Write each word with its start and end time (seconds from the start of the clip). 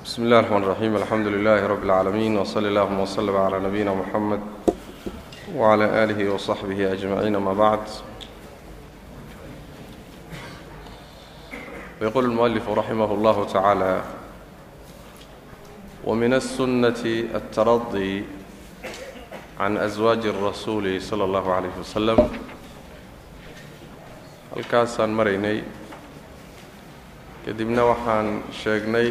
bsmi 0.00 0.24
اllahi 0.26 0.40
الرحmn 0.44 0.62
الرaxيim 0.64 0.94
alxamdu 0.96 1.30
لilaahi 1.30 1.68
rab 1.68 1.82
اlcaalamiin 1.84 2.38
wslى 2.42 2.68
اllahuma 2.70 3.02
wslm 3.04 3.36
عlى 3.44 3.58
nabiyina 3.66 3.92
mxamed 4.00 4.42
wعlى 5.58 5.86
آlih 6.02 6.18
وصaxbih 6.34 6.78
أجmaciin 6.94 7.36
ama 7.36 7.54
bacd 7.54 7.88
yqul 12.06 12.24
اlmuأlif 12.30 12.66
raximah 12.80 13.10
اllah 13.16 13.36
tacaalى 13.52 13.94
wmin 16.08 16.32
الsunaة 16.42 17.02
الtaradي 17.38 18.24
can 19.58 19.76
أswaaji 19.76 20.28
الrasuuli 20.34 21.00
slى 21.00 21.24
اllah 21.28 21.44
عalيh 21.56 21.72
waslm 21.80 22.18
halkaasaan 24.54 25.10
maraynay 25.10 25.58
kadibna 27.44 27.82
waxaan 27.90 28.42
sheegnay 28.62 29.08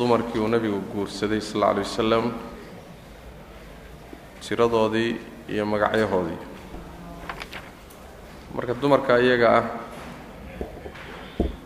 dumarkii 0.00 0.40
uu 0.40 0.48
nebigu 0.48 0.80
guursaday 0.92 1.40
sal 1.40 1.62
alla 1.62 1.70
alay 1.72 1.84
wasalam 1.84 2.26
tiradoodii 4.40 5.10
iyo 5.52 5.64
magacyahoodii. 5.66 6.38
Marka 8.54 8.74
dumarka 8.82 9.20
iyaga 9.20 9.48
ah 9.58 9.64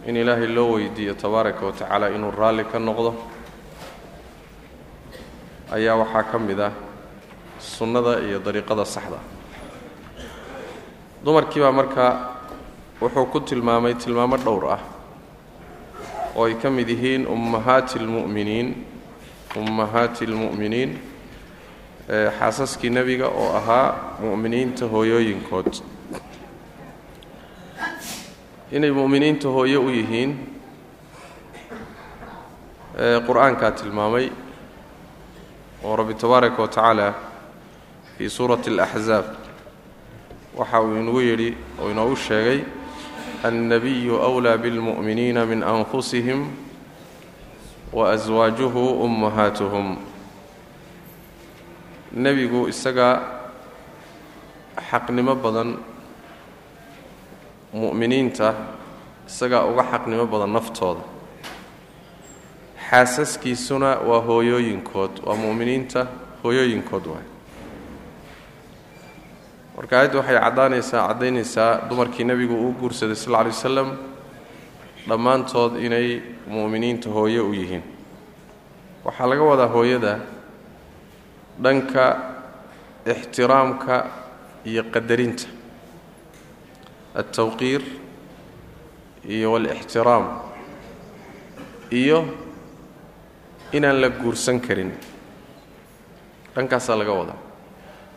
in 0.06 0.16
ilaahay 0.16 0.48
loo 0.56 0.73
weydiiyo 0.75 1.15
tabaaraka 1.15 1.66
wa 1.66 1.73
tacaala 1.73 2.11
inuu 2.11 2.30
raalli 2.30 2.65
ka 2.65 2.78
noqdo 2.78 3.15
ayaa 5.73 5.97
waxaa 6.03 6.23
ka 6.30 6.39
mid 6.39 6.61
ah 6.61 6.73
sunnada 7.59 8.19
iyo 8.27 8.39
dariiqada 8.39 8.84
saxda. 8.84 9.19
Dumarkii 11.25 11.61
baa 11.62 11.73
marka 11.73 12.05
wuxuu 13.01 13.27
ku 13.33 13.41
tilmaamay 13.41 13.95
tilmaamo 13.95 14.37
dhowr 14.37 14.64
ah 14.77 14.80
oo 16.36 16.46
ay 16.46 16.54
ka 16.62 16.70
mid 16.70 16.90
yihiin 16.90 17.28
ummahaati 17.28 18.00
اlmu'miniin 18.00 18.68
ummahaati 19.59 20.26
اlmu'miniin 20.30 20.91
xaasaskii 22.39 22.89
nebiga 22.89 23.28
oo 23.42 23.50
ahaa 23.59 23.88
mu'miniinta 24.22 24.86
hooyooyinkood 24.94 25.72
inay 28.72 28.92
mu'miniinta 28.92 29.48
hooyo 29.56 29.80
u 29.81 29.89
yihiin 29.89 30.31
qur-aankaa 33.28 33.72
tilmaamay 33.72 34.30
oo 35.84 35.95
rabbi 35.95 36.14
tabaaraka 36.14 36.62
wa 36.62 36.67
tacaala 36.67 37.08
fii 38.17 38.30
suurati 38.30 38.70
اlaxzaab 38.73 39.25
waxa 40.58 40.81
uu 40.81 40.95
inagu 41.02 41.22
yidhi 41.22 41.50
oo 41.81 41.89
inoogu 41.92 42.16
sheegay 42.16 42.59
النبي 43.45 44.09
أولى 44.12 44.58
بالمؤمنين 44.58 45.38
من 45.48 45.64
أنفسهم 45.64 46.39
وأزواaجه 47.94 48.73
أمهاaتهم 49.06 49.98
nebigu 52.09 52.66
isagaa 52.67 53.22
xaqnimo 54.89 55.36
badan 55.38 55.78
mu'miniinta 57.73 58.50
isagaa 59.30 59.64
uga 59.70 59.84
xaqnimo 59.92 60.25
badan 60.25 60.52
naftooda 60.58 61.03
xaasaskiisuna 62.89 63.89
waa 64.09 64.22
hooyooyinkood 64.25 65.22
waa 65.25 65.36
mu'miniinta 65.38 66.02
hooyooyinkood 66.44 67.06
waay 67.14 67.25
marka 69.77 69.97
aayadda 69.98 70.19
waxay 70.19 70.39
caddaanaysaa 70.44 71.03
caddaynaysaa 71.08 71.70
dumarkii 71.89 72.25
nebigu 72.30 72.55
uu 72.64 72.72
guursaday 72.80 73.17
sal 73.17 73.33
lay 73.33 73.47
wasalam 73.53 73.89
dhammaantood 75.08 75.72
inay 75.86 76.08
mu'miniinta 76.55 77.08
hooye 77.16 77.41
u 77.41 77.53
yihiin. 77.61 77.83
Waxaa 79.05 79.27
laga 79.31 79.42
wadaa 79.50 79.69
hooyada 79.75 80.12
dhanka 81.64 82.05
ixtiraamka 83.12 83.97
iyo 84.70 84.83
qadarinta 84.94 85.47
altawqiir 87.20 87.82
iyo 89.34 89.53
walixtiraam 89.53 90.25
iyo 92.00 92.19
inaan 93.72 94.00
la 94.00 94.09
guursan 94.10 94.60
karin. 94.60 94.93
Dhankaasaa 96.54 96.97
laga 96.99 97.12
wadaa 97.20 97.38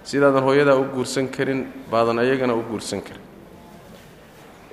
sidaadan 0.10 0.44
hooyadaa 0.48 0.76
u 0.82 0.84
guursan 0.96 1.28
karin 1.36 1.62
baadan 1.92 2.20
ayagana 2.24 2.54
u 2.56 2.62
guursan 2.70 3.02
karin. 3.08 3.24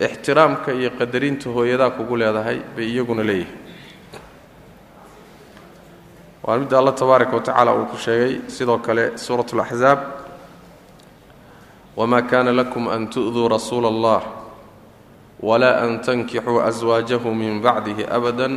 Ixtiraamka 0.07 0.71
iyo 0.79 0.91
qadarinta 0.99 1.47
hooyadaa 1.57 1.91
kugu 1.97 2.15
leedahay 2.21 2.59
bay 2.77 2.87
iyaguna 2.93 3.23
leeyihiin 3.29 3.63
waa 6.45 6.59
midda 6.59 6.79
alla 6.79 6.93
tabaaraka 6.93 7.37
wa 7.37 7.43
tacaala 7.43 7.73
uu 7.75 7.87
ku 7.87 7.97
sheegay 7.97 8.41
sidoo 8.49 8.79
kale 8.79 9.17
suurat 9.19 9.49
اlaxzaab 9.55 9.99
wma 11.97 12.23
kana 12.23 12.53
lakum 12.53 12.89
an 12.89 13.09
tu'duu 13.09 13.49
rasuula 13.49 13.89
اllah 13.89 14.23
wla 15.41 15.71
an 15.83 16.01
tankixuu 16.05 16.61
aswaajahu 16.61 17.35
min 17.35 17.63
bacdihi 17.65 18.05
abada 18.05 18.49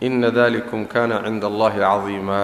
ina 0.00 0.30
dalikum 0.30 0.86
kana 0.86 1.20
cinda 1.24 1.46
allahi 1.52 1.78
cadiima 1.84 2.40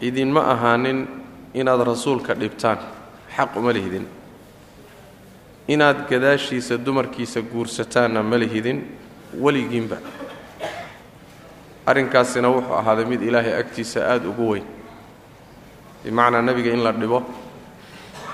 idinma 0.00 0.40
ahaanin 0.52 1.08
inaad 1.54 1.80
rasuulka 1.86 2.34
dhibtaan. 2.34 2.78
Xaq 3.36 3.56
uma 3.56 3.72
lihidin. 3.72 4.06
Inaad 5.68 6.08
gadaashiisa 6.10 6.78
dumarkiisa 6.78 7.42
guursataanna 7.42 8.22
ma 8.22 8.36
lihidin. 8.38 8.78
Weligiinba. 9.40 9.96
Arrinkaasina 11.86 12.48
wuxuu 12.48 12.74
ahaaday 12.74 13.04
mid 13.04 13.22
ilaahay 13.22 13.54
agtiisa 13.60 14.00
aada 14.12 14.28
ugu 14.28 14.50
weyn. 14.50 14.64
Bimacnaa 16.04 16.42
nebiga 16.42 16.72
in 16.72 16.82
la 16.84 16.92
dhibo 16.92 17.22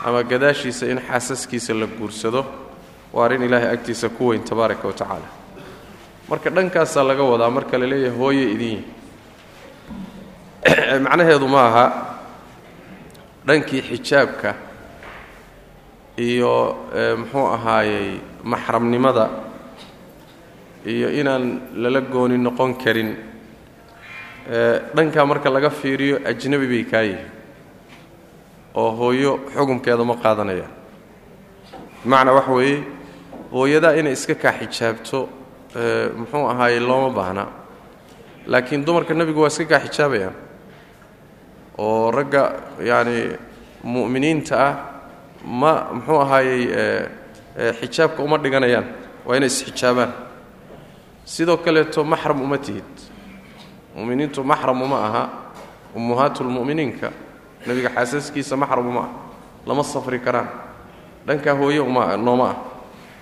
ama 0.04 0.22
gadaashiisa 0.22 0.86
in 0.90 0.98
xaasaskiisa 1.00 1.74
la 1.74 1.86
guursado 1.86 2.44
waa 3.12 3.24
arrin 3.24 3.42
ilaahay 3.42 3.70
agtiisa 3.74 4.08
ku 4.08 4.28
weyn 4.28 4.42
tabaaraka 4.44 4.88
wa 4.88 4.94
tacaala. 4.94 5.28
Marka 6.28 6.50
dhankaasaa 6.50 7.02
laga 7.04 7.22
wadaa 7.22 7.50
marka 7.50 7.78
la 7.78 7.86
leeyahay 7.86 8.18
hooye 8.18 8.50
idin 8.52 8.84
macnaheedu 11.04 11.48
ma 11.48 11.62
aha 11.68 11.86
dhankii 13.46 13.82
xijaabka 13.82 14.54
iyo 16.16 16.52
muxuu 17.20 17.46
ahaayey 17.56 18.20
maxramnimada 18.42 19.28
iyo 20.86 21.10
inaan 21.20 21.60
lala 21.76 22.00
gooni 22.00 22.38
noqon 22.38 22.74
karin 22.80 23.16
dhankaa 24.96 25.26
marka 25.26 25.50
laga 25.52 25.70
fiiriyo 25.70 26.20
ajnabi 26.24 26.66
bay 26.66 26.84
kaa 26.84 27.02
yihiin 27.02 27.28
oo 28.74 28.90
hooyo 29.00 29.32
xukumkeeda 29.52 30.04
ma 30.04 30.16
qaadanayaan 30.16 30.72
bimacnaa 32.04 32.36
waxa 32.38 32.52
weeye 32.52 32.78
hooyadaa 33.52 33.92
inay 34.00 34.16
iska 34.16 34.34
kaa 34.34 34.54
xijaabto 34.60 35.28
muxuu 36.16 36.48
ahaayey 36.48 36.80
looma 36.80 37.10
baahna. 37.10 37.46
Laakiin 38.46 38.84
dumarka 38.86 39.14
nebigu 39.14 39.40
waa 39.40 39.52
iska 39.52 39.64
kaa 39.64 39.84
xijaabayaan 39.84 40.53
oo 41.78 42.10
ragga 42.10 42.42
yacani 42.80 43.36
mu'miniinta 43.84 44.54
ah 44.56 44.74
ma 45.44 45.72
muxuu 45.92 46.20
ahaayey 46.20 46.62
xijaabka 47.80 48.22
uma 48.22 48.38
dhiganayaan 48.38 48.84
waa 49.26 49.36
inay 49.36 49.46
isxijaabaan. 49.48 50.12
Sidoo 51.24 51.56
kaleeto 51.56 52.04
maxram 52.04 52.40
uma 52.42 52.58
tihid. 52.58 52.84
Mu'miniintu 53.96 54.44
maxram 54.44 54.82
uma 54.82 54.98
aha 55.06 55.24
ummuhaatulmu'miniinka 55.96 57.08
nebiga 57.66 57.90
xaasaskiisa 57.96 58.56
maxram 58.56 58.88
uma 58.88 59.00
ah 59.00 59.10
lama 59.66 59.82
safri 59.82 60.18
karaan. 60.20 60.48
Dhankaa 61.26 61.54
hooye 61.54 61.80
uma 61.80 62.16
nooma 62.16 62.50
ah 62.50 62.56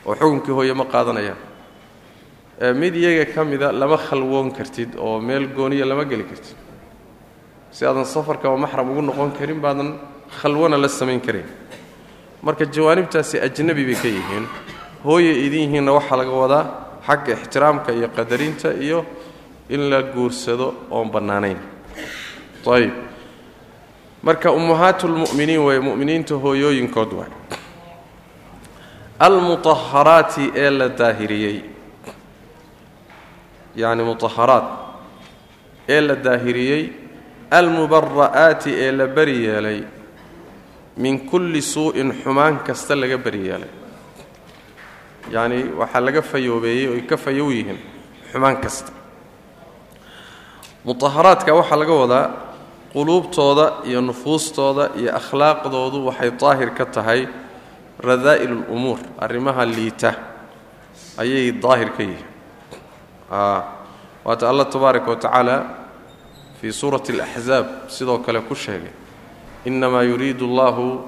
oo 0.07 0.15
xukunkii 0.15 0.53
hooye 0.53 0.75
ma 0.75 0.85
qaadanayaan. 0.85 1.39
Mid 2.75 2.95
iyaga 2.95 3.33
ka 3.35 3.45
mida 3.45 3.73
lama 3.73 3.97
khalwoon 3.97 4.51
kartid 4.53 4.95
oo 4.99 5.21
meel 5.21 5.47
gooniya 5.49 5.87
lama 5.87 6.05
geli 6.05 6.25
kartid 6.25 6.57
si 7.73 7.83
aadan 7.89 8.05
safarkaba 8.15 8.57
maxram 8.65 8.91
ugu 8.93 9.03
noqon 9.09 9.31
karin 9.39 9.61
baadan 9.65 9.91
khalwana 10.41 10.77
la 10.83 10.89
samayn 10.89 11.21
karayn 11.27 11.49
marka 12.47 12.65
jawaanibtaasi 12.75 13.37
ajnabi 13.47 13.85
bay 13.89 13.95
ka 14.03 14.09
yihiin 14.17 14.47
hooye 15.05 15.33
idin 15.47 15.63
yihiinna 15.67 15.93
waxaa 15.99 16.17
laga 16.21 16.31
wadaa 16.43 16.65
xagga 17.07 17.33
ixtiraamka 17.39 17.91
iyo 17.99 18.09
qadarinta 18.17 18.69
iyo 18.87 18.99
in 19.69 19.83
la 19.91 20.03
guursado 20.03 20.67
oon 20.91 21.09
bannaanayn. 21.15 21.59
Ayb 22.77 22.93
marka 24.23 24.49
ummahaatulmu'miniin 24.59 25.63
waye 25.67 25.81
mu'miniinta 25.81 26.35
hooyooyinkood 26.45 27.11
waay 27.19 27.31
almutaharaati 29.19 30.45
ee 30.55 30.71
la 30.71 30.89
daahiriyey 30.89 31.57
yacni 33.77 34.03
mutaharaat 34.09 34.65
ee 35.89 36.01
la 36.01 36.15
daahiriyey 36.27 36.83
almubara'aati 37.59 38.71
ee 38.85 38.93
la 38.93 39.07
beri 39.07 39.37
yeelay 39.47 39.81
min 40.97 41.15
kulli 41.31 41.63
suu'in 41.63 42.13
xumaan 42.23 42.55
kasta 42.67 42.95
laga 42.97 43.19
beri 43.25 43.43
yeelay. 43.49 43.71
Yacni 45.35 45.61
waxaa 45.81 46.01
laga 46.07 46.23
fayoobeeyey 46.23 46.87
oy 46.95 47.03
ka 47.11 47.17
fayow 47.17 47.49
yihiin 47.57 47.79
xumaan 48.33 48.57
kasta. 48.65 48.93
Mutaharaadka 50.85 51.51
waxaa 51.59 51.77
laga 51.83 51.95
wadaa 52.03 52.27
quluubtooda 52.93 53.67
iyo 53.89 54.01
nufuustooda 54.01 54.85
iyo 55.01 55.11
akhlaaqdoodu 55.21 55.99
waxay 56.09 56.31
daahir 56.41 56.71
ka 56.79 56.85
tahay 56.87 57.21
radaa'il 58.09 58.55
lumuur 58.69 58.99
arrimaha 59.25 59.65
liita. 59.77 60.11
Ayay 61.23 61.53
daahir 61.53 61.91
ka 61.97 62.03
yihiin. 62.03 62.29
Waata 64.25 64.45
allah 64.51 64.67
tabaaraka 64.69 65.09
wa 65.11 65.17
tacaala 65.17 65.57
fii 66.63 66.73
suurati 66.73 67.13
alaxzaab 67.13 67.67
sidoo 67.91 68.19
kale 68.19 68.41
ku 68.47 68.55
sheegay 68.55 68.95
innamaa 69.67 70.03
yuriidu 70.03 70.47
allahu 70.47 71.03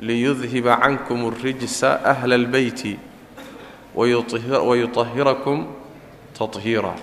liyudhiba 0.00 0.76
cankum 0.76 1.24
alrijsa 1.32 2.04
ahla 2.04 2.34
albeyti 2.34 2.98
wayutahirakum 3.96 5.66
tahiira 6.38 6.94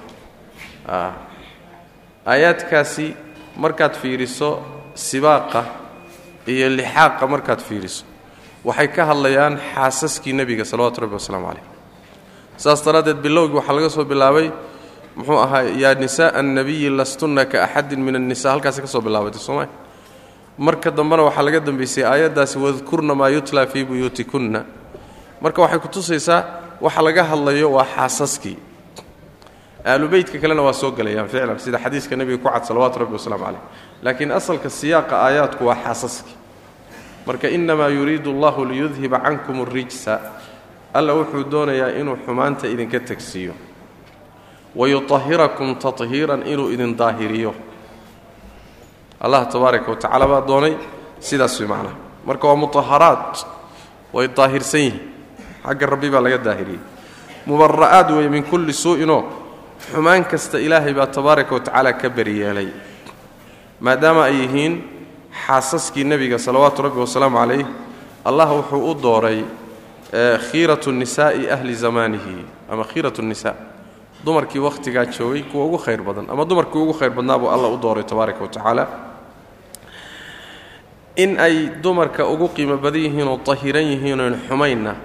aayaadkaasi 2.25 3.15
markaad 3.57 3.93
fiiriso 4.01 4.49
sibaaqa 4.93 5.65
iyo 6.47 6.69
lixaaqa 6.69 7.27
markaad 7.27 7.59
fiiriso 7.59 8.05
waxay 8.63 8.87
ka 8.87 9.05
hadlayaan 9.05 9.57
xaasaskii 9.73 10.33
nebiga 10.33 10.65
salawatu 10.65 11.01
rabbi 11.01 11.17
wasalaamu 11.17 11.47
calayh 11.47 11.65
saas 12.57 12.85
daraaddeed 12.85 13.17
bilowgii 13.25 13.57
waxaa 13.57 13.75
laga 13.75 13.89
soo 13.89 14.05
bilaabay 14.05 14.51
muxuu 15.15 15.37
ahaa 15.39 15.63
yaa 15.83 15.95
nisaءa 15.95 16.39
annabiyi 16.39 16.89
lastunna 16.89 17.45
ka 17.45 17.63
axadin 17.63 17.99
min 18.05 18.15
annisa 18.15 18.51
halkaasi 18.51 18.81
ka 18.81 18.87
soo 18.87 19.01
bilaabatay 19.01 19.39
sooma 19.39 19.67
marka 20.57 20.91
dambena 20.91 21.23
waxaa 21.23 21.43
laga 21.47 21.59
dambaysay 21.59 22.03
aayaddaasi 22.03 22.57
wadkurna 22.59 23.15
maa 23.15 23.29
yutla 23.29 23.67
fii 23.67 23.83
buyuutikunna. 23.85 24.65
Marka 25.41 25.61
waxay 25.61 25.79
ku 25.79 25.87
tusaysaa 25.87 26.41
waxa 26.81 27.01
laga 27.01 27.23
hadlayo 27.23 27.71
waa 27.71 27.85
xaasaskii 27.95 28.57
aalubeytka 29.85 30.39
kalena 30.39 30.61
waa 30.61 30.73
soo 30.73 30.91
gelayaan 30.91 31.27
ficlan 31.27 31.59
sida 31.59 31.77
xadiiska 31.79 32.15
nebiga 32.15 32.37
ku 32.37 32.49
cad 32.49 32.63
salawatu 32.65 32.99
rabbi 32.99 33.13
wasalaamu 33.13 33.45
calayh. 33.45 33.61
Laakiin 34.03 34.31
asalka 34.31 34.69
siyaaqa 34.69 35.15
aayaadku 35.27 35.65
waa 35.65 35.75
xaasaskii 35.75 36.35
marka 37.27 37.47
innamaa 37.49 37.89
yuriidu 37.89 38.31
allahu 38.31 38.65
liyudhiba 38.65 39.19
cankum 39.19 39.61
alrijsa 39.61 40.19
alla 40.93 41.13
wuxuu 41.13 41.43
doonayaa 41.51 41.89
inuu 41.99 42.17
xumaanta 42.25 42.67
idinka 42.67 42.99
tegsiiyo 42.99 43.53
wayutahirakum 44.75 45.75
tahiiran 45.79 46.43
inuu 46.47 46.69
idin 46.71 46.95
daahiriyo 46.97 47.53
allah 49.21 49.47
tabaaraka 49.47 49.91
wa 49.91 49.97
tacala 49.97 50.27
baa 50.27 50.41
doonay 50.41 50.73
sidaas 51.19 51.59
way 51.59 51.67
macnaha 51.67 51.95
marka 52.27 52.47
waa 52.47 52.55
mutaharaad 52.55 53.33
way 54.13 54.27
daahirsan 54.27 54.81
yihiin 54.81 54.99
xagga 55.65 55.85
rabbi 55.85 56.09
baa 56.09 56.21
laga 56.21 56.37
daahiriyey 56.37 56.79
mubara'aad 57.47 58.11
weeye 58.11 58.29
min 58.29 58.43
kulli 58.43 58.73
suu'inoo 58.73 59.23
xumaan 59.93 60.25
kasta 60.25 60.59
ilaahay 60.59 60.93
baa 60.93 61.07
tabaaraka 61.07 61.55
wa 61.55 61.59
tacaala 61.59 61.93
ka 61.93 62.09
beriyeelay 62.09 62.67
maadaama 63.79 64.23
ay 64.27 64.35
yihiin 64.43 64.73
xaasaskii 65.47 66.03
nebiga 66.03 66.37
salawaatu 66.39 66.81
rabbi 66.83 66.99
wasalaamu 66.99 67.37
calayh 67.37 67.65
allah 68.25 68.47
wuxuu 68.57 68.91
u 68.91 68.93
dooray 69.01 69.39
khiiratu 70.51 70.91
nisaa'i 70.91 71.49
ahli 71.49 71.75
zamaanihi 71.75 72.45
ama 72.71 72.83
khiiratu 72.83 73.21
nisa 73.21 73.55
dumarkii 74.25 74.59
wakhtigaa 74.59 75.05
joogay 75.15 75.43
kuwa 75.43 75.65
ugu 75.65 75.77
khayr 75.77 76.01
badan. 76.07 76.25
Ama 76.29 76.45
dumarkii 76.45 76.79
ugu 76.83 76.93
khayr 76.93 77.11
badnaa 77.17 77.37
buu 77.39 77.49
alla 77.49 77.67
u 77.67 77.77
dooray 77.77 78.03
tabaaraka 78.03 78.41
wa 78.41 78.47
tacaala. 78.49 78.87
In 81.15 81.39
ay 81.39 81.69
dumarka 81.83 82.25
ugu 82.27 82.47
qiimo 82.55 82.77
badan 82.77 83.01
yihiin 83.01 83.27
oo 83.27 83.37
tahiran 83.37 83.83
yihiin 83.91 84.19
oon 84.19 84.35
xumaynna 84.47 84.95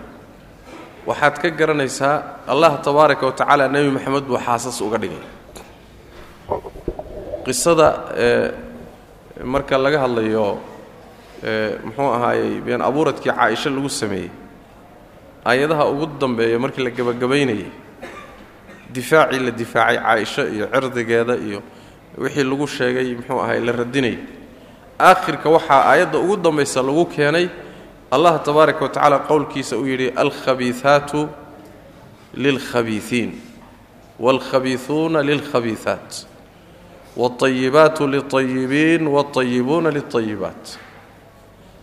waxaad 1.07 1.37
ka 1.43 1.49
garanaysaa 1.51 2.23
allah 2.47 2.81
tabaaraka 2.83 3.27
wa 3.27 3.33
tacaala 3.33 3.69
nebi 3.69 3.91
moxamed 3.91 4.25
buu 4.29 4.39
xaasas 4.47 4.81
uga 4.81 4.99
dhigay. 4.99 5.23
Qisada 7.45 7.89
marka 9.45 9.79
laga 9.79 9.99
hadlayo 10.05 10.59
muxuu 11.85 12.11
ahaayey 12.17 12.61
been 12.61 12.83
abuuradkii 12.83 13.33
caaisho 13.33 13.71
lagu 13.71 13.89
sameeyey 13.89 14.31
aayadaha 15.47 15.85
ugu 15.93 16.07
dambeeya 16.21 16.59
markii 16.59 16.85
la 16.85 16.91
gebagabaynayay 16.91 17.71
difaacii 18.97 19.39
la 19.47 19.51
difaacay 19.51 19.97
caaisho 19.99 20.43
iyo 20.55 20.67
cirdigeeda 20.73 21.35
iyo 21.37 21.63
wixii 22.19 22.45
lagu 22.45 22.67
sheegay 22.67 23.15
muxuu 23.15 23.41
ahay 23.43 23.61
la 23.61 23.73
radinayay 23.73 24.19
aakhirka 25.01 25.49
waxaa 25.51 25.83
aayadda 25.91 26.19
ugu 26.19 26.37
dambaysa 26.37 26.83
lagu 26.83 27.05
keenay 27.07 27.49
allah 28.11 28.43
tabaaraka 28.43 28.83
wa 28.85 28.89
tacaala 28.89 29.19
qowlkiisa 29.19 29.77
uu 29.79 29.87
yidhi 29.87 30.09
alkhabiihaatu 30.23 31.29
lilkhabiiiin 32.35 33.31
waalkhabiiuuna 34.21 35.23
lilkhabiihaat 35.23 36.27
waalayibaatu 37.17 38.07
lilayibiin 38.09 39.07
waalayibuuna 39.15 39.91
lilayibaat 39.91 40.65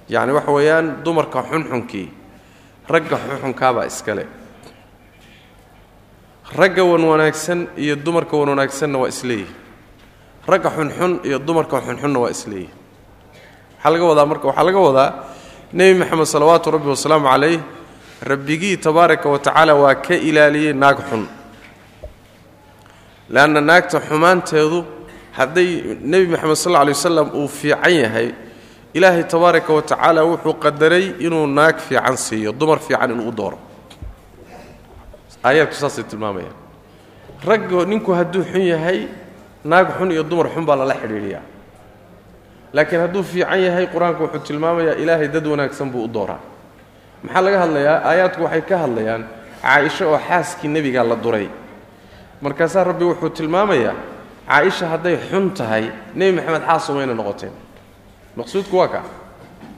yacni 0.10 0.32
waxa 0.38 0.52
weeyaan 0.52 1.04
dumarka 1.06 1.40
xunxunkii 1.50 2.08
ragga 2.90 3.18
xunxunkaabaa 3.18 3.86
iskale 3.92 4.26
ragga 6.56 6.84
wan 6.84 7.04
wanaagsan 7.04 7.68
iyo 7.78 7.96
dumarka 7.96 8.38
wan 8.38 8.50
wanaagsanna 8.50 8.98
waa 8.98 9.08
isleeyihi. 9.10 9.52
Ragga 10.48 10.70
xunxun 10.70 11.20
iyo 11.28 11.40
dumarka 11.40 11.82
xunxunna 11.82 12.20
waa 12.20 12.32
isleeyihi. 12.32 12.72
Waxaa 13.78 13.92
laga 13.92 14.06
wadaa 14.06 14.26
marka 14.26 14.46
waxaa 14.48 14.64
laga 14.68 14.80
wadaa 14.88 15.10
nebi 15.74 16.00
moxamed 16.00 16.26
salawaatu 16.34 16.72
rabbi 16.72 16.88
wasalaamu 16.90 17.28
calayh 17.28 17.60
rabbigii 18.24 18.78
tabaaraka 18.78 19.30
wa 19.30 19.40
tacaala 19.40 19.74
waa 19.76 19.96
ka 19.96 20.16
ilaaliyey 20.16 20.74
naag 20.74 20.98
xun. 21.10 21.24
Leanna 23.30 23.62
naagta 23.62 24.00
xumaanteedu 24.08 24.86
hadday 25.38 25.70
nebi 26.12 26.28
moxamed 26.32 26.56
sal 26.56 26.72
lla 26.72 26.80
alay 26.80 26.94
wasalam 26.96 27.28
uu 27.36 27.48
fiican 27.48 27.92
yahay 28.04 28.30
ilaahay 28.94 29.24
tabaaraka 29.28 29.74
wa 29.74 29.82
tacaala 29.82 30.22
wuxuu 30.24 30.54
qadaray 30.64 31.06
inuu 31.20 31.46
naag 31.48 31.78
fiican 31.88 32.18
siiyo 32.18 32.52
dumar 32.60 32.80
fiican 32.80 33.12
inuu 33.12 33.28
u 33.30 33.32
dooro 33.32 33.60
aayaadku 35.48 35.76
saasay 35.82 36.04
tilmaamayaan 36.12 36.56
raggo 37.50 37.80
ninku 37.92 38.12
hadduu 38.20 38.44
xun 38.52 38.62
yahay 38.74 39.00
naag 39.72 39.88
xun 39.98 40.10
iyo 40.14 40.24
dumar 40.30 40.48
xun 40.54 40.66
baa 40.68 40.76
lala 40.82 40.94
xidhiidhiyaa. 41.02 41.44
Laakiin 42.74 43.02
hadduu 43.04 43.24
fiican 43.32 43.60
yahay 43.68 43.86
qur'aanku 43.94 44.22
wuxuu 44.26 44.40
tilmaamayaa 44.48 44.96
ilaahay 45.04 45.28
dad 45.36 45.46
wanaagsan 45.52 45.90
buu 45.94 46.04
u 46.04 46.10
dooraa. 46.16 46.40
Maxaa 47.24 47.42
laga 47.46 47.60
hadlayaa? 47.64 47.98
Aayaadku 48.10 48.42
waxay 48.46 48.62
ka 48.70 48.76
hadlayaan 48.84 49.24
caaisho 49.62 50.06
oo 50.12 50.20
xaaskii 50.28 50.68
nebigaa 50.76 51.04
la 51.12 51.16
duray. 51.16 51.48
Markaasaa 52.42 52.84
rabbi 52.90 53.06
wuxuu 53.10 53.30
tilmaamayaa 53.38 53.96
caaisha 54.50 54.86
hadday 54.94 55.16
xun 55.30 55.46
tahay 55.58 55.84
nebi 56.18 56.32
maxamed 56.38 56.64
xaas 56.68 56.86
umayna 56.90 57.14
noqoteen. 57.20 57.54
Maqsuudku 58.38 58.76
waa 58.82 58.88
ka. 58.94 59.02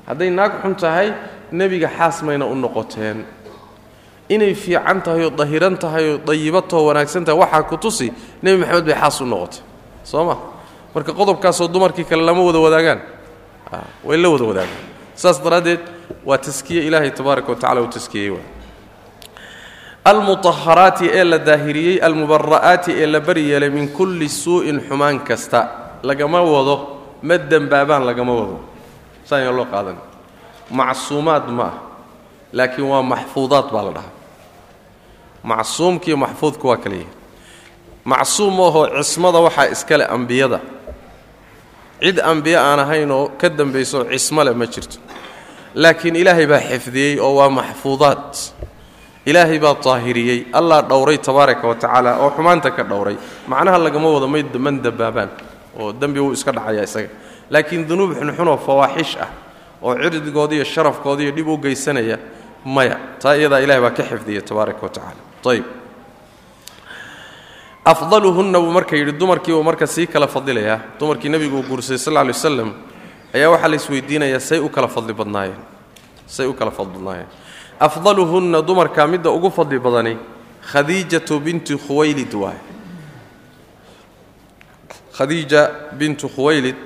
Hadday 0.08 0.30
naag 0.38 0.52
xun 0.64 0.76
tahay 0.76 1.08
nebiga 1.60 1.90
xaas 1.98 2.18
mayna 2.28 2.46
u 2.46 2.56
noqoteen 2.56 3.18
inay 4.30 4.54
fiican 4.54 5.02
tahay 5.02 5.24
oo 5.26 5.30
dahiran 5.40 5.76
tahay 5.78 6.06
oo 6.14 6.18
dayibatoo 6.28 6.86
wanaagsan 6.90 7.26
tahay 7.26 7.40
waxaa 7.44 7.64
ku 7.70 7.78
tusi 7.78 8.08
nebi 8.44 8.58
maxamed 8.62 8.86
bay 8.86 8.96
xaas 9.02 9.22
u 9.22 9.26
noqotay. 9.26 9.62
Soo 10.04 10.24
ma? 10.26 10.36
Marka 10.96 11.12
qodobkaasoo 11.14 11.68
dumarkii 11.74 12.06
kale 12.10 12.22
lama 12.24 12.42
wada 12.42 12.60
wadaagaan. 12.60 13.00
Way 14.08 14.18
la 14.18 14.30
wada 14.30 14.46
wadaagaan. 14.46 14.84
Saas 15.16 15.38
daraaddeed 15.44 15.82
waa 16.26 16.38
taskiye 16.38 16.82
ilaahay 16.88 17.12
tabaaraka 17.12 17.50
wa 17.52 17.56
tacala 17.58 17.82
uu 17.82 17.88
taskiyey 17.90 18.30
waa. 18.34 18.46
Almutaharaati 20.06 21.06
ee 21.14 21.24
la 21.24 21.38
daahiriyey 21.38 22.00
almubara'aati 22.02 22.92
ee 23.02 23.06
la 23.06 23.20
bari 23.20 23.44
yeelay 23.52 23.70
min 23.70 23.90
kulli 23.98 24.30
suu'in 24.30 24.80
xumaan 24.88 25.20
kasta 25.28 25.60
lagama 26.04 26.42
wado 26.42 26.76
ma 27.22 27.38
dembaabaan 27.38 28.04
lagama 28.10 28.34
wado. 28.40 28.58
Saanya 29.26 29.52
loo 29.52 29.66
qaadan. 29.74 29.98
Macsuumaad 30.72 31.46
ma 31.58 31.64
ah 31.64 31.74
laakiin 32.54 32.88
waa 32.92 33.04
maxfuudaad 33.12 33.68
baa 33.74 33.84
la 33.88 33.92
dhahaa 33.98 34.14
macsuumkiiyo 35.43 36.17
maxfuudku 36.17 36.67
waa 36.67 36.77
kala 36.77 36.96
yihi 36.96 37.08
macsuum 38.05 38.60
ahoo 38.62 38.88
cismada 39.03 39.39
waxaa 39.39 39.67
iskale 39.75 40.05
ambiyada. 40.05 40.60
Cid 42.01 42.19
ambiye 42.19 42.58
aan 42.58 42.79
ahaynoo 42.79 43.29
ka 43.38 43.50
dambayso 43.50 44.05
cismo 44.12 44.43
leh 44.43 44.53
ma 44.55 44.65
jirto. 44.65 44.98
Laakiin 45.75 46.15
ilaahay 46.15 46.48
baa 46.48 46.60
xifdiyey 46.60 47.19
oo 47.19 47.36
waa 47.36 47.50
maxfuudaad. 47.50 48.34
Ilaahay 49.25 49.60
baa 49.60 49.75
daahiriyey 49.84 50.48
allah 50.53 50.81
dhowray 50.89 51.17
tabaaraka 51.17 51.67
wa 51.67 51.75
tacaala 51.75 52.17
oo 52.24 52.31
xumaanta 52.31 52.72
ka 52.72 52.84
dhowray. 52.84 53.17
Macnaha 53.48 53.77
lagama 53.77 54.08
wado 54.10 54.27
may 54.27 54.43
man 54.43 54.81
dabaabaan 54.81 55.29
oo 55.79 55.91
dembi 55.93 56.19
wuu 56.19 56.34
iska 56.34 56.51
dhacayaa 56.51 56.84
isaga. 56.84 57.10
Laakiin 57.50 57.88
dunuub 57.88 58.15
xunxunoo 58.15 58.58
fawaaxish 58.58 59.17
ah 59.22 59.29
oo 59.84 59.93
cirdigoodi 59.96 60.55
iyo 60.55 60.63
sharafkoodiiyo 60.65 61.31
dhib 61.36 61.48
u 61.48 61.58
geysanaya 61.58 62.17
maya. 62.65 62.98
Taa 63.19 63.36
iyadaa 63.36 63.60
ilahay 63.60 63.81
baa 63.81 63.91
ka 63.91 64.03
xifdiya 64.03 64.41
tabaaraka 64.41 64.81
wa 64.81 64.89
tacala 64.89 65.22
ayb 65.46 65.63
afdaluhunna 67.86 68.60
buu 68.60 68.72
marka 68.72 68.96
yidhi 68.96 69.12
dumarkiibuu 69.12 69.63
marka 69.63 69.88
sii 69.88 70.08
kala 70.08 70.27
fadilayaa 70.27 70.79
dumarkii 71.00 71.29
nebigu 71.29 71.58
uu 71.60 71.63
guursaday 71.63 71.98
sal 71.98 72.13
lla 72.13 72.22
alay 72.22 72.34
waslam 72.34 72.74
ayaa 73.34 73.50
waxaa 73.50 73.67
la 73.67 73.75
isweydiinayaa 73.75 74.39
say 74.39 74.60
u 74.60 74.69
kala 74.69 74.88
fadli 74.88 75.13
badnaayeen. 75.13 75.58
Say 76.27 76.46
u 76.48 76.53
kala 76.53 76.72
fadli 76.72 76.93
badnaayeen. 76.93 77.27
Afdaluhunna 77.79 78.62
dumarkaa 78.62 79.08
midda 79.08 79.29
ugu 79.31 79.50
fadli 79.51 79.79
badani 79.79 80.17
khadiijatu 80.72 81.39
binti 81.39 81.77
khuwaylid 81.77 82.34
waay 82.34 82.58
khadiija 85.17 85.69
bintu 85.98 86.29
khuwaylid 86.29 86.84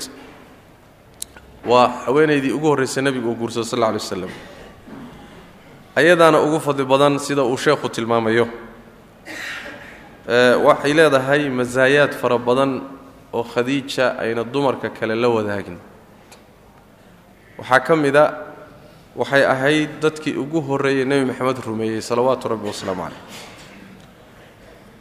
waa 1.65 1.87
haweenaydii 2.05 2.51
ugu 2.51 2.67
horraysay 2.67 3.03
nebigu 3.03 3.29
uu 3.29 3.35
guursado 3.35 3.63
sal 3.65 3.83
alay 3.83 3.93
waslam 3.99 4.29
ayadaana 5.95 6.41
ugu 6.41 6.59
fadli 6.59 6.85
badan 6.85 7.19
sida 7.19 7.43
uu 7.43 7.57
sheekhu 7.57 7.89
tilmaamayo. 7.89 8.47
Waxay 10.67 10.93
leedahay 10.93 11.49
masaayaad 11.49 12.13
fara 12.21 12.37
badan 12.37 12.81
oo 13.33 13.43
khadiija 13.43 14.05
ayna 14.19 14.43
dumarka 14.43 14.89
kale 14.89 15.15
la 15.15 15.29
wadaagin. 15.29 15.77
Waxaa 17.57 17.79
ka 17.79 17.95
mid 17.95 18.15
a 18.15 18.25
waxay 19.15 19.43
ahayd 19.45 19.89
dadkii 20.01 20.35
ugu 20.37 20.61
horreeyey 20.61 21.05
nebi 21.05 21.25
maxamed 21.25 21.57
rumeeyey 21.65 22.01
salawaatu 22.01 22.47
rabbi 22.49 22.67
wasalaamu 22.67 23.03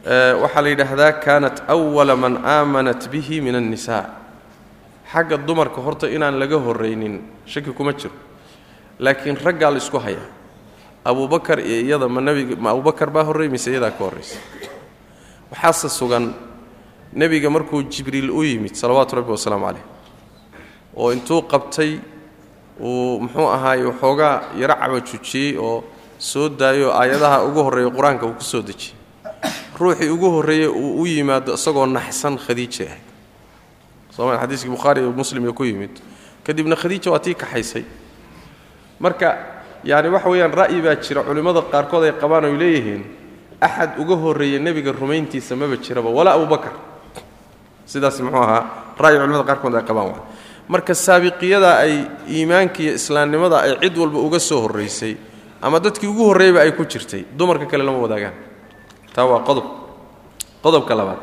caleyh 0.03 0.41
waxaa 0.41 0.61
la 0.61 0.69
yidhaahdaa 0.69 1.11
kaanat 1.25 1.57
awala 1.67 2.15
man 2.15 2.37
aamanat 2.45 3.09
bihi 3.11 3.41
min 3.41 3.55
annisaa. 3.55 4.05
Xagga 5.13 5.37
dumarka 5.37 5.81
horta 5.81 6.07
inaan 6.09 6.39
laga 6.39 6.57
horraynin 6.57 7.21
shaki 7.45 7.71
kuma 7.73 7.93
jiro. 7.93 8.13
Laakiin 8.99 9.37
raggaa 9.45 9.71
la 9.71 9.77
isku 9.77 9.99
hayaa 9.99 10.27
abubakar 11.05 11.59
iyo 11.59 11.81
iyada 11.85 12.07
ma 12.09 12.21
nebiga 12.21 12.55
ma 12.55 12.69
abubakar 12.71 13.09
baa 13.11 13.23
horrey 13.23 13.49
mise 13.49 13.71
iyadaa 13.71 13.91
ka 13.91 14.03
horraysa 14.03 14.37
waxaase 15.51 15.89
sugan 15.89 16.33
nebiga 17.13 17.49
markuu 17.49 17.83
jibriil 17.83 18.31
u 18.31 18.43
yimid 18.43 18.73
salawaatu 18.75 19.15
rabbi 19.19 19.31
wasalaamu 19.31 19.65
caleyh 19.67 19.85
oo 20.97 21.11
intuu 21.13 21.41
qabtay 21.43 21.99
uu 22.79 23.19
muxuu 23.19 23.47
ahaaye 23.55 23.83
waxoogaa 23.85 24.55
yaro 24.57 24.75
cabajujiyey 24.75 25.57
oo 25.57 25.83
soo 26.17 26.49
daayoo 26.49 26.91
aayadaha 26.95 27.43
ugu 27.45 27.59
horreeya 27.63 27.89
qur'aanka 27.91 28.25
uu 28.25 28.33
ku 28.39 28.43
soo 28.43 28.61
dejiyey. 28.61 28.95
Ruuxii 29.79 30.09
ugu 30.09 30.29
horreeyey 30.31 30.67
uu 30.71 31.01
u 31.01 31.05
yimaado 31.05 31.53
isagoo 31.53 31.85
naxsan 31.85 32.37
khadiija 32.37 32.85
ahayd. 32.87 33.05
Sooma 34.15 34.37
xadiiskii 34.39 34.69
bukhaari 34.71 35.01
iyo 35.01 35.11
muslim 35.11 35.43
iyo 35.43 35.53
ku 35.53 35.65
yimid. 35.65 35.91
Kadibna 36.45 36.75
khadiija 36.75 37.11
waa 37.11 37.19
tii 37.19 37.35
kaxaysay. 37.35 37.83
Marka 38.99 39.37
yacni 39.83 40.09
waxa 40.15 40.29
weeyaan 40.29 40.53
ra'yi 40.53 40.81
baa 40.85 40.95
jira 40.95 41.21
culimmada 41.27 41.61
qaarkood 41.73 42.03
ay 42.07 42.13
qabaan 42.21 42.45
oy 42.49 42.55
leeyihiin 42.61 43.03
axad 43.61 43.91
uga 44.01 44.15
horreeya 44.23 44.59
nebiga 44.59 44.91
rumayntiisa 44.91 45.55
maba 45.55 45.75
jiraba 45.85 46.09
walaa 46.17 46.35
abubakar 46.37 46.73
sidaas 47.91 48.19
muxuu 48.25 48.39
ahaa 48.43 48.61
ra'yi 49.03 49.17
culimada 49.21 49.43
qaarkood 49.49 49.75
ay 49.79 49.83
qabaan 49.89 50.19
marka 50.73 50.93
saabiqiyada 51.05 51.69
ay 51.83 51.93
iimaanka 52.35 52.81
islaamnimada 52.99 53.57
ay 53.65 53.71
cid 53.83 53.95
walba 54.01 54.19
uga 54.27 54.39
soo 54.39 54.59
horraysay 54.65 55.13
ama 55.61 55.79
dadkii 55.79 56.07
ugu 56.11 56.23
horreeyaba 56.29 56.59
ay 56.63 56.71
ku 56.71 56.83
jirtay 56.85 57.21
dumarka 57.37 57.65
kale 57.71 57.83
lama 57.83 57.99
wadaagaan. 58.03 58.33
Taa 59.15 59.25
waa 59.25 59.39
qodob. 59.47 59.63
Qodobka 60.63 60.95
labaad. 60.95 61.19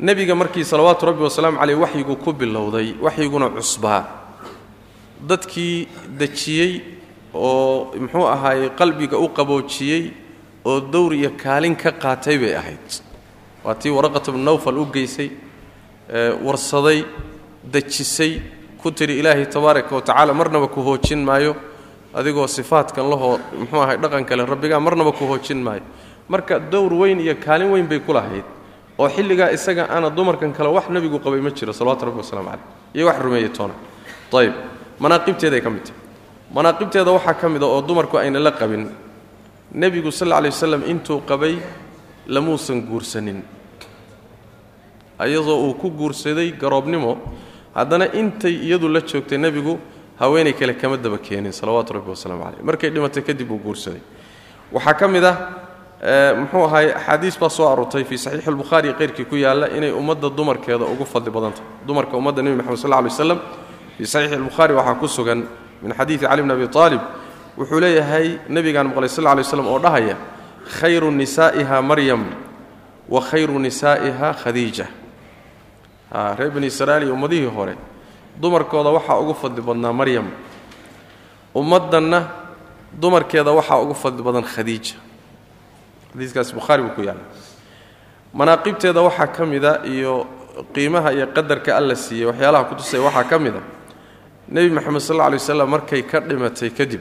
Nebiga 0.00 0.34
markii 0.34 0.64
salawaatu 0.64 1.06
rabbi 1.06 1.22
wasalaamu 1.22 1.58
caleyh 1.60 1.78
waxyigu 1.78 2.16
ku 2.24 2.32
bilowday 2.32 2.94
waxyiguna 3.04 3.50
cusbaa. 3.54 4.02
Dadkii 5.20 5.88
dejiyey 6.18 6.72
oo 7.34 7.92
muxuu 8.02 8.26
ahaayey 8.26 8.70
qalbiga 8.78 9.16
u 9.18 9.28
qaboojiyey 9.28 10.12
oo 10.64 10.80
dowr 10.80 11.12
iyo 11.14 11.30
kaalin 11.42 11.76
ka 11.76 11.90
qaatay 11.92 12.38
bay 12.38 12.54
ahayd. 12.56 12.86
Waa 13.64 13.74
tii 13.74 13.90
waraqata 13.90 14.32
bnu 14.32 14.44
nawfal 14.44 14.78
u 14.78 14.86
geysay 14.86 15.30
warsaday 16.42 17.04
dejisay 17.64 18.40
ku 18.80 18.90
tidhi 18.90 19.18
ilaahay 19.20 19.46
tabaaraka 19.46 19.94
wa 19.94 20.02
tacaala 20.02 20.34
marnaba 20.34 20.68
ku 20.68 20.80
hoojin 20.82 21.24
maayo. 21.24 21.56
Adigoo 22.14 22.46
sifaadkan 22.46 23.06
lahoo 23.10 23.38
muxuu 23.58 23.80
ahay 23.82 23.96
dhaqan 23.96 24.24
kale 24.24 24.46
rabbigaa 24.46 24.80
marnaba 24.80 25.12
ku 25.12 25.24
hoojin 25.26 25.62
maayo. 25.62 25.82
Marka 26.28 26.58
dowr 26.58 26.92
weyn 26.94 27.20
iyo 27.20 27.34
kaalin 27.36 27.70
weyn 27.70 27.86
bay 27.86 28.00
ku 28.00 28.12
lahayd 28.12 28.44
oo 28.98 29.08
xilligaa 29.08 29.50
isaga 29.52 29.86
ana 29.88 30.10
dumarkan 30.10 30.52
kale 30.52 30.68
wax 30.68 30.88
nebigu 30.90 31.18
qabay 31.20 31.40
ma 31.40 31.50
jiro 31.50 31.72
salawatu 31.72 32.06
rabbi 32.06 32.18
waslamu 32.18 32.48
caleyh 32.50 32.64
iyo 32.94 33.06
wax 33.06 33.18
rumeeyey 33.22 33.48
toona. 33.52 33.74
Ayib 34.32 34.54
manaaqibteeday 34.98 35.60
ka 35.60 35.70
mid 35.70 35.84
tahay 35.84 35.98
manaaqibteeda 36.54 37.10
waxaa 37.12 37.34
ka 37.34 37.48
mid 37.48 37.62
a 37.62 37.66
oo 37.66 37.80
dumarku 37.82 38.16
ayna 38.18 38.38
la 38.38 38.50
qabin. 38.52 38.88
Nebigu 39.74 40.10
sal 40.10 40.32
alla 40.32 40.50
lay 40.50 40.90
intuu 40.90 41.20
qabay 41.26 41.58
lamuusan 42.26 42.82
guursanin. 42.82 43.42
Ayadoo 45.18 45.68
uu 45.68 45.74
ku 45.74 45.90
guursaday 45.90 46.52
garoobnimo 46.52 47.18
haddana 47.74 48.06
intay 48.14 48.54
iyadu 48.66 48.88
la 48.88 49.00
joogtay 49.00 49.38
nebigu 49.38 49.78
haweenay 50.18 50.52
kale 50.54 50.74
kama 50.74 50.96
daba 50.96 51.18
keenin 51.18 51.52
salawaatu 51.52 51.92
rabbi 51.94 52.10
wasalaamu 52.10 52.42
caleyh 52.44 52.62
markay 52.64 52.90
dhimatay 52.90 53.22
kadib 53.22 53.50
uu 53.50 53.58
guursaday. 53.58 54.00
Waxaa 54.72 54.94
ka 54.94 55.08
mid 55.08 55.24
ah 55.24 55.36
muxuu 56.34 56.64
ahaay 56.64 56.90
axaadiis 56.92 57.38
baa 57.38 57.48
soo 57.50 57.68
aroortay 57.68 58.04
fii 58.04 58.18
saxiixi 58.18 58.48
albukhaari 58.48 58.94
qayrkii 58.94 59.24
ku 59.28 59.36
yaalla 59.36 59.68
inay 59.76 59.92
ummadda 59.92 60.30
dumarkeeda 60.30 60.84
ugu 60.84 61.04
fadli 61.04 61.30
badan 61.30 61.52
tahay 61.52 61.68
dumarka 61.86 62.16
ummadda 62.16 62.42
nebi 62.42 62.56
moxamed 62.56 62.78
sal 62.78 62.90
lla 62.90 63.00
lay 63.02 63.38
fii 63.98 64.06
saxiixi 64.06 64.34
albukhaari 64.34 64.74
waxaa 64.74 64.94
ku 64.94 65.06
sugan 65.06 65.44
min 65.82 65.92
xadiidi 65.94 66.26
cali 66.26 66.42
bn 66.42 66.50
abi 66.50 66.66
aalib 66.74 67.00
wuxuu 67.58 67.80
leeyahay 67.80 68.38
nebigaan 68.48 68.86
maqlay 68.88 69.08
sal 69.08 69.24
lay 69.24 69.36
waslam 69.44 69.66
oo 69.66 69.78
dhahaya 69.78 70.16
khayru 70.80 71.10
nisaa'iha 71.10 71.82
maryam 71.82 72.22
wa 73.08 73.20
khayru 73.20 73.58
nisaa'iha 73.58 74.28
khadiija. 74.42 74.86
Reer 76.38 76.50
bani 76.50 76.66
israa'iil 76.66 77.04
iyo 77.06 77.14
ummadihii 77.14 77.46
hore 77.56 77.74
dumarkooda 78.40 78.90
waxaa 78.90 79.18
ugu 79.18 79.34
fadli 79.34 79.62
badnaa 79.62 79.92
maryam. 79.92 80.26
Ummaddanna 81.54 82.28
dumarkeeda 83.00 83.50
waxaa 83.52 83.78
ugu 83.82 83.94
fadli 83.94 84.22
badan 84.22 84.42
khadiija. 84.44 84.94
Xadiiskaas 86.12 86.52
bukhaari 86.54 86.82
buu 86.82 86.94
ku 86.94 87.02
yaalla 87.02 87.22
manaaqibteeda 88.34 89.00
waxaa 89.02 89.26
ka 89.26 89.46
mida 89.46 89.82
iyo 89.84 90.26
qiimaha 90.74 91.12
iyo 91.12 91.26
qadarka 91.34 91.76
alla 91.76 91.94
siiyey 91.94 92.26
waxyaalaha 92.30 92.64
kutusaya 92.70 93.02
waxaa 93.02 93.24
ka 93.30 93.38
mid 93.38 93.54
a 93.56 93.62
nebi 94.50 94.70
moxamed 94.76 95.00
sal 95.00 95.16
alla 95.16 95.26
alay 95.26 95.38
waslam 95.38 95.68
markay 95.74 96.02
ka 96.10 96.20
dhimatay 96.20 96.70
kadib 96.78 97.00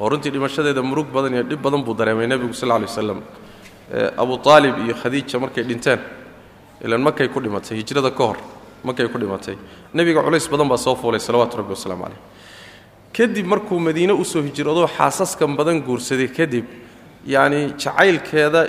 oo 0.00 0.08
runtii 0.08 0.30
dhimashadeeda 0.34 0.82
murug 0.82 1.08
badan 1.14 1.32
iyo 1.34 1.42
dhib 1.50 1.60
badan 1.62 1.82
buu 1.86 1.94
dareemay 1.94 2.26
nebigu 2.26 2.54
sal 2.54 2.68
lla 2.68 2.74
alay 2.76 2.88
waslam 2.90 3.20
abu 4.22 4.34
aalib 4.50 4.74
iyo 4.86 4.94
khadiija 5.02 5.38
markay 5.44 5.64
dhinteen 5.64 6.00
ilan 6.84 7.00
markay 7.06 7.28
ku 7.28 7.40
dhimatay 7.40 7.76
hijrada 7.78 8.10
ka 8.10 8.24
hor 8.28 8.38
markay 8.84 9.06
ku 9.08 9.18
dhimatay 9.18 9.56
nebiga 9.94 10.22
culays 10.26 10.48
badan 10.52 10.68
baa 10.68 10.76
soo 10.78 10.94
fuulay 10.96 11.20
salawaatu 11.20 11.56
rabbi 11.60 11.72
wasalaamu 11.76 12.02
caleyh 12.04 12.20
kadib 13.16 13.46
markuu 13.46 13.78
madiine 13.78 14.12
u 14.12 14.24
soo 14.24 14.42
hijroodoo 14.42 14.88
xaasaskan 14.96 15.56
badan 15.56 15.80
guursaday 15.86 16.28
kadib 16.28 16.64
yacni 17.26 17.60
jacaylkeeda 17.82 18.60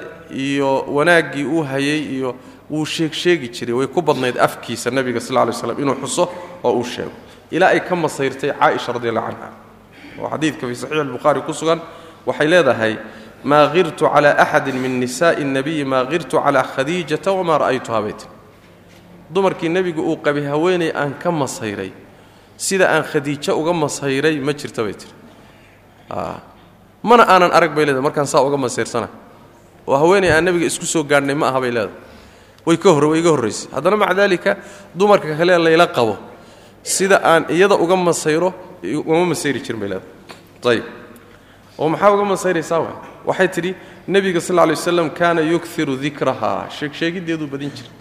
iyo 0.45 0.85
wanaaggii 0.97 1.45
uu 1.45 1.63
hayay 1.71 2.01
iyo 2.17 2.35
wuu 2.73 2.85
sheegsheegi 2.95 3.47
jiray 3.55 3.75
way 3.79 3.87
ku 3.87 4.01
badnayd 4.01 4.37
afkiisa 4.47 4.89
nebiga 4.97 5.19
sal 5.21 5.35
lay 5.47 5.53
slam 5.53 5.77
inuu 5.83 5.95
xuso 6.01 6.23
oo 6.63 6.73
uu 6.79 6.83
sheego. 6.93 7.11
Ilaa 7.51 7.69
ay 7.75 7.79
ka 7.87 7.95
masayrtay 7.95 8.51
caaisha 8.59 8.91
radi 8.95 9.09
allahu 9.13 9.27
canha 9.31 9.49
oo 10.19 10.27
xadiidka 10.33 10.63
fii 10.67 10.75
saxiix 10.81 10.99
albukhaari 11.05 11.41
ku 11.47 11.53
sugan 11.53 11.79
waxay 12.25 12.47
leedahay 12.47 12.93
maa 13.43 13.67
kirtu 13.73 14.05
cala 14.13 14.29
axadin 14.43 14.77
min 14.83 14.93
nisaai 15.03 15.35
اnabiyi 15.45 15.83
maa 15.85 16.05
kirtu 16.11 16.35
cala 16.43 16.63
khadiijata 16.73 17.29
wamaa 17.37 17.57
ra'aytuha 17.63 17.99
baytin 18.05 18.29
dumarkii 19.33 19.69
nebigu 19.69 20.01
uu 20.09 20.17
qabay 20.25 20.45
haweenay 20.51 20.91
aan 20.95 21.13
ka 21.21 21.29
masayray 21.31 21.91
sida 22.57 22.85
aan 22.89 23.03
khadiijo 23.11 23.51
uga 23.61 23.73
masayray 23.83 24.35
ma 24.39 24.53
jirta 24.53 24.81
bay 24.85 24.93
tiri. 24.99 25.13
Mana 27.03 27.23
aanan 27.27 27.51
arag 27.51 27.75
bay 27.75 27.85
leedahay 27.85 28.01
markaan 28.07 28.27
saa 28.27 28.41
uga 28.47 28.57
masayrsana 28.57 29.07
oo 29.87 29.97
haweenay 30.01 30.31
aan 30.31 30.43
nebiga 30.45 30.65
isku 30.71 30.85
soo 30.85 31.03
gaadhnay 31.03 31.35
ma 31.35 31.47
aha 31.51 31.59
bay 31.61 31.71
leedahay 31.71 31.97
way 32.65 32.77
iga 33.19 33.29
horraysay 33.29 33.69
haddana 33.75 33.97
maca 33.97 34.13
daalika 34.13 34.57
dumarka 34.95 35.35
kale 35.37 35.57
layla 35.57 35.87
qabo. 35.87 36.17
Sida 36.83 37.21
aan 37.23 37.45
iyada 37.49 37.75
uga 37.75 37.95
masayro 37.95 38.53
ugama 38.83 39.25
masayri 39.31 39.59
leedahay. 39.87 40.01
Ayib 40.65 40.83
oo 41.79 41.89
maxaa 41.89 42.11
uga 42.11 42.23
masayraysaa 42.25 42.79
wa 42.79 42.91
waxay 43.25 43.47
tidhi 43.47 43.75
nebiga 44.07 44.41
sal 44.41 44.55
lla 44.55 44.65
lay 44.65 44.75
waslam 44.75 45.09
kaana 45.09 45.41
yukiru 45.41 45.95
dikrahaa 45.97 46.69
sheegsheegiddeeduu 46.69 47.47
badin 47.47 47.71
jiray 47.71 47.91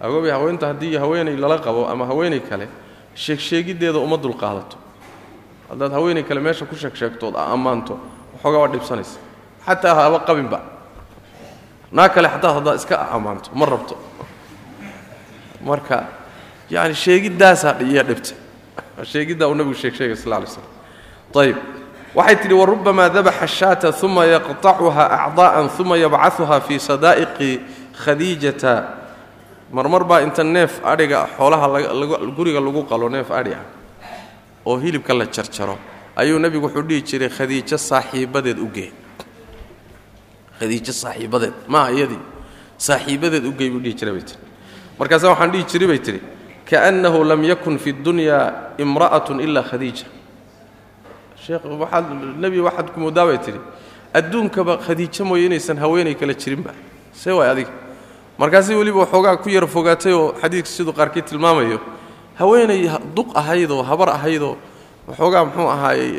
agoobay 0.00 0.30
haweenta 0.30 0.66
haddii 0.66 0.96
haweenay 0.96 1.36
lala 1.36 1.58
qabo 1.58 1.88
ama 1.88 2.06
haweenay 2.06 2.40
kale 2.40 2.68
sheegsheegiddeeda 3.14 3.98
uma 3.98 4.16
dulqaadato 4.16 4.76
haddaad 5.68 5.92
haweenay 5.92 6.22
kale 6.22 6.40
meesha 6.40 6.64
ku 6.66 6.74
sheegsheegtood 6.76 7.36
a 7.36 7.52
ammaanto 7.52 7.98
waxoogaa 8.34 8.60
waa 8.60 8.68
dhibsanaysa. 8.68 9.18
Xataa 9.66 9.94
haba 9.94 10.18
qabinba 10.20 10.60
naa 11.92 12.08
kale 12.08 12.28
xataa 12.28 12.54
haddaad 12.58 12.76
iska 12.76 12.96
ammaanto 13.10 13.50
ma 13.54 13.66
rabto. 13.66 13.96
Marka 15.64 16.04
yani 16.70 16.94
sheegiddaasaa 16.94 17.80
iya 17.80 18.02
dhibta. 18.02 18.34
Sheegiddaa 19.02 19.48
uu 19.48 19.54
nabigu 19.54 19.74
sheegsheegay 19.74 20.16
sal 20.16 20.30
lay 20.32 20.46
slam 20.46 20.66
ayib 21.36 21.56
waxay 22.14 22.36
tidhi 22.36 22.54
warubamaa 22.54 23.08
dabaxa 23.08 23.46
shaata 23.46 23.92
uma 24.02 24.24
yaqطacuha 24.24 25.04
acdaa'an 25.26 25.68
uma 25.80 25.96
yabcaثuha 25.96 26.60
fii 26.60 26.78
sadaa'iqi 26.80 27.50
khadiijata. 28.04 28.74
Marmar 29.72 30.04
baa 30.04 30.20
inta 30.22 30.44
neef 30.44 30.80
adhiga 30.84 31.26
xoolaha 31.36 31.66
guriga 32.36 32.60
lagu 32.60 32.86
qalo 32.86 33.08
neef 33.10 33.30
adhi 33.30 33.52
ah 33.52 33.64
oo 34.66 34.78
hilibka 34.78 35.14
la 35.14 35.26
jarjaro 35.26 35.78
ayuu 36.16 36.38
nebigu 36.38 36.66
wuxuu 36.66 36.82
dhihi 36.82 37.02
jiray 37.02 37.28
khadiijo 37.28 37.76
saaxiibadeed 37.78 38.58
u 38.58 38.68
gee 38.74 38.92
khadiijo 40.58 40.92
saaxiibadeed. 40.92 41.54
Maaha 41.68 41.90
iyadii 41.92 42.22
saaxiibadeed 42.78 43.44
u 43.44 43.52
gey 43.58 43.70
buu 43.70 43.80
dhihi 43.80 43.94
jiray 43.94 44.14
bay 44.14 44.22
tir 44.28 44.38
markaasa 44.98 45.28
waxaan 45.32 45.50
dhihi 45.52 45.64
jiray 45.70 45.88
bay 45.88 45.98
tidhi 45.98 46.20
kaannahu 46.70 47.24
lam 47.24 47.42
yakun 47.44 47.78
fi 47.78 47.90
اdunyaa 47.92 48.74
imra'atun 48.78 49.40
ilaa 49.40 49.62
khadiija. 49.70 50.06
Sheekh 51.44 51.64
waxaad 51.64 52.06
nebi 52.42 52.60
waxaad 52.60 52.88
ku 52.94 53.00
moodaa 53.00 53.26
bay 53.26 53.38
tidhi 53.38 53.60
adduunkaba 54.14 54.78
khadiijo 54.86 55.24
mooye 55.24 55.46
inaysan 55.46 55.78
haweenay 55.78 56.14
kala 56.14 56.34
jirinba 56.34 56.72
see 57.12 57.30
waay 57.32 57.50
adiga. 57.50 57.70
Markaasi 58.38 58.74
weliba 58.74 58.98
waxoogaa 59.04 59.36
ku 59.42 59.48
yara 59.48 59.66
fogaatay 59.66 60.12
oo 60.12 60.34
xadiidka 60.42 60.68
siduu 60.68 60.92
qaarkii 60.92 61.22
tilmaamayo. 61.22 61.80
Haweenay 62.38 62.88
duq 63.16 63.28
ahaydoo 63.34 63.82
habar 63.82 64.08
ahaydoo 64.10 64.56
waxoogaa 65.08 65.44
muxuu 65.44 65.68
ahaayey 65.70 66.10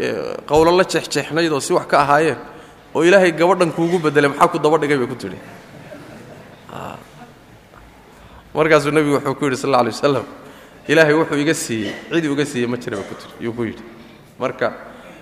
qowlo 0.49 0.71
la 0.77 0.83
jeexjeexnaydoo 0.83 1.59
si 1.61 1.73
wax 1.73 1.85
ka 1.87 1.99
ahaayeen 2.01 2.37
oo 2.97 3.03
ilaahay 3.05 3.31
gabadhan 3.31 3.69
kuugu 3.77 3.99
bedelay 4.01 4.29
maxaa 4.33 4.49
ku 4.49 4.57
daba 4.57 4.77
dhigay 4.81 4.97
bay 4.97 5.07
ku 5.07 5.15
tidhi. 5.15 5.37
Markaasuu 8.57 8.91
nebigu 8.91 9.21
wuxuu 9.21 9.35
ku 9.37 9.45
yidhi 9.45 9.57
sal 9.57 9.69
alla 9.69 9.79
alay 9.85 9.93
wasalam 9.93 10.25
ilaahay 10.87 11.13
wuxuu 11.13 11.37
iga 11.37 11.53
siiyey 11.53 11.93
cidii 12.09 12.31
uga 12.33 12.45
siiyey 12.45 12.67
ma 12.67 12.77
jira 12.77 12.97
ba 12.97 13.03
ku 13.05 13.13
tii 13.13 13.45
yuu 13.45 13.53
ku 13.53 13.63
yidhi. 13.69 13.83
Marka 14.39 14.73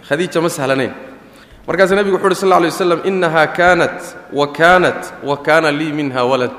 khadiija 0.07 0.39
ma 0.39 0.49
sahlanayn. 0.49 0.93
Markaasuu 1.67 1.99
nebigu 1.99 2.15
wuxu 2.15 2.27
uhi 2.31 2.35
sal 2.35 2.49
lla 2.49 2.57
alay 2.63 2.71
waslam 2.71 3.01
innahaa 3.03 3.47
kaanat 3.47 3.99
wa 4.31 4.47
kaanat 4.55 5.01
wa 5.23 5.35
kaana 5.43 5.71
lii 5.71 5.91
minha 5.91 6.23
walad. 6.23 6.55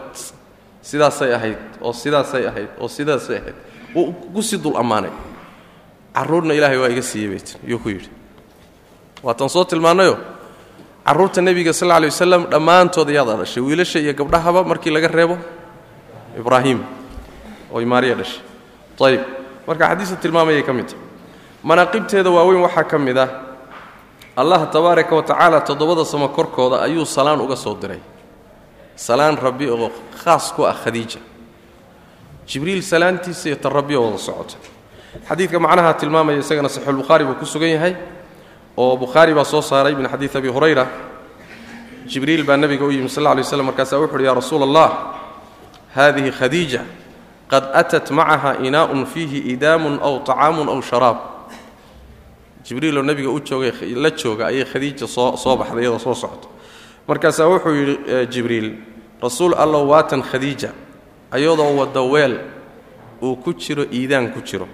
Sidaasay 0.83 1.33
ahayd 1.33 1.81
oo 1.81 1.93
sidaasay 1.93 2.45
ahayd 2.47 2.69
oo 2.79 2.89
sidaasay 2.89 3.37
ahayd. 3.41 3.57
Wuu 3.95 4.13
ku 4.13 4.43
dul 4.61 4.77
ammaanay. 4.77 5.11
Carruurna 6.13 6.53
ilaahay 6.55 6.77
waa 6.77 6.93
iga 6.93 7.03
siiyey 7.03 7.29
bay 7.33 7.41
tii 7.41 7.73
yuu 7.73 7.79
ku 7.79 7.89
yidhi. 7.89 8.11
Waatan 9.23 9.49
soo 9.49 9.65
tilmaannayo 9.65 10.36
carruurta 11.07 11.41
nebiga 11.41 11.73
sal 11.73 11.91
alay 11.93 12.11
wasalam 12.11 12.47
dhammaantood 12.51 13.09
ayaada 13.09 13.37
dhashay 13.41 13.63
wiilasha 13.63 13.99
iyo 14.01 14.13
gabdhahaba 14.13 14.65
markii 14.65 14.91
laga 14.91 15.09
reebo 15.09 15.39
ibraahim. 16.39 16.83
Oy 17.73 17.85
maariya 17.85 18.15
dhashay. 18.15 18.43
Ayib 19.01 19.23
marka 19.67 19.85
xadiista 19.95 20.17
tilmaamayay 20.17 20.63
ka 20.67 20.73
mid. 20.73 20.89
Tahay 20.89 21.01
manaaqibteeda 21.63 22.31
waaweyn 22.31 22.61
waxaa 22.67 22.85
ka 22.85 22.99
mid 22.99 23.19
ah 23.19 23.31
allah 24.37 24.67
tabaaraka 24.67 25.15
wa 25.17 25.23
tacaala 25.23 25.61
toddobada 25.61 26.05
samo 26.05 26.29
korkooda 26.29 26.83
ayuu 26.83 27.07
salaan 27.07 27.41
uga 27.41 27.57
soo 27.57 27.75
diray. 27.75 28.01
Salaan 28.97 29.37
rabbi 29.37 29.71
oo 29.71 29.91
khaas 30.25 30.53
ku 30.53 30.65
ah 30.67 30.75
khadiija. 30.75 31.21
Jibriil 32.47 32.83
salaantiisa 32.83 33.49
iyo 33.49 33.57
tan 33.57 33.73
oo 33.73 34.11
wada 34.11 34.19
socota. 34.19 34.57
Xadiidka 35.29 35.59
macnaha 35.59 35.95
tilmaamaya 35.95 36.39
isagana 36.39 36.69
saxiixulbukhaari 36.69 37.25
buu 37.25 37.39
ku 37.39 37.47
sugan 37.47 37.71
yahay 37.71 37.97
oo 38.77 38.97
bukhaari 38.97 39.35
baa 39.35 39.45
soo 39.45 39.61
saaray 39.63 39.95
min 39.95 40.09
xadiid 40.09 40.37
abi 40.37 40.49
hurayra. 40.49 40.87
Jibriil 42.07 42.45
baa 42.45 42.57
nebiga 42.57 42.85
u 42.85 42.91
yimi 42.91 43.09
sal 43.09 43.23
lla 43.25 43.31
alay 43.31 43.43
waslam 43.43 43.67
markaasaa 43.67 43.99
wuxu 43.99 44.15
uhi 44.15 44.25
ya 44.25 44.35
rasuula 44.35 44.65
allah 44.65 44.91
hadihi 45.95 46.31
khadiija 46.31 46.83
qad 47.51 47.65
atat 47.75 48.11
macaha 48.11 48.57
inaa'un 48.63 49.07
fiihi 49.07 49.39
idaamun 49.53 49.99
aw 50.03 50.19
طacaamun 50.25 50.69
aw 50.69 50.81
sharaab. 50.83 51.17
Jibriiloo 52.65 53.03
nebiga 53.03 53.31
u 53.31 53.41
joogay 53.41 53.73
la 53.95 54.11
jooga 54.11 54.47
ayay 54.47 54.65
khadiija 54.65 55.07
soo 55.07 55.37
soo 55.37 55.57
baxday 55.57 55.83
iyadoo 55.83 55.99
soo 55.99 56.15
socota 56.15 56.49
markaasaa 57.09 57.47
wuxuu 57.49 57.75
yidhi 57.75 58.27
jibriil 58.27 58.75
rasuul 59.23 59.55
allow 59.55 59.87
waatan 59.89 60.23
khadiija 60.23 60.71
ayadoo 61.31 61.77
wadda 61.79 62.01
weel 62.03 62.39
uu 63.23 63.37
ku 63.37 63.55
jiro 63.55 63.83
iidaan 63.93 64.31
ku 64.35 64.41
jiro 64.43 64.69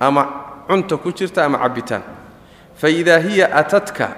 ama 0.00 0.22
cunta 0.68 0.96
ku 0.96 1.12
jirta 1.12 1.44
ama 1.44 1.58
cabbitaan 1.58 2.02
faidaa 2.76 3.18
hiya 3.18 3.46
atadka 3.54 4.08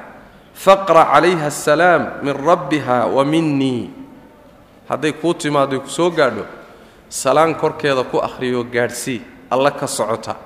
faqra 0.54 1.04
calayha 1.12 1.46
asalaam 1.46 2.02
min 2.22 2.34
rabbiha 2.34 3.06
wa 3.06 3.24
minii 3.24 3.90
hadday 4.88 5.12
kuu 5.12 5.34
timaaddo 5.34 5.80
ku 5.80 5.88
soo 5.90 6.10
gaadho 6.10 6.44
salaan 7.08 7.54
korkeeda 7.54 8.04
ku 8.04 8.18
akhriyo 8.18 8.64
gaadhsii 8.64 9.20
alla 9.50 9.70
ka 9.70 9.86
socota 9.86 10.36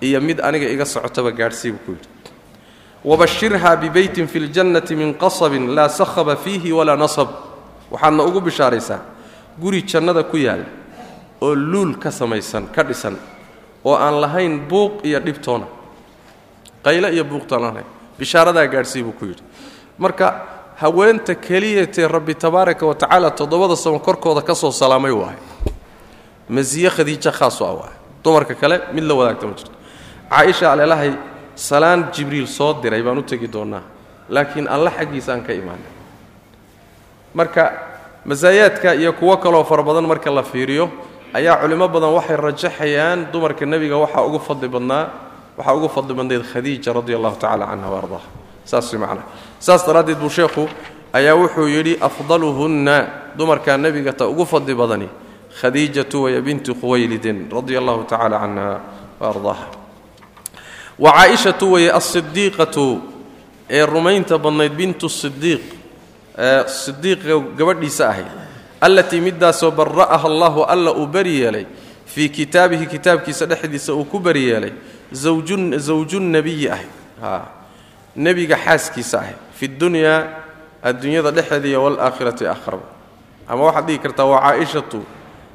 iyo 0.00 0.20
mid 0.20 0.40
aniga 0.40 0.68
iga 0.68 0.84
socotaba 0.84 1.30
gaadhsii 1.30 1.72
buu 1.72 1.82
ku 1.86 1.90
yidhi 1.92 2.08
wabashirhaa 3.04 3.76
bibeytin 3.76 4.26
fi 4.26 4.38
ljannati 4.40 4.96
min 4.96 5.14
qasabin 5.14 5.74
laa 5.74 5.88
sakhaba 5.88 6.36
fiihi 6.36 6.72
walaa 6.72 6.96
nasab 6.96 7.28
waxaadna 7.90 8.24
ugu 8.24 8.40
bishaaraysaa 8.40 9.00
guri 9.60 9.82
jannada 9.82 10.22
ku 10.22 10.36
yaal 10.36 10.64
oo 11.40 11.54
luul 11.54 11.94
ka 12.02 12.10
samaysan 12.10 12.66
ka 12.74 12.82
dhisan 12.82 13.16
oo 13.84 13.94
aan 13.94 14.20
lahayn 14.20 14.60
buuq 14.68 15.04
iyo 15.04 15.20
dhibtoona 15.20 15.66
qayle 16.86 17.08
iyo 17.16 17.24
buuqtaan 17.30 17.62
lahayn 17.66 17.86
bishaaradaa 18.18 18.66
gaadhsii 18.74 19.02
buu 19.06 19.12
ku 19.18 19.24
yidhi. 19.30 19.42
Marka 19.98 20.26
haweenta 20.82 21.34
keliyatee 21.46 22.06
rabbi 22.16 22.34
tabaaraka 22.34 22.84
wa 22.90 22.94
tacaala 22.94 23.30
toddobada 23.38 23.76
samo 23.84 23.98
korkooda 24.06 24.42
ka 24.48 24.54
soo 24.54 24.70
salaamay 24.70 25.10
waahay 25.20 25.38
masiye 26.48 26.90
khadiijo 26.96 27.30
khaasu 27.38 27.62
ah 27.64 27.74
waahay 27.78 27.96
dumarka 28.24 28.54
kale 28.60 28.76
mid 28.94 29.04
la 29.08 29.14
wadaagta 29.18 29.44
ma 29.46 29.52
jirto. 29.58 29.72
Caaisha 30.30 30.66
aleelahay 30.72 31.12
salaan 31.68 32.00
jibriil 32.14 32.46
soo 32.46 32.72
diray 32.82 33.02
baan 33.06 33.18
u 33.18 33.22
tegi 33.30 33.48
doonnaa 33.54 33.82
laakiin 34.34 34.66
alla 34.74 34.90
xaggiisa 34.98 35.30
aan 35.32 35.42
ka 35.46 35.52
imaanay. 35.52 35.90
Marka 37.34 37.64
masaayaadka 38.24 38.94
iyo 38.94 39.12
kuwo 39.12 39.36
kaloo 39.36 39.64
fara 39.64 39.82
badan 39.82 40.06
marka 40.06 40.30
la 40.30 40.42
fiiriyo 40.42 40.90
ayaa 41.34 41.56
culimmo 41.62 41.88
badan 41.88 42.12
waxay 42.16 42.36
rajaxayaan 42.36 43.18
dumarka 43.32 43.64
nebiga 43.66 43.96
waxaa 43.96 44.24
ugu 44.28 44.38
fadli 44.38 44.68
badnaa 44.68 45.04
waxaa 45.56 45.74
ugu 45.74 45.88
fadli 45.88 46.14
badnayd 46.14 46.42
khadiija 46.52 46.92
radi 46.92 47.14
allahu 47.14 47.36
tacala 47.38 47.66
canha 47.66 47.88
wa 47.90 47.98
ardaha. 47.98 48.26
Saas 48.64 48.92
macnaha 48.92 49.24
saas 49.60 49.86
daraaddeed 49.86 50.18
buu 50.18 50.28
sheekhu 50.28 50.68
ayaa 51.12 51.34
wuxuu 51.34 51.68
yidhi 51.68 51.96
afdaluhunna 52.00 52.96
dumarkaa 53.38 53.76
nebiga 53.76 54.12
ta 54.12 54.26
ugu 54.26 54.44
fadli 54.46 54.74
badani 54.74 55.08
khadiijatu 55.60 56.22
waya 56.24 56.40
binti 56.40 56.74
khuwaylidin 56.74 57.48
radia 57.50 57.78
allahu 57.78 58.04
tacala 58.04 58.38
canha 58.40 58.80
wa 59.20 59.28
ardaaha 59.28 59.66
wa 60.98 61.12
caaishatu 61.12 61.72
waya 61.72 61.94
alsidiiqatu 61.94 63.00
ee 63.70 63.86
rumaynta 63.86 64.38
badnayd 64.38 64.72
bintu 64.74 65.08
sidiiq 65.08 65.62
sidiiqa 66.66 67.38
gabadhiisa 67.56 68.08
ahayd 68.08 68.26
allatii 68.80 69.20
middaasoo 69.20 69.70
bara'aha 69.70 70.26
allahu 70.28 70.64
alla 70.64 70.92
uu 70.92 71.06
beri 71.06 71.40
yeelay 71.40 71.66
fii 72.06 72.28
kitaabihi 72.28 72.86
kitaabkiisa 72.86 73.46
dhexdiisa 73.46 73.94
uu 73.94 74.04
ku 74.04 74.18
beri 74.18 74.44
yeelay 74.50 74.72
zawjunnebiyi 75.12 76.68
ahayd 76.70 76.92
nebiga 78.16 78.56
xaaskiisa 78.56 79.18
ahayd 79.20 79.38
fi 79.52 79.68
dunyaa 79.68 80.22
adduunyada 80.82 81.30
dhexeeda 81.30 81.68
iyo 81.68 81.82
waalaakhirati 81.84 82.46
akhraba 82.46 82.86
ama 83.48 83.62
waxaad 83.70 83.86
dhihi 83.86 83.98
kartaa 83.98 84.24
waa 84.26 84.40
caaishatu 84.40 85.04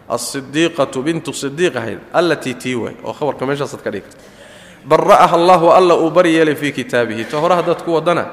alsidiiqatu 0.09 1.01
bintu 1.03 1.33
sidiiq 1.33 1.75
ahayd 1.75 1.99
allatii 2.13 2.53
tii 2.53 2.75
waay 2.75 2.95
oo 3.03 3.13
khabarka 3.13 3.45
meeshaasaad 3.45 3.81
ka 3.83 3.91
dhigi 3.91 4.05
karta. 4.07 4.23
Bara'aha 4.81 5.35
allahu 5.37 5.69
alla 5.71 5.95
uu 5.95 6.09
bari 6.09 6.33
yeelay 6.35 6.55
fii 6.55 6.71
kitaabihi. 6.71 7.25
Ta 7.29 7.37
hore 7.37 7.55
haddaad 7.55 7.83
ku 7.85 7.93
wadana 7.93 8.25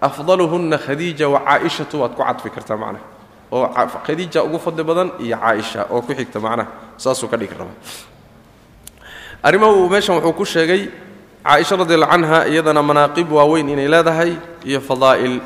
afdaluhunna 0.00 0.78
khadiija 0.78 1.28
wa 1.28 1.40
caaishatu 1.46 2.00
waad 2.02 2.12
ku 2.18 2.22
cadfi 2.26 2.50
kartaa 2.50 2.76
macnaha. 2.76 3.04
Oo 3.52 3.66
khadiija 4.06 4.42
ugu 4.42 4.58
fadli 4.58 4.82
badan 4.84 5.10
iyo 5.22 5.36
caaisha 5.38 5.86
oo 5.90 6.02
ku 6.02 6.12
xigta 6.14 6.40
macnaha. 6.40 6.68
Saasuu 6.98 7.28
ka 7.30 7.36
dhigi 7.36 7.54
rabaa 7.54 7.78
arrimo 9.46 9.66
uu 9.78 9.88
meeshan 9.92 10.16
wuxuu 10.16 10.32
ku 10.40 10.44
sheegay 10.54 10.82
caaisha 11.46 11.74
radiallahu 11.82 12.10
canha 12.12 12.38
iyadana 12.52 12.82
manaaqib 12.88 13.28
waaweyn 13.38 13.68
inay 13.74 13.88
leedahay 13.94 14.32
iyo 14.68 14.80
fadaa'il 14.88 15.36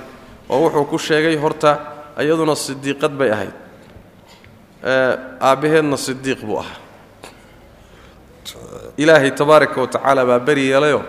oo 0.53 0.59
wuxuu 0.65 0.85
ku 0.93 0.99
sheegay 0.99 1.37
horta 1.43 1.71
iyaduna 2.25 2.55
sidiiqad 2.67 3.13
bay 3.21 3.31
ahayd. 3.37 3.55
Aabbaheedna 5.49 5.97
sidiiq 6.07 6.41
buu 6.49 6.59
ahaa. 6.63 6.79
Ilaahay 8.97 9.31
tabaaraka 9.31 9.81
wa 9.81 9.87
tacaala 9.87 10.23
baa 10.27 10.39
beri 10.39 10.65
yeelayoo 10.71 11.03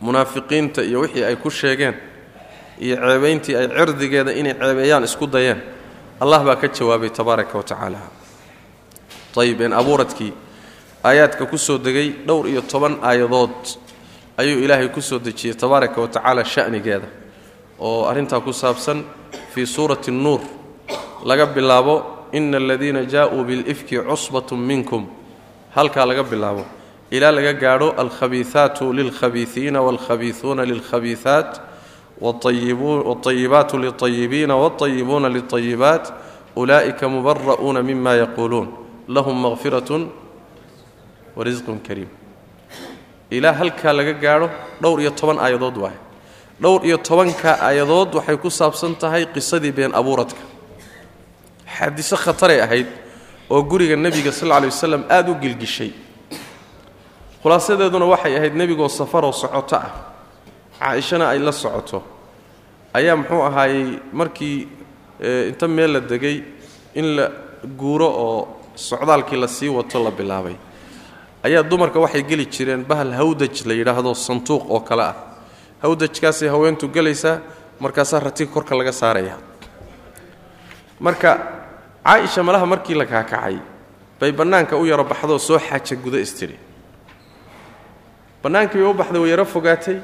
munaafiqiinta 0.00 0.82
iyo 0.82 1.00
wixii 1.00 1.24
ay 1.24 1.36
ku 1.36 1.50
sheegeen 1.50 1.94
iyo 2.84 2.96
ceebayntii 2.96 3.54
ay 3.60 3.66
cirdigeeda 3.68 4.32
inay 4.40 4.54
ceebeeyaan 4.54 5.04
isku 5.04 5.26
dayeen. 5.26 5.60
Allah 6.20 6.40
baa 6.44 6.56
ka 6.56 6.68
jawaabay 6.68 7.10
tabaaraka 7.10 7.54
wa 7.58 7.62
tacaala. 7.64 7.98
Ayib 9.38 9.60
een 9.60 9.72
abuuradkii 9.72 10.32
aayaadka 11.04 11.46
ku 11.46 11.58
soo 11.58 11.78
degay 11.78 12.24
dhowr 12.26 12.48
iyo 12.48 12.62
toban 12.62 12.98
aayadood 13.02 13.56
ayuu 14.36 14.62
ilaahay 14.64 14.88
ku 14.88 15.00
soo 15.02 15.18
dejiyey 15.18 15.54
tabaaraka 15.54 16.00
wa 16.00 16.44
shanigeeda 16.44 17.08
oo 17.80 18.06
arrintaa 18.06 18.40
ku 18.40 18.52
saabsan 18.52 19.04
fii 19.54 19.66
suurati 19.66 20.10
nuur 20.10 20.40
laga 21.24 21.46
bilaabo 21.46 22.18
ina 22.32 22.56
aladiina 22.56 23.04
jaa-uu 23.04 23.44
bilifki 23.44 23.98
cusbatun 23.98 24.58
minkum. 24.58 25.06
Halkaa 25.74 26.06
laga 26.06 26.22
bilaabo 26.24 26.64
ilaa 27.10 27.32
laga 27.32 27.52
gaadho 27.52 27.90
alkhabiiaatu 27.96 28.92
lilkhabiiiina 28.92 29.82
waalkhabiiuuna 29.82 30.64
lilkhabiiaat 30.64 31.60
walayibaatu 32.20 33.78
liayibiina 33.78 34.56
walayibuuna 34.56 35.28
liayibaat 35.28 36.12
ulaa'ika 36.56 37.08
mubara'uuna 37.08 37.82
mima 37.82 38.14
yaquuluun. 38.14 38.68
Lahum 39.08 39.40
maqfiratun 39.40 40.08
warisqun 41.38 41.78
kariim 41.86 42.10
ilaa 43.30 43.52
halkaa 43.60 43.92
laga 43.98 44.12
gaadho 44.24 44.48
dhowr 44.82 44.98
iyo 45.02 45.10
toban 45.20 45.38
aayadood 45.38 45.76
waay. 45.84 45.96
Dhowr 46.62 46.80
iyo 46.88 46.98
tobanka 46.98 47.50
aayadood 47.62 48.14
waxay 48.18 48.36
ku 48.36 48.50
saabsan 48.50 48.94
tahay 48.98 49.26
qisadii 49.34 49.72
been 49.72 49.92
abuuradka. 49.94 50.42
Xadiso 51.76 52.16
khataray 52.16 52.60
ahayd 52.60 52.88
oo 53.50 53.62
guriga 53.62 53.96
nebiga 53.96 54.32
sal 54.32 54.48
lla 54.48 54.66
wasalam 54.66 55.04
aada 55.08 55.30
u 55.30 55.34
gilgishay. 55.42 55.92
Khulaasadeeduna 57.42 58.06
waxay 58.12 58.36
ahayd 58.36 58.54
nebigoo 58.60 58.88
safaroo 58.88 59.32
socoto 59.32 59.76
ah. 59.76 59.90
Caaishana 60.80 61.28
ay 61.30 61.38
la 61.38 61.52
socoto. 61.52 62.02
Ayaa 62.94 63.16
muxuu 63.16 63.42
ahaayey 63.48 64.00
markii 64.12 64.68
inta 65.50 65.68
meel 65.68 65.92
la 65.92 66.00
degay 66.00 66.42
in 66.94 67.06
la 67.16 67.30
guuro 67.76 68.08
oo 68.08 68.48
socdaalkii 68.74 69.36
la 69.38 69.46
sii 69.48 69.68
wato 69.68 70.02
la 70.02 70.10
bilaabay 70.10 70.56
ayaa 71.44 71.62
dumarka 71.62 71.98
waxay 72.00 72.22
geli 72.22 72.46
jireen 72.46 72.84
bahal 72.84 73.12
hawdaj 73.12 73.64
la 73.66 73.74
yidhaahdo 73.74 74.14
sanduuq 74.14 74.64
oo 74.70 74.80
kale 74.80 75.02
ah. 75.02 75.14
Hawdajkaasay 75.82 76.48
haweentu 76.48 76.88
gelaysaa 76.88 77.38
markaasaa 77.80 78.20
ratiga 78.20 78.50
korka 78.52 78.74
laga 78.74 78.92
saaraya. 78.92 79.36
Marka 81.00 81.30
caaisha 82.04 82.42
malaha 82.42 82.66
markii 82.66 82.94
la 82.94 83.06
kaakacay 83.06 83.58
bay 84.20 84.32
bannaanka 84.32 84.76
u 84.76 84.84
yaro 84.86 85.04
baxdoo 85.04 85.38
soo 85.38 85.58
xaaja 85.58 85.96
guda 85.96 86.18
istidhi 86.18 86.58
bannaankii 88.42 88.78
bay 88.82 88.90
u 88.90 88.94
baxday 88.94 89.20
way 89.20 89.30
yaro 89.30 89.44
fogaatay. 89.44 89.98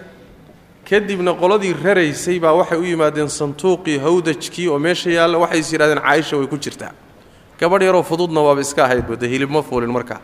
Kadibna 0.88 1.32
qoladii 1.34 1.72
raraysay 1.84 2.38
baa 2.38 2.52
waxay 2.54 2.78
u 2.78 2.84
yimaadeen 2.84 3.28
sanduuqii 3.28 3.98
hawdajkii 3.98 4.68
oo 4.68 4.78
meesha 4.78 5.10
yaalla 5.10 5.38
waxay 5.38 5.58
is 5.60 5.72
yidhahdeen 5.72 5.98
caaisha 6.02 6.36
way 6.36 6.46
ku 6.46 6.56
jirtaa. 6.56 6.92
Gabadh 7.58 7.82
yaroo 7.82 8.02
fududna 8.02 8.40
waaba 8.40 8.60
iska 8.60 8.84
ahaydba 8.84 9.16
dee 9.16 9.28
hilib 9.28 9.50
ma 9.50 9.62
fuulin 9.62 9.90
markaa 9.90 10.20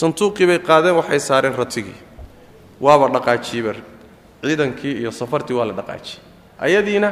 sanduuqii 0.00 0.46
bay 0.50 0.58
qaadeen 0.68 0.96
waxay 1.00 1.20
saareen 1.28 1.54
ratigii. 1.62 1.98
Waaba 2.84 3.06
dhaqaajiiba 3.14 3.72
ciidankii 4.42 4.94
iyo 5.00 5.10
safartii 5.20 5.54
waa 5.58 5.66
la 5.70 5.74
dhaqaajiyey 5.80 6.20
ayadiina 6.66 7.08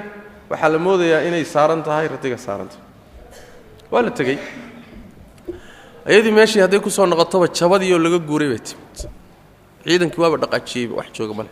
waxaa 0.50 0.68
la 0.74 0.78
moodayaa 0.86 1.22
inay 1.28 1.44
saaran 1.54 1.82
tahay 1.86 2.06
ratiga 2.14 2.36
saaran 2.46 2.68
tahay. 2.72 2.84
Waa 3.92 4.02
la 4.06 4.10
tegey. 4.10 4.38
Ayadii 6.08 6.32
meeshii 6.38 6.60
hadday 6.64 6.80
ku 6.80 6.90
noqotoba 7.06 7.46
jabadii 7.58 7.98
laga 8.04 8.18
guuray 8.18 8.48
bay 8.52 8.58
timid. 8.68 8.96
Ciidankii 9.86 10.20
waaba 10.22 10.36
dhaqaajiyeyba 10.42 10.94
wax 10.98 11.08
jooga 11.16 11.34
male 11.38 11.50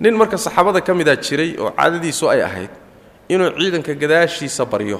nin 0.00 0.14
marka 0.16 0.36
saxaabada 0.38 0.80
ka 0.80 0.94
midaa 0.94 1.16
jiray 1.16 1.54
oo 1.62 1.70
caadadiisu 1.78 2.24
ay 2.30 2.42
ahayd 2.42 2.70
inuu 3.28 3.50
ciidanka 3.60 3.94
gadaashiisa 3.94 4.64
baryo 4.66 4.98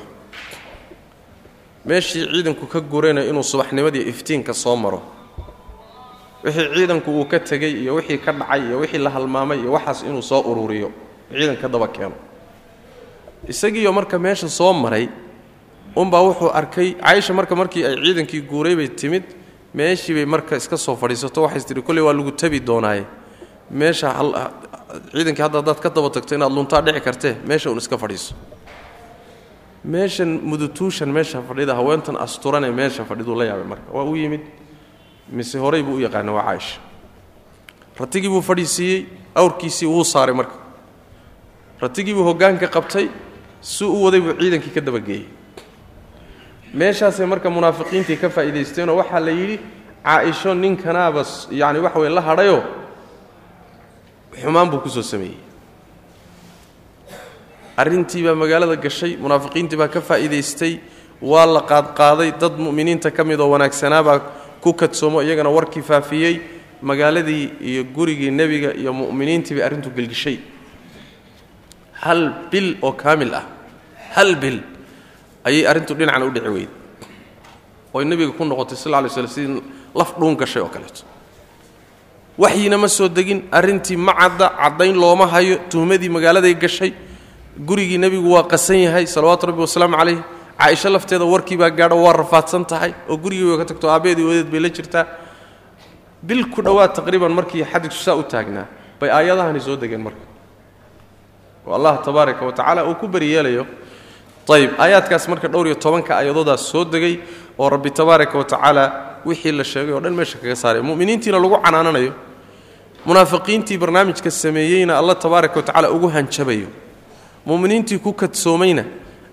meeshii 1.85 2.27
ciidanku 2.33 2.67
ka 2.73 2.81
gurayna 2.81 3.23
inuu 3.31 3.43
subaxnimadii 3.43 4.05
iftiinka 4.13 4.53
soo 4.55 4.77
maro. 4.77 5.01
Wixii 6.45 6.69
ciidanku 6.75 7.11
uu 7.11 7.25
ka 7.25 7.39
tegey 7.41 7.73
iyo 7.83 7.95
wixii 7.95 8.19
ka 8.19 8.33
dhacay 8.33 8.61
iyo 8.69 8.79
wixii 8.83 8.99
la 8.99 9.11
halmaamay 9.11 9.59
iyo 9.61 9.73
waxaas 9.73 10.03
inuu 10.03 10.23
soo 10.23 10.41
ururiyo 10.51 10.91
ciidanka 11.33 11.69
daba 11.69 11.89
keeno. 11.89 12.15
Isagiiyo 13.49 13.93
marka 13.93 14.19
meesha 14.19 14.49
soo 14.49 14.73
maray 14.73 15.09
unbaa 15.97 16.23
wuxuu 16.23 16.51
arkay 16.55 16.95
caaisha 16.95 17.33
marka 17.35 17.55
markii 17.57 17.85
ay 17.85 17.97
ciidankii 18.05 18.41
guuray 18.51 18.77
bay 18.77 18.89
timid 18.89 19.25
meeshii 19.75 20.15
bay 20.15 20.25
marka 20.27 20.57
iska 20.57 20.77
soo 20.77 20.97
fadhiisato 20.97 21.43
waxays 21.43 21.67
tihi 21.67 21.83
kolley 21.83 22.03
waa 22.05 22.13
lagu 22.13 22.31
tabi 22.33 22.61
doonaaye. 22.61 23.05
Meesha 23.71 24.09
ciidankii 25.13 25.43
hadda 25.43 25.59
haddaad 25.59 25.81
ka 25.83 25.91
daba 25.91 26.11
tagto 26.11 26.35
inaad 26.35 26.53
luntaa 26.53 26.81
dhici 26.83 27.01
kartee 27.01 27.35
meesha 27.47 27.71
un 27.71 27.79
iska 27.79 27.99
fadhiiso 27.99 28.35
meeshan 29.85 30.41
mudutuushan 30.45 31.09
meesha 31.13 31.43
fadhida 31.43 31.75
haweentan 31.75 32.17
asturanee 32.17 32.71
meesha 32.71 33.05
fadhiduu 33.05 33.35
la 33.39 33.45
yaabay 33.45 33.65
marka. 33.65 33.93
Waa 33.93 34.05
u 34.05 34.17
yimid 34.17 34.41
mise 35.29 35.59
horey 35.59 35.83
buu 35.83 35.97
u 35.97 36.01
yaqaana 36.01 36.33
waa 36.33 36.43
caaisha. 36.45 36.81
Ratigii 37.99 38.29
buu 38.29 38.41
fadhiisiiyey 38.43 39.07
awrkiisii 39.35 39.87
wuu 39.87 40.05
saaray 40.05 40.35
marka. 40.35 40.55
Ratigii 41.81 42.15
buu 42.15 42.25
hoggaanka 42.25 42.67
qabtay 42.69 43.09
si 43.61 43.85
u 43.85 44.05
waday 44.05 44.21
buu 44.21 44.35
ciidankii 44.41 44.71
ka 44.75 44.81
dabageeyey. 44.81 45.27
Meeshaasay 46.75 47.27
marka 47.27 47.51
munaafiqiintii 47.51 48.17
ka 48.17 48.29
faa'iidaysteenoo 48.31 48.97
waxaa 48.97 49.21
la 49.21 49.31
yidhi 49.31 49.59
caaisho 50.05 50.55
ninkanaaba 50.55 51.25
yacani 51.51 51.79
waxa 51.81 51.99
weye 51.99 52.15
la 52.15 52.21
hadhayoo 52.21 52.63
xumaan 54.41 54.71
buu 54.71 54.79
ku 54.81 54.89
soo 54.89 55.03
sameeyey 55.03 55.37
arrintii 57.83 58.23
baa 58.27 58.35
magaalada 58.43 58.77
gashay 58.85 59.13
munaafiqiintii 59.23 59.77
baa 59.81 59.89
ka 59.95 60.01
faa'iidaystay 60.09 60.73
waa 61.31 61.47
la 61.55 61.61
qaadqaaday 61.71 62.31
dad 62.43 62.55
mu'miniinta 62.67 63.09
ka 63.17 63.23
mid 63.25 63.41
oo 63.41 63.51
wanaagsanaabaa 63.55 64.19
ku 64.63 64.71
kadsoomo 64.81 65.19
iyagana 65.27 65.51
warkii 65.57 65.83
faafiyey 65.91 66.35
magaaladii 66.89 67.45
iyo 67.69 67.83
gurigii 67.97 68.31
nebiga 68.41 68.71
iyo 68.81 68.93
mu'miniintii 69.01 69.55
bay 69.57 69.65
arrintu 69.67 69.89
gelgishay. 69.97 70.37
Hal 72.03 72.21
bil 72.51 72.69
oo 72.83 72.93
kaamil 73.03 73.31
ah 73.35 73.45
hal 74.15 74.35
bil 74.43 74.59
ayay 75.49 75.63
arrintu 75.71 75.93
dhinacna 75.99 76.25
u 76.27 76.31
dhici 76.35 76.49
weyday 76.57 76.69
oy 77.95 78.05
nebiga 78.11 78.33
ku 78.39 78.45
noqotay 78.45 78.77
sal 78.83 78.93
lay 79.03 79.11
slam 79.15 79.27
sidii 79.37 79.63
laf 79.99 80.11
dhuun 80.19 80.35
gashay 80.37 80.63
oo 80.63 80.69
kaleeto. 80.75 81.03
Waxyina 82.39 82.77
ma 82.79 82.89
soo 82.89 83.09
degin 83.09 83.41
arrintii 83.59 83.97
ma 83.97 84.13
cadda 84.21 84.47
caddayn 84.61 84.97
looma 85.03 85.27
hayo 85.35 85.57
tuhmadii 85.71 86.09
magaaladay 86.17 86.55
gashay 86.65 86.93
gurigii 87.59 87.99
nebigu 87.99 88.33
waa 88.33 88.45
qasan 88.49 88.77
yahay 88.77 89.07
salawaatu 89.07 89.47
rabbi 89.47 89.61
wasalaamu 89.61 89.97
calayh. 89.97 90.19
Caaisho 90.59 90.89
lafteeda 90.91 91.25
warkii 91.25 91.57
baa 91.57 91.71
gaadho 91.71 91.97
waa 92.03 92.13
rafaadsan 92.13 92.65
tahay 92.65 92.95
oo 93.09 93.17
gurigii 93.17 93.45
way 93.45 93.59
ka 93.59 93.65
tagto 93.65 93.91
aabbeedii 93.91 94.25
wadeed 94.25 94.51
bay 94.51 94.61
la 94.61 94.69
jirtaa. 94.69 95.07
Bil 96.23 96.47
ku 96.51 96.63
dhowaad 96.63 96.95
taqriiban 96.95 97.33
markii 97.35 97.65
xadigu 97.65 97.95
saa 97.95 98.15
u 98.15 98.23
taagnaa 98.23 98.67
bay 99.01 99.11
aayadahani 99.11 99.61
soo 99.61 99.77
degeen 99.77 100.01
marka. 100.01 100.23
Oo 101.67 101.75
allah 101.75 101.99
tabaaraka 102.05 102.47
wa 102.47 102.85
uu 102.89 102.95
ku 102.95 103.09
beriyeelayo 103.09 103.67
ayib 104.49 104.71
aayaadkaas 104.79 105.29
marka 105.29 105.49
dhowr 105.49 105.67
iyo 105.67 105.75
tobanka 105.75 106.17
aayadoodaas 106.17 106.63
soo 106.71 106.85
degay 106.85 107.21
oo 107.59 107.69
rabbi 107.69 107.91
tabaaraka 107.91 108.39
wa 108.39 108.45
tacaala 108.45 108.93
wixii 109.25 109.53
la 109.53 109.65
sheegay 109.65 109.95
oo 109.95 110.01
dhan 110.01 110.15
meesha 110.15 110.39
kaga 110.39 110.57
saaray. 110.57 110.83
Mu'miniintiina 110.83 111.39
lagu 111.39 111.59
canaananayo 111.59 112.13
munaafiqiintii 113.05 113.79
barnaamijka 113.79 114.31
sameeyeyna 114.31 114.99
alla 114.99 115.15
tabaaraka 115.15 115.61
wa 115.61 115.91
ugu 115.91 116.09
hanjabayo 116.09 116.82
mu'miniintii 117.47 117.99
ku 117.99 118.13
kadsoomayna 118.13 118.85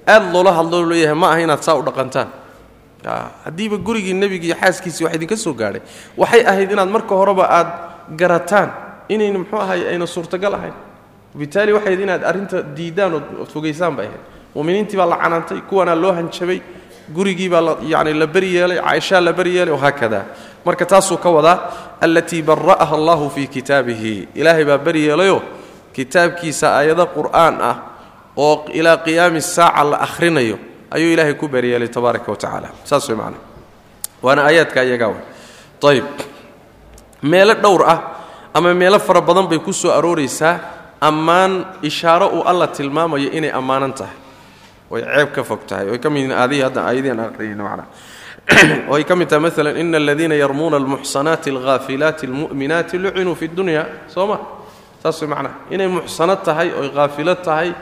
aad 0.07 0.33
loola 0.33 0.51
hadloo 0.53 0.83
leeyahay 0.91 1.15
ma 1.15 1.27
aha 1.31 1.39
inaad 1.45 1.61
saa 1.61 1.75
u 1.77 1.83
dhaqantaan. 1.83 2.27
Haddiiba 3.45 3.77
gurigii 3.77 4.13
nebigii 4.13 4.53
xaaskiisii 4.61 5.03
wax 5.05 5.15
idinka 5.15 5.37
soo 5.37 5.53
gaadhay 5.53 5.81
waxay 6.17 6.41
ahayd 6.45 6.71
inaad 6.71 6.89
marka 6.89 7.15
horeba 7.15 7.45
aad 7.49 7.69
garataan 8.17 8.69
inayna 9.09 9.39
muxuu 9.39 9.59
ahay 9.61 9.87
ayna 9.91 10.07
suurtagal 10.07 10.53
ahayn. 10.53 10.73
Bitaali 11.35 11.71
waxay 11.73 11.93
ahayd 11.93 12.01
inaad 12.05 12.23
arrinta 12.23 12.57
diidaan 12.77 13.13
ood 13.13 13.49
fogaysaan 13.53 13.95
bay 13.95 14.07
ahayd. 14.07 14.23
Mu'miniintii 14.55 14.97
baa 14.97 15.05
la 15.05 15.17
canaantay 15.17 15.61
kuwanaa 15.69 15.95
loo 15.95 16.11
hanjabay 16.11 16.61
gurigii 17.15 17.49
baa 17.49 17.77
yani 17.81 18.13
la 18.13 18.27
beri 18.27 18.55
yeelay 18.55 18.79
caaishaa 18.81 19.21
la 19.21 19.33
beri 19.33 19.55
yeelay 19.55 19.73
wahaakada 19.73 20.25
marka 20.65 20.85
taasuu 20.85 21.17
ka 21.17 21.29
wadaa 21.29 21.57
allatii 22.01 22.41
bara'aha 22.41 22.95
allahu 22.95 23.29
fii 23.29 23.47
kitaabihi. 23.47 24.27
Ilaahay 24.35 24.65
baa 24.65 24.77
beri 24.77 25.05
yeelayoo 25.07 25.41
kitaabkiisa 25.93 26.75
aayado 26.77 27.05
qur'aan 27.15 27.55
ah 27.61 27.75
oo 28.39 28.65
ilaa 28.79 28.97
qiyaami 29.03 29.41
saaca 29.43 29.83
la 29.91 29.97
akhrinayo 30.07 30.57
ayuu 30.95 31.11
ilaahay 31.13 31.35
ku 31.35 31.51
beryeelay 31.51 31.91
tabaaraka 31.91 32.31
wa 32.31 32.37
saas 32.87 33.09
way 33.09 33.17
macana 33.19 33.37
waana 34.23 34.47
aayaadka 34.47 34.83
iyagaa 34.87 35.11
wa 35.11 35.89
ayib 35.91 36.07
meelo 37.21 37.53
dhowr 37.53 37.83
ah 37.83 37.99
ama 38.53 38.73
meelo 38.73 38.99
fara 38.99 39.21
badan 39.21 39.47
bay 39.47 39.59
ku 39.59 39.73
soo 39.73 39.91
arooraysaa 39.91 40.79
ammaan 41.01 41.65
ishaaro 41.81 42.27
uu 42.27 42.43
alla 42.43 42.67
tilmaamayo 42.67 43.31
inay 43.31 43.51
ammaanan 43.51 43.93
tahay. 43.93 44.15
Way 44.89 45.01
ceeb 45.01 45.33
ka 45.33 45.43
fog 45.43 45.65
tahay. 45.67 45.89
Way 45.89 45.99
ka 45.99 46.09
mid 46.09 46.31
aadihii 46.31 46.61
hadda 46.61 46.83
aayadihian 46.83 47.19
aqriyayna 47.19 47.63
macna. 47.63 47.85
Way 48.91 49.03
ka 49.03 49.15
mid 49.15 49.29
tahay 49.29 49.41
maalan 49.41 49.77
ina 49.77 49.97
aladiina 49.97 50.35
yarmuuna 50.35 50.77
almuxsanaati 50.77 51.49
alghaafilaati 51.49 52.27
almu'minaati 52.27 52.97
lucinuu 52.97 53.35
fi 53.35 53.47
dunya. 53.47 53.85
Soo 54.07 54.27
ma? 54.27 54.39
Saas 55.03 55.21
way 55.21 55.29
macnaha 55.29 55.55
inay 55.71 55.87
muxsanad 55.87 56.43
tahay 56.43 56.71
oy 56.73 56.91
haafilo 56.95 57.35
tahay 57.35 57.73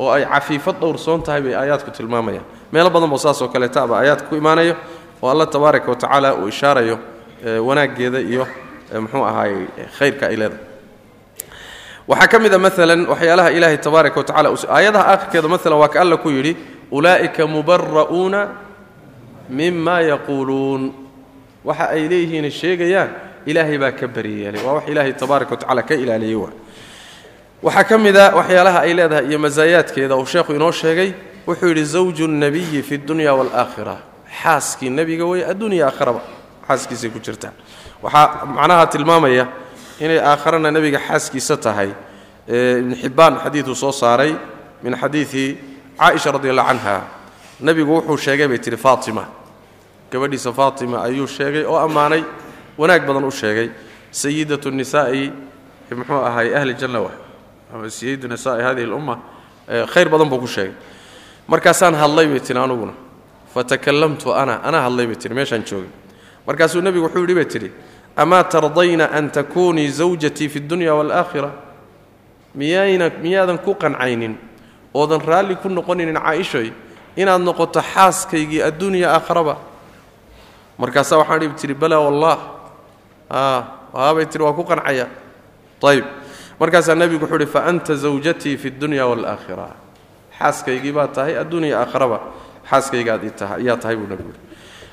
oo 0.00 0.08
ay 0.16 0.24
cafiifad 0.34 0.76
dhowrsoon 0.80 1.20
tahay 1.26 1.40
bay 1.44 1.54
aayaadku 1.60 1.90
tilmaamayaan. 1.96 2.44
Meelo 2.72 2.88
badan 2.94 3.10
boo 3.12 3.18
saas 3.24 3.38
oo 3.42 3.48
kaleeta 3.54 3.78
aba 3.86 3.94
aayaadka 4.00 4.26
ku 4.30 4.34
imaanayo 4.42 4.74
oo 5.22 5.28
alla 5.32 5.46
tabaaraka 5.54 5.88
wa 5.92 5.96
tacaala 6.02 6.28
uu 6.40 6.48
ishaarayo 6.48 6.96
wanaaggeeda 7.68 8.18
iyo 8.30 8.44
muxuu 9.02 9.24
ahaayey 9.30 9.66
khayrka 9.98 10.24
ay 10.30 10.36
leedahay. 10.40 10.64
Waxaa 12.10 12.28
ka 12.32 12.38
mid 12.42 12.52
a 12.54 12.58
maalan 12.58 13.00
waxyaalaha 13.12 13.50
ilaahay 13.56 13.78
tabaaraka 13.86 14.16
wa 14.20 14.26
aayadaha 14.76 15.04
aakhirkeeda 15.12 15.48
maalan 15.52 15.78
waa 15.82 15.88
ka 15.94 15.98
alla 16.02 16.16
ku 16.16 16.28
yidhi 16.36 16.52
ulaa'ika 16.96 17.42
mubara'uuna 17.54 18.40
mima 19.58 19.96
yaquuluun. 20.10 20.82
Waxa 21.64 21.84
ay 21.94 22.02
leeyihiin 22.10 22.50
sheegayaan 22.50 23.10
ilaahay 23.46 23.78
baa 23.82 23.92
ka 24.00 24.06
beriyeelay 24.08 24.62
waa 24.66 24.74
wax 24.80 24.84
ilaahay 24.92 25.12
tabaaraka 25.12 25.50
wa 25.54 25.60
tacala 25.62 25.82
ka 25.88 25.94
ilaaliyey 25.94 26.34
waa 26.42 26.52
waxaa 27.62 27.84
ka 27.84 27.98
mid 27.98 28.16
a 28.16 28.30
waxyaalaha 28.34 28.80
ay 28.86 28.92
leedahay 28.94 29.26
iyo 29.28 29.38
masaayaadkeeda 29.38 30.16
uu 30.16 30.26
sheekhu 30.26 30.52
inoo 30.54 30.72
sheegay 30.72 31.12
wuxuu 31.46 31.68
yidhi 31.68 31.84
zawju 31.84 32.26
nnabiyi 32.28 32.82
fi 32.82 32.98
dunya 32.98 33.34
waalaakhira 33.34 33.96
xaaskii 34.42 34.90
nebiga 34.90 35.24
wey 35.26 35.44
addunya 35.44 35.86
aakharaba 35.86 36.20
xaaskiisay 36.68 37.10
ku 37.10 37.18
jirtaa 37.18 37.52
waxaa 38.02 38.44
macnaha 38.46 38.86
tilmaamaya 38.86 39.46
inay 40.00 40.18
aakharana 40.20 40.70
nebiga 40.70 40.98
xaaskiisa 41.08 41.56
tahay. 41.56 41.90
Ibn 42.50 42.94
xibbaan 43.02 43.34
xadiiduu 43.44 43.74
soo 43.74 43.92
saaray 43.92 44.32
min 44.82 44.96
xadiidi 44.96 45.58
caaisha 45.98 46.32
radi 46.32 46.48
allah 46.50 46.66
canha. 46.66 46.96
Nebigu 47.60 47.92
wuxuu 48.00 48.16
sheegay 48.16 48.48
bay 48.48 48.58
tihi 48.58 48.76
faatima. 48.76 49.24
Gabadhiisa 50.10 50.52
faatima 50.52 51.04
ayuu 51.04 51.26
sheegay 51.26 51.64
oo 51.64 51.76
ammaanay 51.78 52.24
wanaag 52.78 53.06
badan 53.06 53.24
u 53.24 53.30
sheegay. 53.30 53.68
Sayidatu 54.10 54.70
nisaa'i 54.70 55.30
muxuu 55.94 56.24
ahay 56.26 56.56
ahli 56.56 56.74
janna 56.74 57.00
wa 57.00 57.10
ama 57.74 57.90
sayidu 57.90 58.28
nisaa'i 58.28 58.62
hadihi 58.62 58.86
lumma 58.86 59.18
khayr 59.92 60.08
badan 60.08 60.28
buu 60.28 60.38
ku 60.40 60.46
sheegay. 60.46 60.74
Markaasaan 61.48 61.94
hadlay 61.94 62.26
bay 62.26 62.40
tihi 62.40 62.58
anuguna 62.58 62.92
fatakalamtu 63.54 64.34
ana 64.34 64.62
anaa 64.62 64.82
hadlay 64.86 65.06
bay 65.06 65.16
tihi 65.16 65.34
meeshaan 65.34 65.62
joogay 65.64 65.90
markaasuu 66.46 66.80
nebigu 66.80 67.04
wuxuu 67.06 67.20
yidhi 67.26 67.34
bay 67.34 67.44
tidhi 67.44 67.70
amaa 68.16 68.44
tardayna 68.44 69.10
an 69.10 69.30
takunii 69.30 69.88
zawjatii 69.88 70.48
fi 70.48 70.58
اdunya 70.58 70.94
wاlaakhira 70.94 71.50
miyayna 72.54 73.10
miyaadan 73.22 73.58
ku 73.58 73.74
qancaynin 73.74 74.34
oodan 74.94 75.20
raalli 75.20 75.56
ku 75.56 75.68
noqonaynin 75.68 76.14
caaishoy 76.18 76.70
inaad 77.16 77.42
noqoto 77.42 77.82
xaaskaygii 77.82 78.62
adduunya 78.62 79.10
aakharaba 79.10 79.56
markaasaa 80.78 81.18
waxaan 81.18 81.40
dhibi 81.40 81.54
tihi 81.54 81.74
balaa 81.74 82.00
wallah 82.06 82.38
waabay 83.94 84.26
tihi 84.26 84.42
waa 84.42 84.54
ku 84.54 84.64
qancaya. 84.64 85.06
Ayb 85.82 86.04
markaasaa 86.60 86.94
nebigu 86.94 87.24
wuxuu 87.24 87.36
uhi 87.36 87.46
fa 87.46 87.64
anta 87.64 87.94
zawjatii 87.96 88.56
fi 88.56 88.68
اdunya 88.68 89.06
wاlaakhira 89.06 89.68
xaaskaygii 90.38 90.92
baa 90.92 91.08
tahay 91.08 91.38
adduunya 91.38 91.80
aakharaba 91.80 92.20
xaaskaygaad 92.70 93.22
ayaa 93.58 93.76
tahay 93.76 93.96
buu 93.96 94.08
nebigu 94.12 94.30
yidhi 94.32 94.50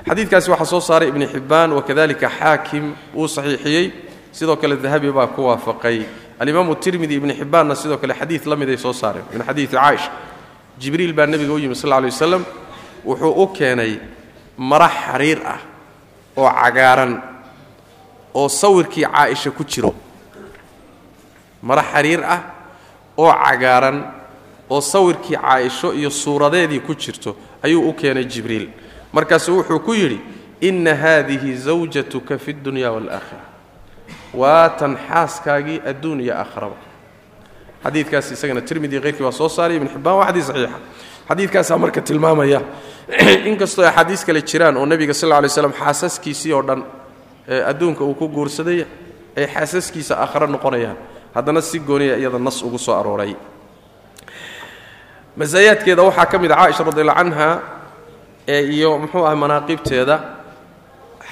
xadiidkaasi 0.08 0.50
waxaa 0.50 0.66
soo 0.66 0.80
saaray 0.80 1.08
ibni 1.08 1.26
xibbaan 1.26 1.72
wakadalika 1.72 2.30
xaakim 2.38 2.94
uu 3.14 3.28
saxiixiyey. 3.28 3.92
Sidoo 4.32 4.56
kale 4.56 4.76
dahabi 4.76 5.12
baa 5.12 5.26
ku 5.26 5.42
waafaqay. 5.44 6.06
Alimaamu 6.38 6.74
tirmidi 6.76 7.14
ibni 7.14 7.34
xibbaanna 7.34 7.74
sidoo 7.74 7.98
kale 7.98 8.14
xadiid 8.14 8.46
la 8.46 8.56
soo 8.76 8.92
saareen 8.92 9.24
min 9.32 9.42
xadiidi 9.42 9.76
caaisha. 9.76 10.10
Jibriil 10.78 11.12
baa 11.12 11.26
nebiga 11.26 11.52
u 11.52 11.58
yimi 11.58 11.74
sal 11.74 11.90
lla 11.90 12.00
lay 12.00 12.10
wuxuu 13.04 13.42
u 13.42 13.46
keenay 13.48 13.98
mara 14.56 14.88
xariir 14.88 15.40
ah 15.46 15.58
oo 16.36 16.50
cagaaran 16.50 17.22
oo 18.34 18.48
sawirkii 18.48 19.04
caaisha 19.04 19.50
ku 19.50 19.64
jiro 19.64 19.94
mara 21.62 21.82
xariir 21.82 22.24
ah 22.24 22.40
oo 23.16 23.32
cagaaran 23.32 24.04
oo 24.70 24.80
sawirkii 24.80 25.36
caaisho 25.36 25.92
iyo 25.92 26.10
suuradeedii 26.10 26.80
ku 26.80 26.94
jirto 26.94 27.36
ayuu 27.62 27.88
u 27.88 27.92
keenay 27.92 28.24
jibriil. 28.24 28.68
Markaasuu 29.12 29.56
wuxuu 29.56 29.80
ku 29.80 29.94
yidhi 29.94 30.20
inna 30.60 30.94
haadihi 30.94 31.56
zawjatuka 31.56 32.38
fi 32.38 32.50
اdunya 32.52 32.92
wاlaakhira 32.92 33.44
waa 34.34 34.68
tan 34.68 34.96
xaaskaagii 35.08 35.80
adduun 35.86 36.20
iyo 36.20 36.34
aakharaba 36.34 36.76
xadiidkaas 37.84 38.32
isagana 38.32 38.60
tirmidi 38.60 39.00
keyrkii 39.00 39.22
baa 39.22 39.32
soo 39.32 39.48
saaray 39.48 39.76
ibn 39.76 39.88
xibbaan 39.88 40.16
waa 40.16 40.26
xadiis 40.26 40.46
saxiixa. 40.46 40.78
Xadiidkaasaa 41.28 41.78
marka 41.78 42.00
tilmaamaya 42.00 42.60
inkastoo 43.50 43.84
axaadiis 43.84 44.24
kale 44.24 44.42
jiraan 44.42 44.76
oo 44.76 44.86
nebiga 44.86 45.14
sal 45.14 45.28
lla 45.28 45.48
slam 45.48 45.72
xaasaskiisii 45.72 46.52
oo 46.52 46.62
dhan 46.62 46.84
ee 47.48 47.62
adduunka 47.64 48.04
uu 48.04 48.14
ku 48.14 48.28
guursaday 48.28 48.86
ay 49.36 49.46
xaasaskiisa 49.46 50.16
aakhare 50.16 50.46
noqonayaan 50.46 50.96
haddana 51.38 51.62
si 51.62 51.78
gooniya 51.88 52.16
iyada 52.20 52.38
nas 52.38 52.58
ugu 52.66 52.78
soo 52.78 52.94
arooray. 53.00 53.32
Masaayaadkeeda 55.36 56.02
waxaa 56.02 56.26
ka 56.32 56.38
mid 56.38 56.50
a 56.52 56.56
caaisha 56.56 56.82
radiallah 56.88 57.14
canha 57.20 57.48
ee 58.54 58.62
iyo 58.74 58.90
muxuu 59.02 59.24
ah 59.30 59.34
manaaqibteeda 59.42 60.16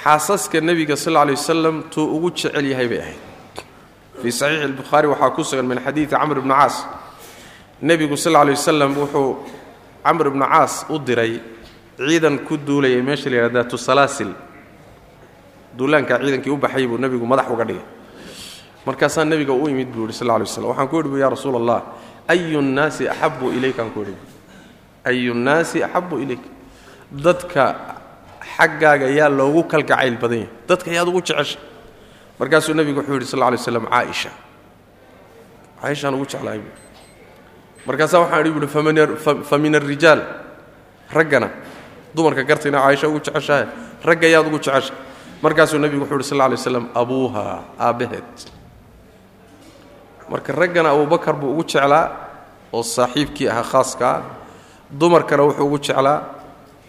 xaasaska 0.03 0.57
nebiga 0.67 0.95
sal 1.03 1.13
lla 1.13 1.25
lay 1.27 1.35
wasalam 1.35 1.75
tuu 1.93 2.07
ugu 2.15 2.29
jecel 2.31 2.65
yahay 2.71 2.87
bay 2.91 2.99
ahayd. 3.03 3.19
Fii 4.21 4.31
saxiixi 4.39 4.63
albukhaari 4.69 5.07
waxaa 5.13 5.29
ku 5.35 5.41
sugan 5.43 5.67
min 5.71 5.79
xadiidi 5.85 6.11
camr 6.15 6.37
ibni 6.41 6.53
caas. 6.59 6.75
Nebigu 7.81 8.15
sal 8.23 8.31
lla 8.33 8.41
lay 8.47 8.55
wasalam 8.59 8.91
wuxuu 8.99 9.29
camr 10.05 10.25
ibnu 10.31 10.45
caas 10.53 10.73
u 10.89 10.95
diray 11.07 11.33
ciidan 11.97 12.35
ku 12.47 12.53
duulayay 12.57 13.01
meesha 13.07 13.29
la 13.29 13.35
yidhahda 13.37 13.63
tusalaasil 13.71 14.31
duulaankaa 15.77 16.17
ciidankii 16.23 16.51
u 16.53 16.57
baxay 16.63 16.85
buu 16.89 16.97
nebigu 17.03 17.25
madax 17.31 17.47
uga 17.53 17.65
dhigay 17.69 17.83
markaasaa 18.87 19.25
nebiga 19.31 19.53
u 19.53 19.67
imid 19.73 19.89
buu 19.93 20.07
yidhi 20.07 20.15
sal 20.19 20.27
lay 20.27 20.47
waslam 20.47 20.71
waxaan 20.71 20.87
ku 20.91 20.95
yidhi 20.99 21.09
bu 21.13 21.17
ya 21.23 21.29
rasuula 21.35 21.57
allah 21.61 21.79
ayu 22.33 22.61
nnaasi 22.61 23.03
axabu 23.13 23.51
ilaykaan 23.57 23.91
ku 23.95 23.99
yidhi 24.03 24.15
ayu 25.09 25.33
nnaasi 25.33 25.83
axabu 25.87 26.15
ilayk 26.23 26.43
dadka 27.11 27.63
xaggaaga 28.57 29.07
yaa 29.19 29.29
loogu 29.29 29.63
kalgacayl 29.71 30.17
badan 30.17 30.39
yahay. 30.43 30.51
Dadka 30.67 30.89
yaad 30.91 31.07
ugu 31.07 31.21
jeceshay. 31.21 31.61
Markaasuu 32.39 32.73
nebigu 32.73 32.99
wuxuu 32.99 33.13
yidhi 33.19 33.27
sal 33.27 33.39
lay 33.39 33.57
slam 33.57 33.85
caaisha. 33.85 34.31
Caaishaan 35.81 36.13
ugu 36.17 36.25
jeclahay 36.25 36.59
bu 36.59 36.71
markaasaa 37.87 38.19
waxaan 38.23 38.41
idhi 38.41 38.51
buuhi 38.55 39.43
fa 39.49 39.57
min 39.57 39.73
raggana 41.17 41.49
dumarka 42.15 42.43
gartayna 42.43 42.79
caaisha 42.83 43.07
ugu 43.07 43.19
jeceshahay. 43.19 43.67
Ragga 44.03 44.27
yaad 44.27 44.47
ugu 44.47 44.59
jeceshay 44.59 44.95
markaasuu 45.41 45.79
nebigu 45.79 46.03
wuxuu 46.03 46.17
yidhi 46.19 46.29
sal 46.29 46.49
lay 46.49 46.57
slam 46.57 46.85
abuuha 46.95 47.63
aabbaheed 47.79 48.56
marka 50.29 50.53
raggana 50.53 50.89
abubakar 50.91 51.33
buu 51.35 51.51
ugu 51.53 51.63
jeclaa 51.63 52.05
oo 52.73 52.83
saaxiibkii 52.83 53.47
ahaa 53.49 53.63
khaaskaa 53.63 54.21
dumarkana 54.99 55.43
wuxuu 55.43 55.65
ugu 55.65 55.77
jeclaa 55.79 56.19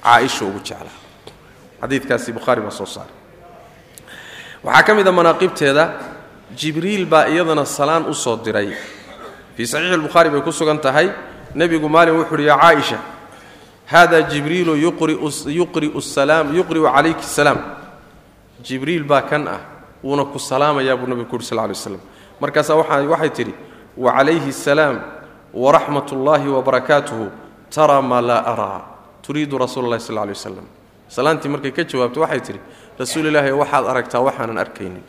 caaisha 0.02 0.44
ugu 0.44 0.60
jeclaa. 0.68 0.96
Xadiidkaasi 1.80 2.32
bukhaari 2.32 2.60
baa 2.66 2.70
soo 2.78 2.86
saaray 2.86 3.14
waxaa 4.64 4.82
ka 4.86 4.94
mid 4.94 5.06
a 5.08 5.12
manaaqibteeda 5.12 5.84
jibriil 6.58 7.06
baa 7.06 7.26
iyadana 7.28 7.64
salaan 7.64 8.04
u 8.10 8.14
soo 8.14 8.36
diray. 8.44 8.70
Fii 9.56 9.66
saxiixi 9.66 9.94
albukhaari 9.94 10.30
bay 10.30 10.40
ku 10.42 10.52
sugan 10.52 10.78
tahay. 10.78 11.08
Nebigu 11.54 11.88
maalin 11.88 12.14
wuxu 12.18 12.34
uhi 12.34 12.46
yaa 12.46 12.58
caaisha 12.58 12.98
hada 13.86 14.22
jibriilu 14.22 14.74
yuqri'u 14.76 16.00
calayki 16.94 17.24
salaam. 17.24 17.58
Jibriil 18.62 19.04
baa 19.04 19.22
kan 19.22 19.48
ah 19.48 19.60
wuuna 20.04 20.24
ku 20.24 20.38
salaamayaa 20.38 20.96
buu 20.96 21.06
nebigu 21.06 21.28
ku 21.30 21.36
uhi 21.36 21.44
sal 21.44 21.58
lay 21.58 21.74
slam 21.74 22.00
markaasaa 22.40 22.76
waxay 22.76 23.30
tidhi 23.30 23.54
wacalayhi 23.96 24.48
asalaam 24.48 25.00
waraxmat 25.54 26.12
ullaahi 26.12 26.48
wabarakaatuhu 26.48 27.30
taraa 27.70 28.02
maa 28.02 28.20
laa 28.22 28.42
araa 28.52 28.80
turiidu 29.22 29.58
rasuula 29.58 29.86
allahi 29.86 30.00
sal 30.00 30.16
lay 30.16 30.28
waslam 30.28 30.66
salaantii 31.08 31.48
markay 31.48 31.72
ka 31.72 31.84
jawaabto 31.84 32.20
waxay 32.20 32.40
tidhi 32.40 32.60
rasuulilaahi 32.98 33.52
waxaad 33.52 33.84
aragtaa 33.86 34.20
waxaanan 34.20 34.58
arkaynin. 34.58 35.02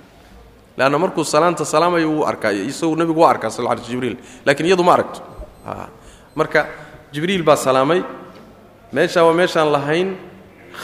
Leanna 0.77 0.97
markuu 0.97 1.23
salaanta 1.23 1.65
salaamayo 1.65 2.09
wuu 2.11 2.23
arkaa 2.23 2.51
isagu 2.51 2.95
nebigu 2.95 3.21
waa 3.21 3.29
arkaa 3.29 3.49
sal 3.49 3.67
jibriil 3.87 4.17
lakiin 4.45 4.67
iyadu 4.67 4.83
ma 4.83 4.93
aragto. 4.93 5.21
Marka 6.35 6.67
jibriil 7.11 7.43
baa 7.43 7.55
salaamay 7.55 8.03
meeshaa 8.93 9.23
waa 9.23 9.33
meeshaan 9.33 9.71
lahayn 9.71 10.15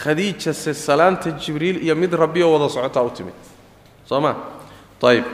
khadiijase 0.02 0.74
salaanta 0.74 1.30
jibriil 1.30 1.82
iyo 1.82 1.94
mid 1.96 2.12
rabbioo 2.12 2.52
wada 2.52 2.68
socotaa 2.68 3.02
u 3.02 3.10
timid. 3.10 3.34
Soo 4.04 4.20
ma? 4.20 4.34
Ayb 5.02 5.24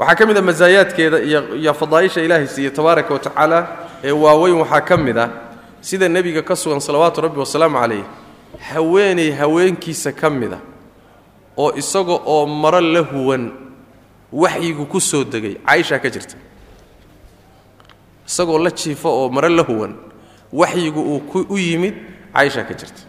waxaa 0.00 0.14
ka 0.18 0.24
mid 0.28 0.36
a 0.36 0.42
masaayaadkeeda 0.42 1.18
iyo 1.60 1.72
fadaaisha 1.80 2.20
ilaahay 2.26 2.46
siiye 2.54 2.70
tabaaraka 2.70 3.12
wa 3.14 3.20
tacaala 3.26 3.58
ee 4.04 4.12
waaweyn 4.24 4.56
waxaa 4.62 4.80
ka 4.88 4.96
mid 4.96 5.18
ah 5.18 5.28
sida 5.80 6.08
nebiga 6.08 6.42
ka 6.42 6.54
sugan 6.56 6.80
salawaatu 6.80 7.20
rabbi 7.20 7.38
wasalaamu 7.44 7.76
calayh 7.82 8.04
haweenay 8.72 9.30
haweenkiisa 9.40 10.12
ka 10.20 10.30
mida 10.30 10.58
oo 11.56 11.72
isaga 11.82 12.16
oo 12.32 12.46
maro 12.46 12.80
la 12.80 13.00
huwan 13.00 13.44
waxyigu 14.32 14.86
ku 14.92 15.00
soo 15.00 15.24
degay 15.24 15.54
caaishaa 15.66 15.98
ka 15.98 16.08
jirta. 16.10 16.36
Isagoo 18.26 18.58
la 18.58 18.70
jiifo 18.70 19.08
oo 19.10 19.28
maro 19.28 19.48
la 19.48 19.62
huwan 19.62 19.92
waxyigu 20.52 21.00
uu 21.02 21.44
u 21.50 21.58
yimid 21.58 21.94
caaishaa 22.34 22.62
ka 22.64 22.74
jirta. 22.74 23.02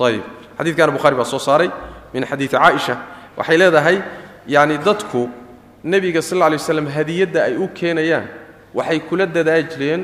Ayib 0.00 0.22
xadiidkana 0.58 0.92
bukhari 0.92 1.16
baa 1.16 1.24
soo 1.24 1.38
saaray 1.38 1.70
min 2.14 2.24
xadiidi 2.26 2.56
caaisha. 2.56 2.94
Waxay 3.36 3.56
leedahay 3.58 3.96
yacni 4.48 4.78
dadku 4.78 5.28
nebiga 5.84 6.22
sal 6.22 6.38
lla 6.38 6.48
lay 6.50 6.58
waslam 6.58 6.86
hadiyadda 6.96 7.40
ay 7.48 7.54
u 7.56 7.68
keenayaan 7.78 8.26
waxay 8.74 9.00
kula 9.08 9.26
dadaa 9.26 9.62
jireen 9.62 10.02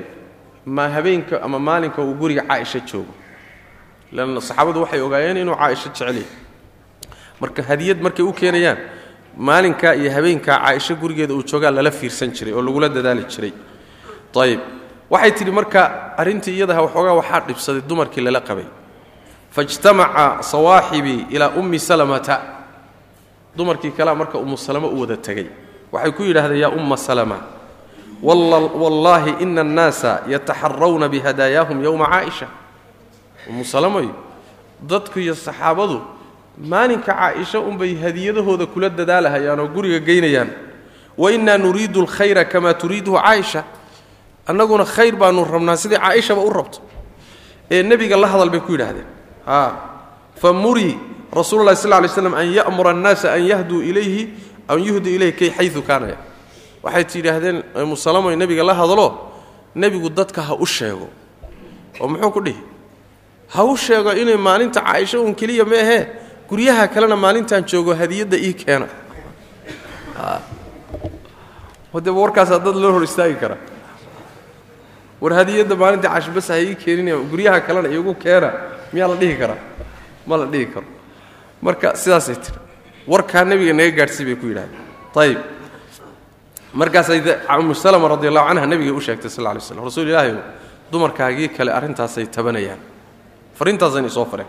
ma 0.66 0.88
habeenka 0.88 1.40
ama 1.43 1.59
maalinka 1.59 2.03
uu 2.03 2.14
guriga 2.21 2.43
caaisha 2.49 2.81
joogo. 2.88 3.12
Lanna 4.12 4.40
saxaabadu 4.40 4.81
waxay 4.85 5.01
ogaayeen 5.01 5.37
inuu 5.43 5.57
caaisho 5.57 5.88
jecelyay 5.88 6.27
marka 7.40 7.62
hadiyad 7.62 7.99
markay 8.07 8.25
u 8.25 8.33
keenayaan 8.33 8.79
maalinkaa 9.37 9.95
iyo 9.95 10.11
habeenkaa 10.16 10.59
caaisho 10.64 10.95
gurigeeda 10.97 11.35
uu 11.35 11.43
joogaa 11.43 11.71
lala 11.71 11.90
fiirsan 11.90 12.31
jiray 12.37 12.53
oo 12.55 12.62
lagula 12.62 12.88
dadaali 12.88 13.25
jiray. 13.33 13.53
Ayib 14.43 14.61
waxay 15.11 15.33
tidhi 15.38 15.51
marka 15.51 15.81
arrintii 16.21 16.55
iyadaha 16.59 16.83
waxoogaa 16.87 17.14
waxaa 17.21 17.40
dhibsaday 17.49 17.83
dumarkii 17.88 18.21
lala 18.27 18.40
qabay. 18.40 18.69
Faijtamaca 19.51 20.43
sawaaxibii 20.43 21.27
ilaa 21.31 21.51
ummi 21.61 21.79
salamata. 21.79 22.37
Dumarkii 23.57 23.90
kalea 23.90 24.14
marka 24.14 24.38
ummu 24.38 24.57
salamo 24.57 24.88
u 24.88 25.01
wada 25.01 25.16
tegey 25.16 25.47
waxay 25.92 26.12
ku 26.12 26.22
yidhahdeen 26.22 26.61
yaa 26.61 26.70
umma 26.70 26.96
salama 26.96 27.38
wallaahi 28.22 29.42
ina 29.42 29.61
annaasa 29.61 30.22
yataxarawna 30.29 31.09
bihadaayaahum 31.09 31.83
yowma 31.85 32.07
caaisha. 32.07 32.46
Ummu 33.48 33.64
salamoy 33.64 34.09
dadku 34.83 35.18
iyo 35.20 35.35
saxaabadu 35.35 36.03
maalinka 36.61 37.12
caaisha 37.14 37.61
unbay 37.61 37.94
hadiyadahooda 37.96 38.66
kula 38.66 38.88
dadaalahayaan 38.90 39.61
oo 39.61 39.68
guriga 39.68 39.98
geynayaan. 39.98 40.50
Wa 41.16 41.33
innaa 41.33 41.59
nuriidu 41.59 42.00
alkhayra 42.00 42.44
kamaa 42.44 42.74
turiiduhu 42.74 43.16
caaisha. 43.16 43.64
Annaguna 44.46 44.85
khayr 44.85 45.16
baanu 45.16 45.44
rabnaa 45.44 45.76
sidai 45.76 45.98
caaishaba 45.98 46.42
u 46.44 46.50
rabto. 46.50 46.79
Ee 47.70 47.83
nebiga 47.83 48.16
la 48.16 48.26
hadal 48.29 48.50
bay 48.50 48.61
ku 48.61 48.72
yidhaahdeen. 48.72 49.07
Fa 50.37 50.53
muri 50.53 50.98
rasuulu 51.33 51.72
sal 51.76 51.90
lay 51.90 52.09
slam 52.09 52.35
an 52.35 52.46
ya'mura 52.53 52.90
annaasa 52.90 53.33
an 53.33 53.42
yahduu 53.44 53.81
ilayhi 53.83 54.29
an 54.70 54.78
yuhduu 54.87 55.11
ilayhi 55.16 55.33
kay 55.38 55.50
xayu 55.56 55.83
kaanaya 55.88 56.16
waxay 56.85 57.04
tidhaahdeen 57.12 57.59
musalamo 57.92 58.30
nebiga 58.42 58.64
la 58.64 58.74
hadlo 58.80 59.06
nebigu 59.74 60.09
dadka 60.18 60.42
ha 60.42 60.54
u 60.54 60.66
sheego. 60.66 61.09
Oo 62.00 62.09
muxuu 62.09 62.30
ku 62.30 62.40
dhihi? 62.40 62.62
Ha 63.54 63.64
u 63.64 63.76
sheego 63.76 64.11
inay 64.22 64.37
maalinta 64.37 64.80
caaisho 64.80 65.22
un 65.24 65.35
keliya 65.35 65.64
ma 65.64 65.76
ahee? 65.76 66.06
Guryaha 66.48 66.88
kalena 66.88 67.16
maalintaan 67.16 67.64
joogo 67.64 67.94
hadiyadda 67.94 68.37
ii 68.38 68.54
keena. 68.54 68.87
De 72.04 72.11
warkaasaa 72.11 72.59
dad 72.59 72.76
loo 72.76 72.92
hor 72.92 73.04
istaagi 73.04 73.37
kara. 73.42 73.56
War 75.20 75.33
hadiyadda 75.35 75.74
maalinta 75.76 76.09
caaisho 76.09 76.30
bas 76.33 76.48
ha 76.48 76.59
ii 76.59 76.74
keeninaya 76.74 77.18
guryaha 77.30 77.61
kalena 77.61 77.88
iigu 77.88 78.14
keena. 78.14 78.52
Miyaa 78.92 79.09
la 79.09 79.16
dhihi 79.16 79.37
karaa 79.38 79.61
ma 80.26 80.37
la 80.37 80.46
dhihi 80.46 80.66
karo. 80.66 80.87
Marka 81.62 81.94
sidaasay 81.96 82.37
tiri 82.37 82.59
warkaa 83.12 83.44
nebiga 83.51 83.73
naga 83.79 83.90
gaadhsii 83.99 84.25
bay 84.29 84.37
ku 84.40 84.46
yidhahdeen. 84.51 84.83
Ayib 85.23 85.38
markaasay 86.81 87.18
ummu 87.59 87.75
salama 87.75 88.09
radi 88.12 88.27
allahu 88.31 88.46
canha 88.49 88.66
nebigay 88.73 88.92
u 88.94 89.01
sheegtay 89.07 89.31
sal 89.31 89.44
lay 89.44 89.61
slam 89.61 89.85
rasuul 89.88 90.09
ilaahi 90.12 90.33
dumarkaagii 90.92 91.49
kale 91.57 91.70
arrintaasay 91.79 92.27
tabanayaan. 92.37 92.79
Fariintaasayna 93.59 94.09
isoo 94.12 94.25
fareen. 94.33 94.46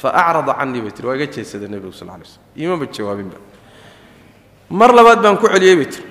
Fa 0.00 0.08
acrada 0.20 0.52
canii 0.60 0.80
bay 0.84 0.92
tiri 0.96 1.06
waa 1.08 1.16
iga 1.16 1.26
jeesada 1.34 1.66
nebigu 1.68 1.92
sal 1.92 2.08
lay 2.08 2.24
slm 2.24 2.42
iimaba 2.60 2.86
jawaabinba. 2.96 3.38
Mar 4.70 4.90
labaad 4.98 5.20
baan 5.24 5.36
ku 5.40 5.46
celiyey 5.48 5.76
bay 5.80 5.88
tiri 5.94 6.06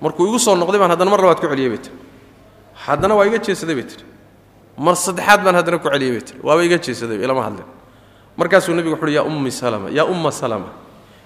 markuu 0.00 0.26
igu 0.28 0.38
soo 0.38 0.54
noqday 0.56 0.78
baan 0.82 0.90
haddana 0.94 1.10
mar 1.10 1.20
labaad 1.24 1.40
ku 1.40 1.46
celiyey 1.52 1.68
bay 1.72 1.78
tiri 1.84 1.96
haddana 2.86 3.14
waa 3.18 3.26
iga 3.28 3.38
jeesaday 3.46 3.74
bay 3.78 3.84
tiri 3.90 4.04
mar 4.78 4.94
saddexaad 4.96 5.40
baan 5.44 5.54
haddana 5.60 5.78
ku 5.78 5.88
celiyey 5.88 6.12
bay 6.16 6.22
tiri 6.28 6.38
waaba 6.46 6.60
iga 6.64 6.78
jeesaday 6.86 7.16
ilama 7.24 7.42
hadleen 7.46 7.68
markaasuu 8.40 8.72
nebigu 8.74 8.94
wuxuuhi 8.96 9.14
yaa 9.20 9.26
ummi 9.28 9.50
salama 9.52 9.88
yaa 9.92 10.04
umma 10.08 10.32
salama 10.32 10.68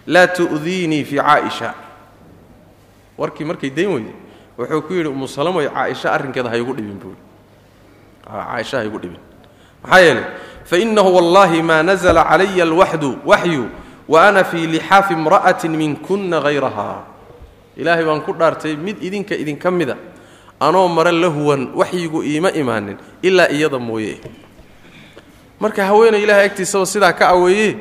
laa 0.07 0.27
tu'diinii 0.27 1.05
fii 1.07 1.17
caaisha. 1.23 1.71
Warkii 3.19 3.45
markay 3.47 3.71
dayn 3.71 3.91
weyday 3.95 4.15
wuxuu 4.59 4.83
ku 4.87 4.93
yidhi 4.95 5.09
ummu 5.15 5.29
salamoy 5.29 5.67
caaisha 5.71 6.13
arrinkeeda 6.13 6.51
ha 6.51 6.57
igu 6.59 6.73
dhibin 6.75 6.99
buui 7.03 7.17
caaisha 8.27 8.79
ha 8.79 8.85
igu 8.85 8.99
dhibin. 8.99 9.21
Maxaa 9.83 10.01
yeelay 10.05 10.25
fainahu 10.65 11.11
wallahi 11.17 11.63
maa 11.63 11.83
nazla 11.83 12.25
calaya 12.25 12.63
alwaxdu 12.67 13.11
waxyu 13.25 13.65
wa 14.09 14.29
ana 14.29 14.45
fii 14.45 14.67
lixaafi 14.67 15.13
imra'atin 15.15 15.73
minkuna 15.77 16.41
hayraha 16.41 17.05
ilaahay 17.77 18.05
baan 18.05 18.21
ku 18.27 18.33
dhaartay 18.33 18.77
mid 18.77 18.97
idinka 19.03 19.35
idinka 19.37 19.71
mida 19.71 19.97
anoo 20.61 20.89
mare 20.89 21.13
la 21.13 21.29
huwan 21.29 21.63
waxyigu 21.75 22.23
iima 22.25 22.51
imaanin 22.53 22.97
ilaa 23.23 23.49
iyada 23.49 23.79
mooye 23.79 24.21
marka 25.61 25.83
haweeney 25.87 26.23
ilahay 26.25 26.47
agtiisaba 26.49 26.87
sidaa 26.87 27.13
ka 27.13 27.29
aweeye 27.35 27.77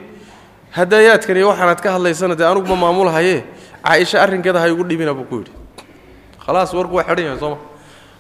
hadaayaadkan 0.78 1.38
iyo 1.38 1.48
waxaanaad 1.52 1.82
ka 1.82 1.90
hadlaysana 1.96 2.36
dee 2.36 2.46
anuguma 2.52 2.76
maamulhaye 2.76 3.44
caaisha 3.84 4.22
arrinkeeda 4.24 4.60
ha 4.60 4.68
igu 4.70 4.84
dhibina 4.84 5.14
buu 5.14 5.24
ku 5.30 5.36
yidhi. 5.42 5.52
Khalaas 6.46 6.74
warku 6.74 6.96
waa 6.96 7.04
xidhan 7.04 7.26
yahay 7.26 7.40
sooma 7.40 7.58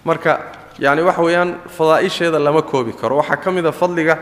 marka 0.05 0.31
yacni 0.79 1.01
waxa 1.01 1.21
weeyaan 1.21 1.49
fadaa'isheeda 1.77 2.39
lama 2.39 2.61
koobi 2.61 2.93
karo. 2.93 3.17
Waxaa 3.17 3.37
ka 3.43 3.51
mid 3.51 3.65
a 3.65 3.71
fadliga 3.71 4.15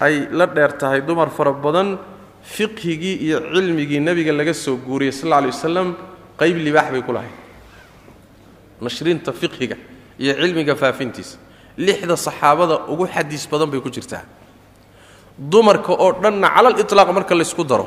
ay 0.00 0.28
la 0.32 0.46
dheer 0.46 0.72
tahay 0.78 1.00
dumar 1.00 1.28
fara 1.30 1.52
badan 1.52 1.98
fiqhigii 2.42 3.16
iyo 3.26 3.38
cilmigii 3.52 4.00
nebiga 4.00 4.32
laga 4.32 4.54
soo 4.54 4.76
guuriyey 4.76 5.12
sal 5.12 5.32
alla 5.32 5.40
lay 5.46 5.50
wasalam 5.52 5.88
qayb 6.40 6.56
libaax 6.56 6.88
bay 6.92 7.02
ku 7.02 7.12
lahayd. 7.12 7.34
Nashrinta 8.80 9.32
fiqhiga 9.32 9.76
iyo 10.18 10.34
cilmiga 10.40 10.74
faafintiisa. 10.74 11.36
Lixda 11.78 12.16
saxaabada 12.16 12.76
ugu 12.92 13.06
xadiis 13.06 13.44
badan 13.50 13.70
bay 13.70 13.80
ku 13.80 13.90
jirtaa 13.90 14.24
dumarka 15.40 15.92
oo 15.92 16.12
dhanna 16.22 16.48
calal 16.54 16.74
itlaaq 16.78 17.08
marka 17.16 17.34
laysku 17.34 17.64
daro 17.64 17.86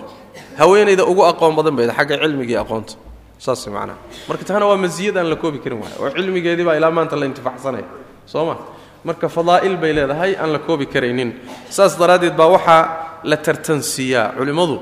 haweenayda 0.58 1.06
ugu 1.06 1.24
aqoon 1.32 1.56
badan 1.56 1.76
bayda 1.78 1.94
xagga 1.94 2.18
cilmigii 2.18 2.58
aqoonta. 2.58 2.94
Saas 3.38 3.68
macnaha 3.68 3.98
marka 4.28 4.44
taana 4.46 4.66
waa 4.66 4.78
masiyad 4.78 5.16
la 5.16 5.36
koobi 5.36 5.60
karin 5.60 5.80
waay 5.82 5.94
oo 6.00 6.10
cilmigeedii 6.10 6.66
ilaa 6.78 6.92
maanta 6.92 7.16
la 7.16 7.26
intifacsanaya 7.26 7.86
soo 8.26 8.46
ma? 8.46 8.56
Marka 9.04 9.28
fadaa'il 9.30 9.78
bay 9.78 9.94
leedahay 9.94 10.36
aan 10.36 10.52
la 10.54 10.60
koobi 10.60 10.86
karaynin. 10.88 11.34
Saas 11.70 11.98
daraaddeed 12.00 12.36
baa 12.36 12.48
waxaa 12.56 12.82
la 13.24 13.38
tartansiiyaa 13.38 14.34
culimmadu 14.38 14.80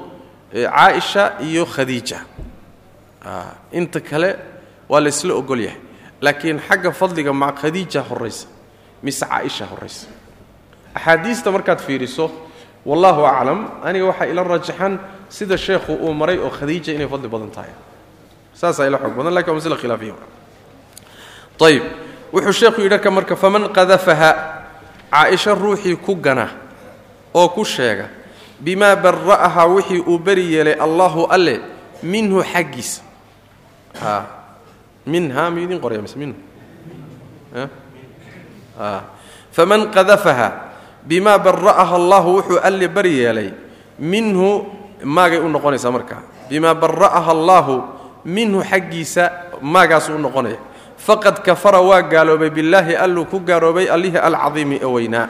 caaisha 0.54 1.24
iyo 1.42 1.66
khadiija. 1.66 2.20
Inta 3.72 4.00
kale 4.00 4.36
waa 4.90 5.00
laysla 5.02 5.34
ogol 5.34 5.60
yahay 5.68 5.80
laakiin 6.22 6.60
xagga 6.68 6.92
fadliga 6.92 7.34
ma 7.34 7.52
khadiija 7.52 8.02
horraysa 8.10 8.48
mise 9.04 9.26
caaisha 9.26 9.66
horraysa 9.66 10.08
axaadiista 10.96 11.52
markaad 11.52 11.80
fiiriso 11.80 12.30
wallaahu 12.86 13.26
aclam 13.26 13.60
aniga 13.84 14.06
waxaa 14.06 14.28
ila 14.32 14.44
rajaxan 14.44 15.00
sida 15.30 15.58
sheekhu 15.58 15.94
uu 15.94 16.14
maray 16.14 16.38
oo 16.38 16.50
khadiija 16.50 16.94
inay 16.94 17.08
fadli 17.08 17.28
badan 17.28 17.52
tahay. 17.52 17.74
Saasaa 18.54 18.88
ila 18.88 18.98
xoog 18.98 19.16
badan 19.16 19.34
laakiin 19.34 19.56
waa 19.56 19.78
khilaafiya. 19.78 20.16
Ayib 21.62 21.84
wuxuu 22.34 22.54
sheekhu 22.54 22.82
yidhi 22.82 23.00
ka 23.00 23.12
marka 23.12 23.36
faman 23.36 23.70
qadafaha 23.70 24.30
caaisha 25.12 25.54
ruuxii 25.56 25.96
ku 26.00 26.16
gana 26.16 26.50
oo 27.34 27.50
ku 27.50 27.66
sheega 27.66 28.10
bimaa 28.60 28.96
bara'aha 28.96 29.68
wixii 29.68 30.02
uu 30.08 30.18
beri 30.18 30.54
yeelay 30.54 30.74
allaahu 30.80 31.28
alle 31.30 31.62
minhu 32.04 32.42
xaggiisa 32.44 33.04
minha 35.06 35.50
miyuu 35.52 35.68
idin 35.68 35.80
qoraya 35.82 36.02
mise 36.02 36.16
minhu 36.16 36.40
faman 39.52 39.92
qadafaha 39.92 40.71
bimaa 41.08 41.38
bara'aha 41.40 41.96
allahu 41.96 42.30
wuxuu 42.38 42.60
alle 42.64 42.88
bari 42.88 43.18
yeelay 43.20 43.50
minhu 44.00 44.66
maagay 45.04 45.40
u 45.40 45.50
noqonaysaa 45.50 45.92
markaa 45.92 46.22
bimaa 46.50 46.74
bara'aha 46.76 47.32
allaahu 47.32 47.76
minhu 48.26 48.62
xaggiisa 48.64 49.32
maagaasuu 49.62 50.16
u 50.16 50.22
noqonaya 50.22 50.58
faqad 50.98 51.42
kafara 51.42 51.82
waa 51.82 52.02
gaaloobay 52.02 52.50
billaahi 52.50 52.96
alluu 52.96 53.26
ku 53.26 53.40
gaaloobay 53.40 53.90
allihii 53.90 54.18
alcadiimi 54.22 54.78
ee 54.82 54.86
weynaa. 54.86 55.28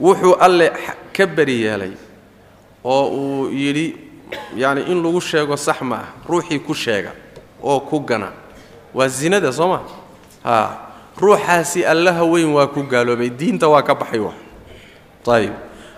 Wuxuu 0.00 0.34
alle 0.40 0.72
ka 1.12 1.26
beri 1.26 1.62
yeelay 1.62 1.92
oo 2.84 3.06
uu 3.10 3.50
yidhi 3.50 3.96
yacni 4.56 4.82
in 4.90 5.02
lagu 5.02 5.20
sheego 5.20 5.56
sax 5.56 5.80
ma 5.82 5.96
ah 5.96 6.06
ruuxii 6.28 6.58
ku 6.60 6.74
sheega 6.74 7.12
oo 7.62 7.80
ku 7.80 8.00
gana. 8.00 8.32
Waa 8.94 9.08
zinada 9.08 9.52
soo 9.52 9.68
ma? 9.68 9.80
Haa 10.44 10.87
ruuxaasi 11.20 11.84
allaha 11.84 12.24
weyn 12.24 12.52
waa 12.54 12.66
ku 12.66 12.82
gaaloobay 12.82 13.30
diinta 13.30 13.68
waa 13.68 13.82
ka 13.82 13.94
baxay 13.94 14.20
wa 14.20 14.32
ayib 15.28 15.52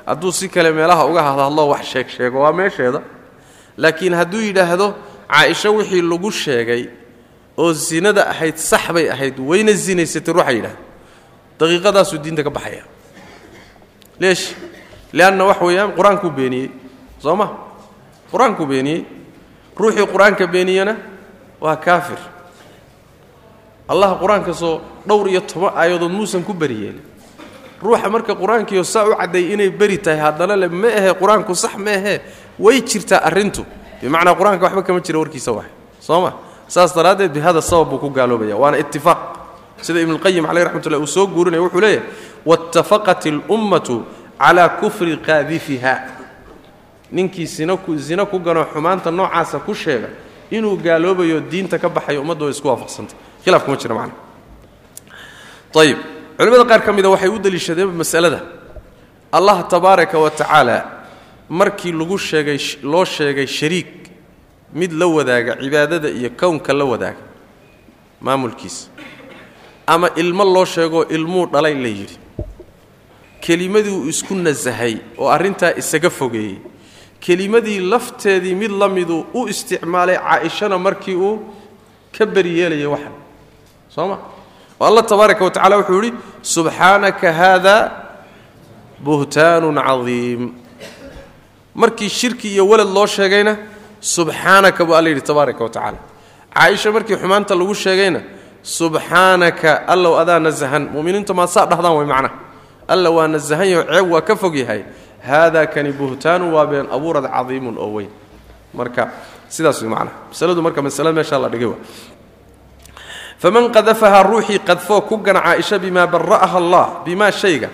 hadduu 0.07 0.33
si 0.33 0.49
kale 0.49 0.73
meelaha 0.73 1.07
uga 1.07 1.23
hadhadlo 1.23 1.69
wax 1.69 1.85
sheeg 1.87 2.09
sheego 2.09 2.41
waa 2.41 2.53
meesheeda. 2.53 3.03
Laakiin 3.77 4.15
hadduu 4.15 4.41
yidhaahdo 4.43 4.95
caaisho 5.29 5.75
wixii 5.75 6.03
lagu 6.03 6.31
sheegay 6.33 6.89
oo 7.57 7.73
zinada 7.73 8.27
ahayd 8.29 8.57
sax 8.57 8.91
bay 8.93 9.07
ahayd 9.11 9.39
wayna 9.39 9.73
zinaysatay 9.73 10.35
ruuxa 10.35 10.53
yidhahda 10.53 10.77
daqiiqadaasuu 11.61 12.19
diinta 12.19 12.43
ka 12.43 12.51
baxaya. 12.51 12.83
Leesh 14.21 14.55
leanna 15.13 15.45
wax 15.45 15.61
weeyaan 15.63 15.93
qur'aankuu 15.95 16.31
beeniyey 16.31 16.71
soo 17.23 17.37
ma? 17.37 17.47
Qur'aankuu 18.33 18.67
beeniyey. 18.67 19.05
Ruuxii 19.79 20.07
qur'aanka 20.07 20.47
beeniyena 20.47 20.97
waa 21.61 21.77
kaafir 21.77 22.19
allah 23.93 24.15
qur'aanka 24.23 24.53
soo 24.55 24.81
dhowr 25.09 25.27
iyo 25.29 25.41
toban 25.43 25.73
aayadood 25.77 26.13
muusan 26.13 26.43
ku 26.47 26.53
beri 26.55 26.75
yeelin 26.83 27.03
ruuxa 27.83 28.09
marka 28.11 28.35
qur'aankiio 28.35 28.85
saa 28.85 29.05
u 29.09 29.15
cadday 29.19 29.53
inay 29.53 29.71
beri 29.71 29.99
tahay 29.99 30.21
haddana 30.21 30.57
le 30.57 30.69
ma 30.69 30.89
ahe 30.89 31.11
qur'aanku 31.21 31.55
sax 31.55 31.75
ma 31.77 31.91
ahe 31.91 32.21
way 32.59 32.81
jirtaa 32.83 33.21
arrintu. 33.29 33.65
Bimacnaa 34.03 34.35
qur'aanka 34.39 34.65
waxba 34.67 34.83
kama 34.83 35.01
jira 35.01 35.19
warkiisa 35.19 35.53
wax 35.53 35.67
soo 36.01 36.21
ma 36.21 36.33
saas 36.69 36.95
daraaddeed 36.95 37.33
bihada 37.33 37.61
sabab 37.61 37.89
buu 37.91 37.99
ku 37.99 38.09
gaaloobaya 38.11 38.57
waana 38.57 38.79
itifaaq 38.79 39.19
sida 39.83 40.01
ibnuulqayim 40.01 40.45
caleyh 40.47 40.65
raxmatullah 40.65 41.01
uu 41.01 41.07
soo 41.07 41.27
guurinaya 41.27 41.63
wuxuu 41.63 41.81
leeyahay 41.81 42.05
waatafaqat 42.47 43.27
اlummatu 43.27 44.05
calaa 44.39 44.69
kufri 44.81 45.17
qaadifiha 45.17 45.95
ninkii 47.13 47.47
zina 47.97 48.25
ku 48.27 48.39
ganoo 48.39 48.65
xumaanta 48.73 49.11
noocaasa 49.11 49.59
ku 49.67 49.75
sheega 49.75 50.09
inuu 50.51 50.77
gaaloobayo 50.77 51.41
diinta 51.41 51.79
ka 51.79 51.89
baxayo 51.89 52.21
ummadda 52.23 52.45
way 52.45 52.51
isku 52.53 52.69
waafaqsantay 52.69 53.17
khilaaf 53.45 53.65
kuma 53.65 53.77
jira 53.83 53.95
macna 53.99 54.15
ayib 55.83 55.99
culimmada 56.39 56.65
qaar 56.71 56.83
ka 56.87 56.93
mida 56.93 57.09
waxay 57.11 57.29
u 57.29 57.39
deliishadeen 57.39 57.91
masalada. 58.03 58.41
Allah 59.33 59.63
tabaaraka 59.69 60.19
wa 60.19 60.31
tacaala 60.31 60.77
markii 61.49 61.93
lagu 61.93 62.19
sheegay 62.19 62.59
loo 62.83 63.05
sheegay 63.05 63.47
shariik 63.47 64.11
mid 64.75 64.93
la 64.93 65.07
wadaaga 65.07 65.53
cibaadada 65.63 66.09
iyo 66.11 66.31
kownka 66.41 66.73
la 66.73 66.85
wadaaga 66.85 67.23
maamulkiisa 68.21 68.89
ama 69.87 70.11
ilmo 70.17 70.45
loo 70.45 70.65
sheegoo 70.65 71.05
ilmuu 71.17 71.47
dhalay 71.47 71.75
la 71.75 71.89
yidhi. 71.89 72.19
Kelimadii 73.41 74.09
isku 74.09 74.35
nasahay 74.35 74.95
oo 75.19 75.29
arrintaa 75.29 75.73
isaga 75.81 76.11
fogeeyey. 76.11 76.59
Kelimadii 77.21 77.81
lafteedii 77.81 78.55
mid 78.55 78.71
la 78.71 78.89
miduu 78.89 79.27
u 79.35 79.49
isticmaalay 79.49 80.17
caaishana 80.19 80.79
markii 80.79 81.15
uu 81.15 81.39
ka 82.17 82.27
beri 82.27 82.59
yeelayay 82.59 82.87
waxan 82.87 83.13
soo 83.95 84.07
ma 84.11 84.17
oo 84.81 84.87
alla 84.87 85.03
tabaaraka 85.03 85.45
wa 85.45 85.51
tacala 85.51 85.77
wuxuu 85.81 86.03
yidhi 86.03 86.17
subxaanaka 86.43 87.29
haada 87.41 87.77
buhtaanun 89.05 89.77
cadiim. 89.89 90.43
Markii 91.75 92.09
shirki 92.09 92.49
iyo 92.55 92.65
walad 92.69 92.89
loo 92.97 93.07
sheegayna 93.07 93.57
subxaanaka 94.01 94.85
buu 94.85 94.95
alla 94.95 95.09
yidhi 95.09 95.23
tabaaraka 95.23 95.65
wa 95.65 95.71
tacaala. 95.71 95.99
Caaisha 96.55 96.93
markii 96.93 97.17
xumaanta 97.17 97.55
lagu 97.55 97.75
sheegayna 97.75 98.21
subxaanaka 98.63 99.71
allow 99.93 100.19
adaa 100.21 100.39
nasahan. 100.39 100.83
Muminiintu 100.95 101.33
maad 101.35 101.49
saa 101.49 101.67
dhahdaan 101.67 101.97
way 101.99 102.07
macnaha 102.07 102.35
alla 102.89 103.09
waa 103.11 103.29
nasahan 103.29 103.69
yaho 103.73 103.83
ceeb 103.93 104.11
waa 104.13 104.21
ka 104.29 104.35
fog 104.37 104.55
yahay. 104.57 104.83
Haadaa 105.29 105.67
kani 105.67 105.93
buhtaanu 105.93 106.45
waa 106.55 106.67
been 106.67 106.87
abuurad 106.97 107.25
cadiimun 107.25 107.77
oo 107.79 107.91
weyn. 107.97 108.11
Marka 108.75 109.03
sidaas 109.49 109.81
way 109.83 109.89
macnaha 109.95 110.17
masaladu 110.31 110.61
marka 110.63 110.81
masalada 110.83 111.15
meeshaa 111.19 111.39
la 111.45 111.49
dhigay 111.49 111.69
waa 111.73 111.81
faman 113.43 113.73
qadafahaa 113.73 114.23
ruuxii 114.23 114.59
qadfoo 114.69 115.01
ku 115.09 115.17
gana 115.25 115.41
caaisha 115.41 115.79
bimaa 115.79 116.07
bara'aha 116.07 116.57
allah 116.59 116.87
bimaa 117.05 117.31
shayga 117.33 117.69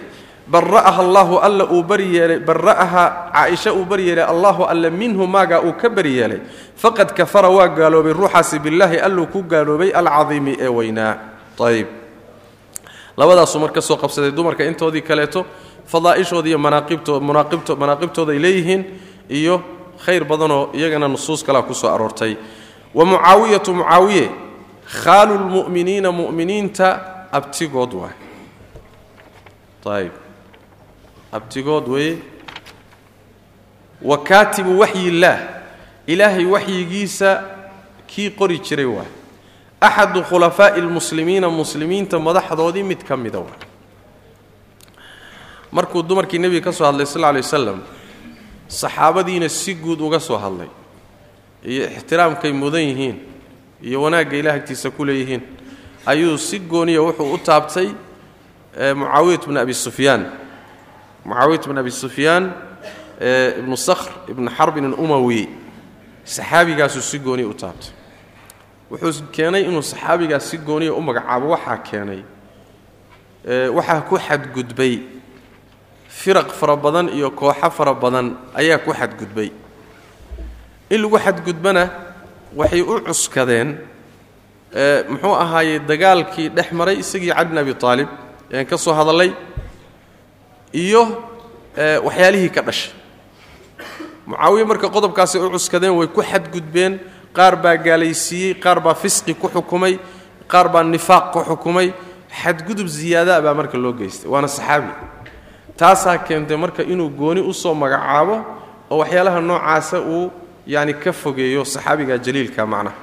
bara'aha 0.47 1.03
allaahu 1.03 1.35
alla 1.43 1.65
uu 1.67 1.83
bari 1.83 2.07
yeelay 2.17 2.39
bara'aha 2.39 3.05
caaisha 3.35 3.73
uu 3.75 3.85
bari 3.85 4.07
yeelay 4.09 4.25
allahu 4.25 4.63
alla 4.65 4.91
minhu 4.91 5.27
maagaa 5.27 5.61
uu 5.67 5.73
ka 5.75 5.89
bari 5.91 6.13
yeelay 6.19 6.41
faqad 6.79 7.11
kafara 7.19 7.49
waa 7.51 7.67
gaaloobay 7.69 8.13
ruuxaasi 8.15 8.59
billaahi 8.63 8.99
alluu 9.03 9.27
ku 9.27 9.43
gaaloobay 9.43 9.91
alcadiimi 9.91 10.55
ee 10.61 10.69
weynaa 10.71 11.13
ayb 11.67 11.89
labadaasuu 13.17 13.59
marka 13.61 13.81
soo 13.83 13.97
qabsaday 13.99 14.31
dumarka 14.31 14.63
intoodii 14.65 15.03
kaleeto 15.03 15.47
fadaa'ishooda 15.93 16.49
iyo 16.49 16.59
manaaqibtooda 16.59 18.33
ay 18.33 18.39
leeyihiin 18.45 18.83
iyo 19.31 19.55
khayr 20.05 20.25
badanoo 20.25 20.71
iyagana 20.79 21.09
nusuus 21.09 21.43
kalea 21.45 21.63
ku 21.63 21.75
soo 21.75 21.91
aroortay 21.91 22.37
wa 22.95 23.05
mucaawiyatu 23.05 23.75
mucaawiye 23.75 24.31
khaalu 24.87 25.35
lmu'miniina 25.39 26.13
mu'miniinta 26.13 26.89
abtigood 27.33 27.93
waay 27.95 28.15
ayb 29.87 30.13
abtigood 31.33 31.89
weeye 31.89 32.19
wa 34.03 34.19
kaatibu 34.25 34.79
waxyillaah 34.79 35.39
ilaahay 36.07 36.45
waxyigiisa 36.45 37.43
kii 38.07 38.31
qori 38.31 38.59
jiray 38.59 38.85
waay 38.87 39.11
axadu 39.81 40.23
khulafaa'i 40.23 40.81
lmuslimiina 40.81 41.51
muslimiinta 41.51 42.19
madaxdoodii 42.19 42.83
mid 42.83 43.03
ka 43.05 43.17
mida 43.17 43.39
waay 43.39 43.61
markuu 45.73 46.03
dumarkii 46.03 46.39
nebiga 46.39 46.65
ka 46.71 46.73
soo 46.73 46.85
hadlay 46.87 47.07
sal 47.07 47.25
alay 47.25 47.43
wasalam 47.43 47.81
saxaabadiina 48.69 49.49
si 49.49 49.75
guud 49.75 50.01
uga 50.01 50.21
soo 50.21 50.39
hadlay. 50.39 50.69
Iyo 51.65 51.87
ixtiraamkay 51.87 52.53
mudan 52.53 52.83
yihiin 52.83 53.17
iyo 53.83 54.03
wanaagga 54.03 54.37
ilaah 54.37 54.55
agtiisa 54.55 54.91
ku 54.91 55.05
leeyihiin. 55.05 55.43
Ayuu 56.07 56.39
si 56.39 56.59
gooniya 56.59 57.03
wuxuu 57.03 57.35
u 57.35 57.39
taabtay 57.39 57.89
mucaawiyat 58.95 59.47
bn 59.47 59.57
abi 59.57 59.75
sufyaan. 59.75 60.27
Mucaawiyat 61.25 61.69
bn 61.69 61.79
abi 61.79 61.91
sufyaan 61.91 62.53
ibnu 63.59 63.77
sakhr 63.77 64.13
ibnu 64.29 64.51
xarbin 64.51 64.85
alumawi 64.93 65.49
saxaabigaasuu 66.25 67.03
si 67.03 67.19
gooniya 67.19 67.49
u 67.49 67.55
taabtay. 67.55 67.91
Wuxuu 68.91 69.27
keenay 69.33 69.63
inuu 69.65 69.83
saxaabigaas 69.83 70.51
si 70.51 70.59
gooniya 70.59 70.95
u 70.95 71.01
magacaabo 71.01 71.49
waxaa 71.51 71.79
keenay 71.79 72.23
waxaa 73.75 74.01
ku 74.01 74.19
xadgudbay. 74.19 75.01
Firaq 76.09 76.49
fara 76.51 76.77
badan 76.77 77.09
iyo 77.09 77.31
kooxo 77.31 77.71
fara 77.71 77.95
badan 77.95 78.37
ayaa 78.55 78.79
ku 78.79 78.93
xadgudbay. 78.93 79.51
In 80.91 81.03
lagu 81.03 81.19
xadgudbana 81.19 81.91
waxay 82.55 82.83
u 82.83 83.01
cuskadeen 83.07 83.79
muxuu 85.11 85.35
ahaayey 85.45 85.79
dagaalkii 85.89 86.49
dhex 86.57 86.69
maray 86.79 86.97
isagii 87.03 87.33
cali 87.37 87.49
bin 87.51 87.59
abi 87.59 87.75
aalib 87.83 88.09
ean 88.53 88.67
ka 88.67 88.77
soo 88.79 88.93
hadallay 88.99 89.31
iyo 90.73 91.03
waxyaalihii 92.07 92.51
ka 92.57 92.63
dhashay. 92.63 92.93
Mucaawiye 94.27 94.65
marka 94.65 94.89
qodobkaasay 94.95 95.41
u 95.41 95.51
cuskadeen 95.51 95.95
way 95.99 96.07
ku 96.09 96.23
xadgudbeen 96.23 96.99
qaar 97.37 97.55
baa 97.63 97.77
gaalaysiiyey 97.77 98.55
qaar 98.65 98.79
baa 98.81 98.95
fisqi 98.95 99.35
ku 99.35 99.49
xukumay 99.49 99.99
qaar 100.53 100.69
baa 100.69 100.83
nifaaq 100.85 101.33
ku 101.33 101.41
xukumay 101.49 101.89
xadgudub 102.43 102.87
ziyaadaa 102.87 103.41
baa 103.45 103.55
marka 103.55 103.79
loo 103.79 103.93
geystay 103.93 104.29
waana 104.31 104.49
saxaabi. 104.49 104.93
Taasaa 105.77 106.19
keentay 106.19 106.57
marka 106.57 106.83
inuu 106.83 107.11
gooni 107.11 107.41
u 107.41 107.53
soo 107.55 107.75
magacaabo 107.75 108.37
oo 108.91 108.99
waxyaalaha 109.03 109.41
noocaasa 109.41 110.01
uu 110.01 110.31
yani 110.67 110.95
ka 110.95 111.13
fogeeyo 111.13 111.65
saxaabiga 111.65 112.19
jaliilka 112.19 112.67
macnaha 112.67 112.97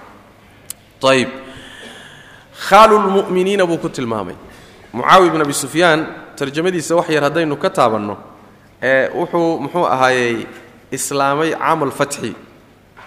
ayb 1.11 1.29
khaalulmu'miniina 2.67 3.65
buu 3.65 3.77
ku 3.77 3.89
tilmaamay. 3.89 4.35
Mucaawi 4.93 5.29
bn 5.29 5.41
abi 5.41 5.53
sufyaan 5.53 5.99
tarjamadiisa 6.37 6.95
wax 6.95 7.09
yar 7.09 7.23
haddaynu 7.23 7.55
ka 7.57 7.69
taabanno 7.69 8.17
ee 8.81 9.09
wuxuu 9.09 9.59
muxuu 9.63 9.85
ahaayey 9.85 10.47
islaamay 10.91 11.51
caamal 11.51 11.91
fatxi. 11.91 12.35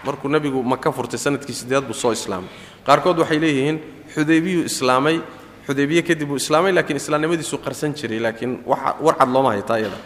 Markuu 0.05 0.29
nebigu 0.29 0.63
maka 0.63 0.93
furtay 0.93 1.19
sannadkii 1.19 1.55
sideed 1.55 1.85
buu 1.85 1.95
soo 1.95 2.13
islaamay. 2.13 2.49
Qaarkood 2.87 3.19
waxay 3.19 3.39
leeyihiin 3.39 3.79
xudaybiyuu 4.15 4.65
islaamay 4.65 5.21
xudaybiye 5.67 6.03
kadib 6.03 6.29
buu 6.29 6.37
islaamay 6.37 6.73
laakiin 6.73 6.97
islaamnimadiisuu 6.97 7.59
qarsan 7.65 7.95
jiray 7.95 8.21
laakiin 8.21 8.61
warcad 9.01 9.29
looma 9.35 9.51
haytaa 9.55 9.79
iyada. 9.79 9.97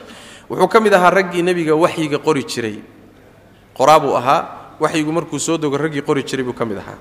Wuxuu 0.51 0.69
ka 0.69 0.81
mid 0.81 0.93
ahaa 0.95 1.11
raggii 1.11 1.43
nebiga 1.43 1.75
waxyiga 1.75 2.19
qori 2.19 2.45
jiray 2.45 2.77
qoraabuu 3.77 4.17
ahaa 4.17 4.77
waxyigu 4.81 5.13
markuu 5.13 5.39
soo 5.39 5.57
dogo 5.59 5.77
raggii 5.77 6.03
qori 6.03 6.23
jiray 6.25 6.45
buu 6.45 6.53
ka 6.55 6.65
mid 6.65 6.79
ahaa. 6.79 6.99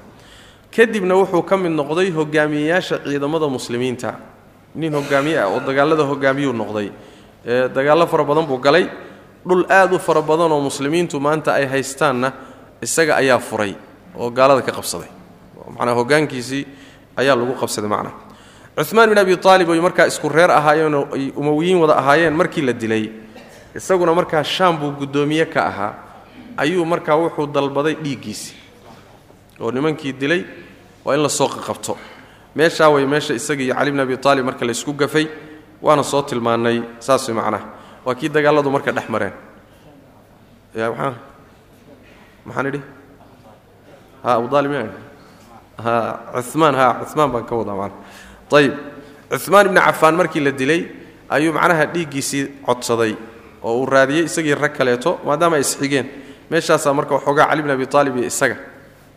Kadibna 0.72 1.16
wuxuu 1.16 1.44
ka 1.44 1.58
mid 1.58 1.72
noqday 1.72 2.12
hogaamiyeyaasha 2.12 3.00
ciidamada 3.06 3.48
muslimiinta. 3.48 4.14
Nin 4.76 4.94
hogaamiye 4.94 5.40
ah 5.40 5.48
oo 5.50 5.60
dagaalada 5.60 6.04
hogaamiyuu 6.04 6.54
noqday. 6.54 6.92
Dagaallo 7.74 8.08
fara 8.08 8.24
badan 8.24 8.46
buu 8.46 8.58
galay. 8.60 8.86
Dhul 9.48 9.66
aad 9.70 9.94
u 9.94 10.00
fara 10.00 10.22
badan 10.22 10.52
oo 10.52 10.62
muslimiintu 10.62 11.20
maanta 11.20 11.54
ay 11.54 11.66
haystaanna 11.66 12.32
isaga 12.82 13.16
ayaa 13.16 13.40
furay 13.40 13.76
oo 14.16 14.30
gaalada 14.30 14.62
ka 14.62 14.72
qabsaday. 14.72 15.10
Manaa 15.78 15.94
hogaankiisii 15.96 16.68
ayaa 17.18 17.36
lagu 17.36 17.54
qabsaday 17.56 17.90
macnaha 17.90 18.28
cumaan 18.90 19.10
bin 19.10 19.18
abi 19.18 19.36
aalib 19.36 19.70
ay 19.72 19.80
markaa 19.82 20.08
isku 20.08 20.30
reer 20.30 20.52
ahaayeenoo 20.52 21.08
ay 21.14 21.34
umawiyiin 21.36 21.80
wada 21.82 21.96
ahaayeen 21.98 22.34
markii 22.34 22.62
la 22.62 22.74
dilay. 22.74 23.10
Isaguna 23.76 24.14
markaa 24.14 24.44
shaam 24.44 24.78
buu 24.80 24.92
guddoomiye 24.92 25.46
ka 25.46 25.66
ahaa 25.68 25.94
ayuu 26.64 26.86
markaa 26.92 27.16
wuxuu 27.22 27.48
dalbaday 27.56 27.96
dhiiggiisii. 28.04 28.56
Oo 29.62 29.72
nimankii 29.72 30.14
dilay 30.22 30.42
waa 31.06 31.16
in 31.16 31.22
la 31.24 31.30
soo 31.30 31.48
qaqabto 31.56 31.94
meeshaa 32.56 32.90
way 32.94 33.06
meesha 33.06 33.34
isaga 33.40 33.64
iyo 33.64 33.74
cali 33.76 33.92
bn 33.92 34.00
abi 34.04 34.16
aalib 34.26 34.46
marka 34.50 34.66
la 34.66 34.72
isku 34.72 34.94
gafay 35.02 35.26
waana 35.82 36.04
soo 36.04 36.22
tilmaannay 36.30 36.78
saas 37.00 37.30
macnaha. 37.30 37.66
Waa 38.06 38.16
kii 38.20 38.30
dagaalladu 38.36 38.70
marka 38.76 38.92
dhex 38.92 39.08
mareen. 39.14 39.34
Maxaan 42.46 42.68
idhi? 42.70 42.82
Ha 44.24 44.30
abu 44.36 44.56
aalib 44.56 44.72
ya 44.74 44.84
ha 45.80 46.42
cumaan 46.52 46.76
ha 46.76 46.88
cumaan 47.10 47.32
baan 47.34 47.46
ka 47.50 47.56
wadaa 47.56 47.76
mana 47.82 47.96
ayib 48.58 48.74
cumaan 49.46 49.66
ibni 49.68 49.80
cafaan 49.80 50.16
markii 50.20 50.42
la 50.44 50.52
dilay 50.52 50.82
ayuu 51.30 51.54
macnaha 51.54 51.86
dhiiggiisii 51.94 52.44
codsaday 52.66 53.14
oo 53.64 53.80
uu 53.80 53.86
raadiyey 53.86 54.26
isagii 54.28 54.56
rag 54.64 54.74
kaleeto 54.78 55.12
maadaama 55.26 55.56
ay 55.56 55.62
isxigeen 55.64 56.08
meeshaasaa 56.52 56.94
marka 56.94 57.14
waxoogaa 57.18 57.48
cali 57.50 57.62
bn 57.64 57.72
abi 57.76 57.86
aalib 57.94 58.16
iyo 58.18 58.26
isaga. 58.34 58.58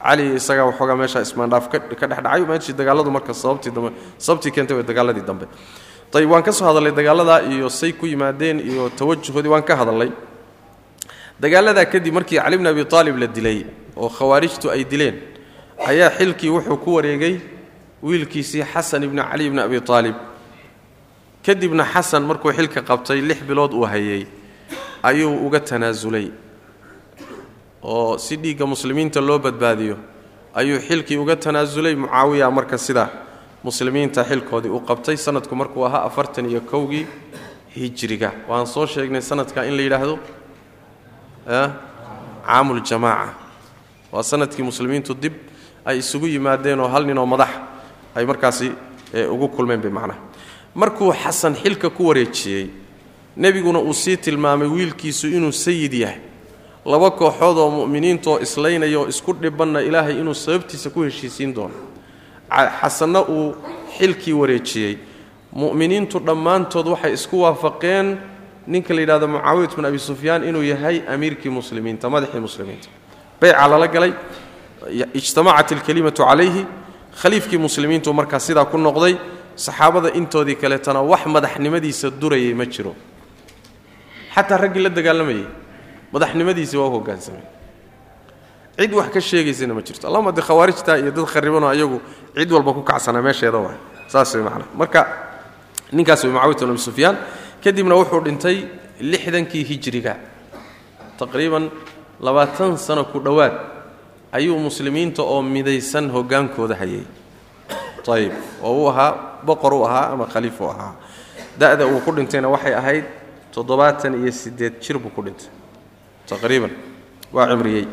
cali 0.05 0.23
iyo 0.27 0.35
isagaa 0.41 0.65
waxoogaa 0.71 0.97
meeshaa 1.03 1.23
ismaandhaaf 1.27 1.67
ka 1.73 1.79
dhexdhacay 1.79 2.43
meeshii 2.51 2.73
dagaaladu 2.81 3.11
marka 3.17 3.33
sababtii 3.43 3.71
dambe 3.77 3.91
sababtii 4.19 4.51
keentay 4.55 4.77
way 4.77 4.85
dagaaladii 4.91 5.25
dambe. 5.31 5.47
Ayib 6.15 6.31
waan 6.31 6.43
ka 6.43 6.53
soo 6.53 6.67
hadallay 6.69 6.93
dagaaladaa 6.93 7.41
iyo 7.53 7.69
say 7.71 7.93
ku 7.93 8.07
yimaadeen 8.07 8.61
iyo 8.61 8.89
tawajuhoodii 8.99 9.49
waan 9.55 9.63
ka 9.69 9.75
hadallay 9.81 10.11
dagaaladaa 11.41 11.85
kadib 11.93 12.15
markii 12.15 12.39
cali 12.39 12.57
bn 12.59 12.67
abi 12.67 12.83
aalib 12.93 13.17
la 13.23 13.27
dilay 13.27 13.59
oo 13.97 14.09
khawaarijtu 14.09 14.71
ay 14.75 14.85
dileen 14.85 15.17
ayaa 15.91 16.11
xilkii 16.19 16.51
wuxuu 16.55 16.77
ku 16.85 16.91
wareegay 16.97 17.41
wiilkiisii 18.03 18.65
xasan 18.73 19.03
ibni 19.07 19.23
cali 19.31 19.51
bni 19.51 19.61
abi 19.61 19.79
aalib 19.89 20.17
kadibna 21.47 21.85
xasan 21.93 22.23
markuu 22.29 22.53
xilka 22.53 22.81
qabtay 22.83 23.21
lix 23.29 23.41
bilood 23.49 23.73
uu 23.73 23.87
hayey 23.93 24.27
ayuu 25.03 25.33
uga 25.47 25.61
tanaasulay 25.61 26.27
oo 27.83 28.19
si 28.19 28.37
dhiigga 28.37 28.67
muslimiinta 28.67 29.21
loo 29.21 29.39
badbaadiyo 29.39 29.97
ayuu 30.55 30.79
xilkii 30.89 31.17
uga 31.17 31.37
tanaasulay 31.37 31.95
mucaawiya 31.97 32.51
marka 32.51 32.79
sida 32.79 33.09
muslimiinta 33.65 34.25
xilkoodii 34.25 34.71
u 34.71 34.81
qabtay 34.81 35.17
sanadku 35.17 35.55
markuu 35.57 35.85
ahaa 35.87 36.05
afartan 36.09 36.47
iyo 36.51 36.61
kowgii 36.61 37.07
hijriga 37.77 38.33
waan 38.49 38.67
soo 38.67 38.87
sheegnay 38.87 39.23
sanadka 39.23 39.65
in 39.67 39.77
la 39.77 39.83
yidhaahdo 39.83 40.19
caamuljamaaca 42.47 43.35
waa 44.13 44.23
sannadkii 44.23 44.63
muslimiintu 44.63 45.15
dib 45.15 45.33
ay 45.85 45.99
isugu 45.99 46.27
yimaadeen 46.27 46.81
oo 46.81 46.89
hal 46.89 47.05
ninoo 47.07 47.27
madax 47.27 47.49
ay 48.15 48.25
markaasi 48.27 48.73
ugu 49.31 49.49
kulmeen 49.49 49.81
bay 49.81 49.91
macnaha 49.91 50.19
markuu 50.75 51.13
xasan 51.13 51.55
xilka 51.55 51.91
ku 51.91 52.07
wareejiyey 52.09 52.67
nebiguna 53.37 53.79
uu 53.79 53.93
sii 53.95 54.17
tilmaamay 54.17 54.69
wiilkiisu 54.69 55.27
inuu 55.29 55.53
sayid 55.53 55.93
yahay 55.95 56.19
laba 56.85 57.11
kooxood 57.11 57.59
oo 57.59 57.71
mu'miniintaoo 57.71 58.39
islaynaya 58.43 58.99
oo 58.99 59.07
isku 59.09 59.33
dhibanna 59.33 59.81
ilaahay 59.81 60.19
inuu 60.21 60.35
sababtiisa 60.35 60.91
ku 60.91 61.03
heshiisiin 61.03 61.55
doono. 61.55 61.75
Xasanna 62.81 63.21
uu 63.23 63.55
xilkii 63.99 64.33
wareejiyey. 64.33 64.99
Mu'miniintu 65.53 66.19
dhammaantood 66.21 66.87
waxay 66.87 67.13
isku 67.13 67.41
waafaqeen 67.43 68.19
ninka 68.67 68.95
la 68.95 69.01
yidhahdo 69.01 69.29
mucaawiyat 69.29 69.77
bin 69.77 69.85
abi 69.85 69.99
sufyaan 69.99 70.45
inuu 70.45 70.63
yahay 70.63 71.03
amiirkii 71.09 71.51
muslimiinta 71.51 72.11
madaxii 72.11 72.41
muslimiinta. 72.41 72.89
Beyca 73.41 73.69
lala 73.69 73.87
galay 73.89 74.13
ijtamacat 75.15 75.73
alkelimatu 75.73 76.25
calayhi 76.25 76.67
khaliifkii 77.23 77.59
muslimiintu 77.59 78.13
markaa 78.13 78.39
sidaa 78.39 78.65
ku 78.65 78.79
noqday 78.79 79.15
saxaabada 79.57 80.11
intoodii 80.19 80.55
kaleetana 80.57 81.01
wax 81.03 81.27
madaxnimadiisa 81.27 82.11
durayay 82.11 82.55
ma 82.55 82.67
jiro. 82.67 82.95
Xataa 84.35 84.57
raggii 84.59 84.83
la 84.83 84.89
dagaalamayay 84.89 85.45
madaxnimadiisii 86.13 86.77
waa 86.79 86.89
u 86.89 86.91
hogaansamay. 87.01 87.43
Cid 88.79 88.93
wax 88.95 89.09
ka 89.13 89.21
sheegaysana 89.21 89.75
ma 89.75 89.83
jirto. 89.83 90.09
Allahuma 90.09 90.33
de 90.33 90.43
khawaarijta 90.43 90.99
iyo 90.99 91.11
dad 91.11 91.27
kharibanoo 91.27 91.69
ayagu 91.69 92.01
cid 92.35 92.53
walba 92.53 92.73
ku 92.73 92.83
kacsanaa 92.83 93.23
meesheeda 93.23 93.59
waay 93.59 93.77
saas 94.09 94.35
way 94.35 94.43
macnaa 94.43 94.69
marka 94.75 95.01
ninkaas 95.93 96.25
way 96.25 96.33
mucaawiyat 96.33 96.61
bin 96.61 96.71
abi 96.71 96.79
sufyaan. 96.79 97.17
Kadibna 97.63 97.95
wuxuu 97.95 98.21
dhintay 98.25 98.67
lixdankii 99.01 99.65
hijriga. 99.65 100.17
Taqriiban 101.19 101.71
labaatan 102.21 102.77
sano 102.79 103.05
ku 103.05 103.21
dhowaad 103.21 103.53
ayuu 104.33 104.59
muslimiinta 104.59 105.23
oo 105.23 105.43
midaysan 105.43 106.11
hogaankooda 106.11 106.75
hayay. 106.75 107.05
Ayib 108.09 108.33
oo 108.63 108.83
uu 108.83 108.89
ahaa 108.91 109.41
boqor 109.47 109.75
u 109.75 109.85
ahaa 109.87 110.11
ama 110.13 110.27
khaliif 110.27 110.61
u 110.61 110.67
ahaa. 110.67 110.95
Da'da 111.59 111.87
uu 111.87 112.01
ku 112.01 112.11
dhintayna 112.13 112.49
waxay 112.49 112.75
ahayd 112.75 113.05
toddobaatan 113.55 114.15
iyo 114.19 114.33
siddeed 114.33 114.81
jir 114.81 114.99
buu 114.99 115.11
ku 115.15 115.23
dhintay 115.23 115.47
taqriiban 116.29 116.71
waa 117.33 117.47
cimriyey. 117.51 117.87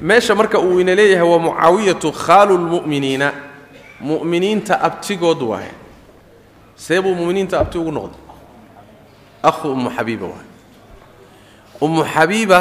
Meesha 0.00 0.34
marka 0.34 0.58
uu 0.60 0.80
ina 0.80 0.94
leeyahay 0.94 1.28
waa 1.28 1.38
mucaawiyatu 1.38 2.12
khaalu 2.12 2.54
lmu'miniina 2.58 3.28
mu'miniinta 4.00 4.74
abtigood 4.80 5.42
waaye. 5.42 5.72
See 6.76 7.00
buu 7.00 7.14
muminiinta 7.14 7.60
abti 7.60 7.78
ugu 7.78 7.90
noqday. 7.92 8.20
Ahu 9.42 9.72
ummu 9.72 9.90
xabiiba 9.96 10.26
waay 10.26 10.46
ummu 11.80 12.02
xabiiba 12.14 12.60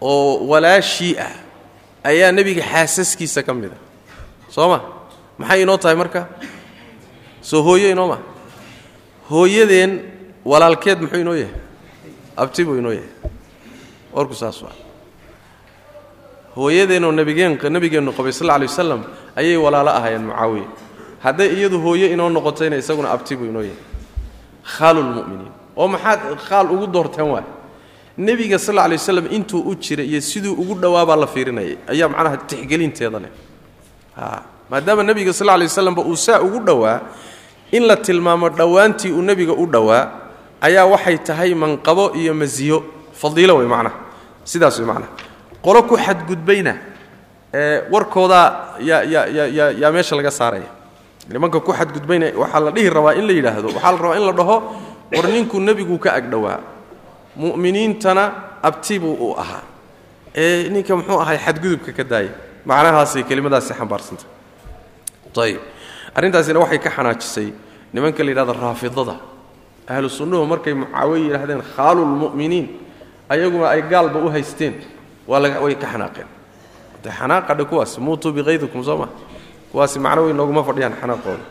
oo 0.00 0.46
walaashii 0.50 1.14
ah 1.18 1.34
ayaa 2.04 2.32
nebiga 2.32 2.62
xaasaskiisa 2.62 3.42
ka 3.46 3.54
mid 3.54 3.70
a 3.70 3.78
soo 4.54 4.68
ma? 4.68 4.78
Maxay 5.38 5.62
inoo 5.62 5.76
tahay 5.78 5.96
marka? 5.96 6.26
Soo 7.42 7.62
hooyo 7.62 7.90
inoo 7.90 8.08
ma? 8.08 8.18
Hooyadeen 9.30 9.92
walaalkeed 10.44 10.98
muxuu 11.02 11.20
inoo 11.20 11.34
yahay 11.34 11.54
abti 12.42 12.64
buu 12.64 12.76
inoo 12.80 12.92
yahay. 12.98 13.12
Warku 14.14 14.34
saas 14.34 14.58
waa. 14.64 14.74
Hooyadeenoo 16.56 17.12
nabigeen 17.12 17.58
nabigeennu 17.74 18.12
qabay 18.18 18.32
sal 18.32 18.50
alay 18.50 18.66
wasalam 18.68 19.00
ayay 19.36 19.56
walaalo 19.64 19.90
ahaayeen 19.98 20.24
mucaawiya. 20.28 20.68
Hadday 21.24 21.48
iyadu 21.56 21.78
hooyo 21.84 22.06
inoo 22.14 22.28
noqotayna 22.36 22.76
isaguna 22.82 23.10
abti 23.14 23.36
buu 23.36 23.46
inoo 23.52 23.62
yahay. 23.62 23.82
Khaalulmu'miniin 24.74 25.52
oo 25.76 25.88
maxaad 25.88 26.20
khaal 26.48 26.66
ugu 26.74 26.86
doorteen 26.86 27.28
waay 27.34 27.44
nebiga 28.18 28.58
sal 28.58 28.78
alay 28.78 28.98
waslam 28.98 29.26
intuu 29.36 29.60
u 29.70 29.74
jiray 29.74 30.06
iyo 30.10 30.20
siduu 30.20 30.52
ugu 30.62 30.74
dhowaabaa 30.82 31.16
la 31.16 31.26
fiirinayay 31.26 31.76
ayaa 31.92 32.08
macnaha 32.08 32.36
tixgelinteeda 32.50 33.18
leh. 33.24 33.32
Maadaama 34.70 35.02
nebiga 35.02 35.32
sal 35.32 35.48
alay 35.48 35.66
waslamba 35.70 36.02
uu 36.02 36.16
saa 36.16 36.40
ugu 36.40 36.58
dhowaa 36.60 37.00
in 37.72 37.82
la 37.86 37.96
tilmaamo 37.96 38.48
dhowaantii 38.48 39.12
uu 39.12 39.22
nebiga 39.22 39.52
u 39.52 39.66
dhowaa 39.66 40.04
ayaa 40.60 40.84
waxay 40.92 41.18
tahay 41.18 41.54
manqabo 41.54 42.04
iyo 42.20 42.34
masiyo 42.34 42.76
fadiilo 43.20 43.56
wey 43.60 43.66
macnaha 43.74 43.96
sidaas 44.44 44.78
wey 44.78 44.86
macnaha 44.86 45.10
qolo 45.64 45.82
ku 45.88 45.96
xadgudbayna 45.96 46.74
ee 47.54 47.82
warkoodaa 47.92 48.46
yaa 48.88 49.02
yaa 49.14 49.26
yaa 49.58 49.70
yaa 49.80 49.90
meesha 49.94 50.16
laga 50.16 50.30
saaraya. 50.30 50.70
Nimanka 51.28 51.60
ku 51.60 51.72
xadgudbayna 51.72 52.26
waxaa 52.42 52.60
la 52.60 52.70
dhihi 52.70 52.88
rabaa 52.96 53.14
in 53.18 53.24
la 53.26 53.32
yidhaahdo 53.38 53.68
waxaa 53.76 53.92
la 53.92 53.98
rabaa 53.98 54.16
in 54.18 54.24
la 54.28 54.32
dhaho 54.32 54.56
war 55.14 55.26
ninkuu 55.34 55.60
nebiguu 55.60 55.98
ka 55.98 56.10
agdhowaa 56.18 56.58
mu'miniintana 57.36 58.24
abtibuu 58.62 59.14
uu 59.14 59.34
ahaa 59.42 59.62
ee 60.34 60.68
ninka 60.74 60.96
muxuu 60.96 61.20
ahay 61.20 61.38
xadgudubka 61.38 61.92
ka 61.98 62.04
daaya 62.04 62.30
macnahaasay 62.66 63.22
kelimadaasi 63.28 63.72
xambaarsantay 63.78 64.26
ayib 65.44 65.60
arrintaasina 66.16 66.58
waxay 66.62 66.78
ka 66.78 66.90
xanaajisay 66.96 67.48
nimanka 67.94 68.20
la 68.24 68.30
yidhahdo 68.32 68.52
raafidada 68.62 69.14
ahlu 69.92 70.08
sunnuhu 70.18 70.44
markay 70.52 70.74
mucaawiye 70.74 71.24
yidhahdeen 71.26 71.62
khaalulmu'miniin 71.74 72.66
ayaguna 73.32 73.66
ay 73.74 73.82
gaalba 73.92 74.18
u 74.18 74.28
haysteen 74.34 74.74
waa 75.30 75.40
way 75.64 75.74
ka 75.74 75.86
xanaaqeen. 75.92 76.28
De 77.02 77.10
xanaaqadhe 77.18 77.64
kuwaas 77.70 77.98
muutuu 77.98 78.32
biqaydikum 78.36 78.82
soo 78.88 78.96
ma? 79.02 79.08
Kuwaasi 79.72 79.98
macno 79.98 80.20
weyn 80.26 80.36
nooguma 80.36 80.62
fadhiyaan 80.68 80.94
xanaaqooda. 81.00 81.44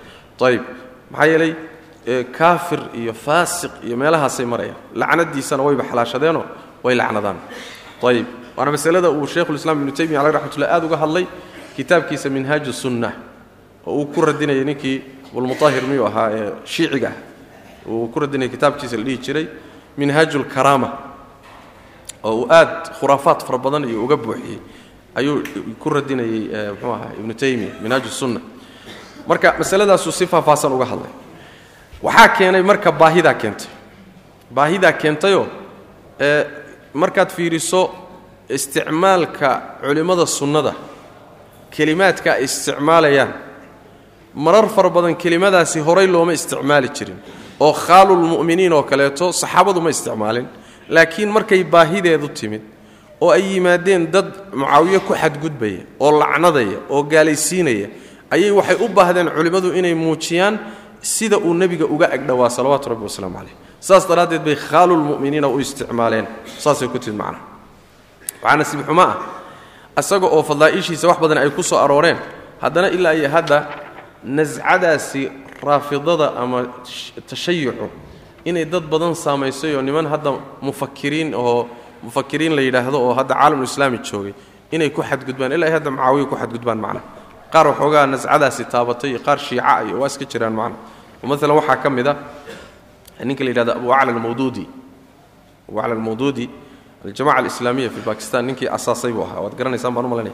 Ayib 0.48 0.64
maxaa 1.12 1.28
yeelay 1.32 1.52
kaafir 2.38 2.80
iyo 2.94 3.14
faasiq 3.14 3.72
iyo 3.88 3.96
meelahaasay 3.98 4.46
marayaan. 4.46 4.78
Lacnadiisana 4.96 5.64
wayba 5.64 5.84
xalaashadeenoo 5.90 6.46
way 6.84 6.96
lacnadaan. 6.96 7.38
Ayib 8.04 8.28
waana 8.58 8.72
masalada 8.72 9.10
uu 9.12 9.28
sheikhulislaam 9.28 9.78
ibnu 9.82 9.92
taymiya 9.92 10.20
caleh 10.22 10.34
raxmatullah 10.36 10.70
aad 10.76 10.84
uga 10.84 10.98
hadlay 10.98 11.26
kitaabkiisa 11.76 12.30
minhaaju 12.30 12.74
sunna 12.74 13.12
oo 13.88 13.94
uu 14.00 14.06
ku 14.14 14.22
radinayay 14.22 14.64
ninkii 14.70 14.98
abulmutahir 15.32 15.84
miyuu 15.90 16.06
ahaa 16.10 16.30
ee 16.38 16.52
shiiciga 16.66 17.12
uu 17.90 18.08
ku 18.08 18.20
radinayay 18.20 18.50
kitaabkiisa 18.52 18.98
la 18.98 19.04
dhihi 19.04 19.18
jiray 19.18 19.48
minhaaju 19.98 20.46
oo 22.24 22.34
uu 22.36 22.48
aad 22.50 22.92
khuraafaad 23.00 23.40
fara 23.48 23.58
badan 23.58 23.84
iyo 23.90 24.04
uga 24.06 24.18
buuxiyey 24.18 24.60
ayuu 25.16 25.44
ku 25.80 25.90
radinayey 25.90 26.42
mxuu 26.74 26.92
ahaa 26.94 27.12
ibnu 27.20 27.34
taymiya 27.34 27.74
minhaaju 27.84 28.10
sunna 28.10 28.40
marka 29.28 29.56
masaladaasuu 29.60 30.12
si 30.12 30.28
faahfaahsan 30.28 30.72
uga 30.74 30.86
hadlay. 30.86 31.12
Waxaa 32.04 32.28
keenay 32.38 32.62
marka 32.62 32.92
baahidaa 32.92 33.34
keentay. 33.34 33.68
Baahidaa 34.56 34.92
keentayoo 35.02 35.48
ee 36.20 36.46
markaad 36.94 37.30
fiiriso 37.30 37.82
isticmaalka 38.50 39.50
culimmada 39.82 40.26
sunnada 40.26 40.74
kelimaadka 41.76 42.34
ay 42.34 42.44
isticmaalayaan 42.44 43.32
marar 44.36 44.68
fara 44.76 44.90
badan 44.90 45.16
kelimadaasi 45.16 45.80
horay 45.88 46.08
looma 46.08 46.34
isticmaali 46.34 46.90
jirin 46.98 47.20
oo 47.60 47.74
khaalulmu'miniin 47.74 48.74
oo 48.74 48.84
kaleeto 48.84 49.32
saxaabadu 49.32 49.82
ma 49.82 49.90
isticmaalin. 49.90 50.48
Laakiin 50.90 51.30
markay 51.30 51.64
baahideedu 51.64 52.28
timid 52.40 52.62
oo 53.22 53.30
ay 53.32 53.44
yimaadeen 53.54 54.12
dad 54.12 54.28
mucaawiye 54.54 55.00
ku 55.00 55.14
xadgudbaya 55.14 55.82
oo 56.00 56.12
lacnadaya 56.20 56.78
oo 56.90 57.04
gaalaysiinaya 57.04 57.88
ayay 58.32 58.52
waxay 58.52 58.78
u 58.80 58.88
baahdeen 58.88 59.28
culimmadu 59.36 59.70
inay 59.80 59.94
muujiyaan 59.94 60.56
sida 61.02 61.38
uu 61.38 61.54
nebiga 61.54 61.86
uga 61.86 62.08
agdhowaa 62.16 62.50
salawaatu 62.50 62.90
rabbi 62.90 63.04
wasalaamu 63.04 63.38
caleyh 63.38 63.56
saas 63.80 64.04
daraaddeed 64.10 64.44
bay 64.44 64.56
khaalulmu'miniina 64.56 65.48
u 65.48 65.60
isticmaaleen. 65.60 66.26
Saasay 66.64 66.88
ku 66.88 67.00
timid 67.00 67.20
macnaha 67.22 67.44
waxaa 68.44 68.58
nasiib 68.58 68.82
xumo 68.88 69.02
ah 69.02 69.16
isaga 70.00 70.28
oo 70.28 70.42
fadlaaishiisa 70.50 71.06
wax 71.12 71.18
badan 71.24 71.38
ay 71.44 71.50
ku 71.52 71.64
soo 71.64 71.78
arooreen. 71.78 72.18
Haddana 72.64 72.88
ilaa 72.90 73.14
iyo 73.20 73.30
hadda 73.30 73.58
nascadaasi 74.24 75.32
raafidada 75.64 76.34
ama 76.38 76.68
tashayucu 77.30 77.90
inay 78.46 78.66
dad 78.66 78.84
badan 78.90 79.16
saamaysay 79.16 79.76
oo 79.76 79.82
niman 79.82 80.08
hadda 80.08 80.32
mufakiriin 80.62 81.34
oo 81.36 81.68
mufakiriin 82.04 82.56
la 82.56 82.62
yidhaahdo 82.62 82.98
oo 83.06 83.14
hadda 83.14 83.36
caalamulislaami 83.36 84.00
joogay 84.00 84.34
inay 84.72 84.90
ku 84.90 85.02
xadgudbaan 85.04 85.52
ilaa 85.52 85.72
hadda 85.76 85.92
mucaawiya 85.92 86.26
ku 86.32 86.36
xadgudbaan 86.36 86.80
macnaha 86.80 87.06
qaar 87.54 87.66
waxoogaa 87.68 88.06
nascadaasi 88.06 88.64
taabatay 88.66 89.10
iyo 89.10 89.20
qaar 89.20 89.40
shiica 89.40 89.84
iyo 89.88 90.00
waa 90.00 90.08
iska 90.08 90.26
jiraan 90.26 90.54
macnaha 90.54 91.28
maalan 91.28 91.52
waxaa 91.60 91.78
ka 91.84 91.90
mid 91.90 92.08
a 92.08 92.16
ninka 93.24 93.44
la 93.44 93.50
yidhahdo 93.50 93.72
abu 93.76 93.92
acla 93.94 94.12
almawduudi. 94.14 94.66
Abu 95.70 95.80
acla 95.80 95.94
almawduudi 95.94 96.50
aljamaca 97.06 97.38
alislaamiya 97.38 97.90
fi 97.90 98.00
bakistan 98.06 98.46
ninkii 98.46 98.68
asaasay 98.68 99.12
buu 99.12 99.24
ahaa 99.24 99.42
waad 99.44 99.56
garanaysaan 99.58 99.94
baan 99.94 100.06
u 100.06 100.32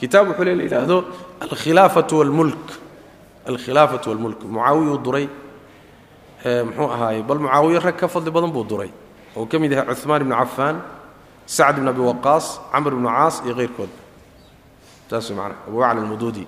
kitaab 0.00 0.28
wuxuu 0.28 0.44
le 0.44 0.54
la 0.54 0.62
yidhaahdo 0.62 1.04
alkhilaafatu 1.40 2.18
walmulk 2.18 2.64
alkhilaafatu 3.46 4.10
walmulk. 4.10 4.42
Mucaawiyuu 4.42 4.98
duray 4.98 5.28
muxuu 6.44 6.90
ahaaye 6.90 7.22
bal 7.22 7.38
mucaawiye 7.38 7.80
rag 7.80 7.96
ka 7.96 8.08
fadli 8.08 8.30
badan 8.30 8.52
buu 8.52 8.64
duray. 8.64 8.90
Oo 9.36 9.46
ka 9.46 9.58
mid 9.58 9.72
yahay 9.72 9.94
cumaan 9.94 10.22
ibnu 10.22 10.34
cafaan 10.34 10.82
sacd 11.46 11.78
ibn 11.78 11.88
abi 11.88 12.00
waqaas 12.00 12.60
camr 12.72 12.92
ibnu 12.92 13.08
caas 13.08 13.42
iyo 13.44 13.54
hayrkood 13.54 13.90
taas 15.08 15.28
wey 15.30 15.36
manaa 15.36 15.56
abu 15.68 15.82
acla 15.84 16.00
almuduudi 16.00 16.46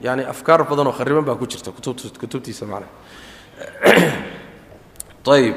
yani 0.00 0.24
afkaar 0.24 0.64
badan 0.64 0.86
oo 0.86 0.92
khariban 0.92 1.24
baa 1.24 1.34
ku 1.34 1.46
jirta 1.46 1.72
kutubtiisa 1.72 2.66
manaa 2.66 2.88
ayib 5.36 5.56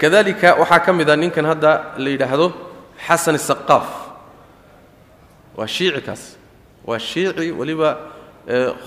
kadalika 0.00 0.54
waxaa 0.60 0.80
ka 0.80 0.92
mid 0.92 1.08
a 1.08 1.16
ninkan 1.16 1.44
hadda 1.46 1.94
la 1.96 2.10
yidhaahdo 2.10 2.52
xasan 3.06 3.34
isaqaaf 3.34 3.88
waa 5.56 5.66
shiici 5.66 6.00
kaas. 6.02 6.36
Waa 6.84 6.98
shiici 6.98 7.52
weliba 7.52 8.13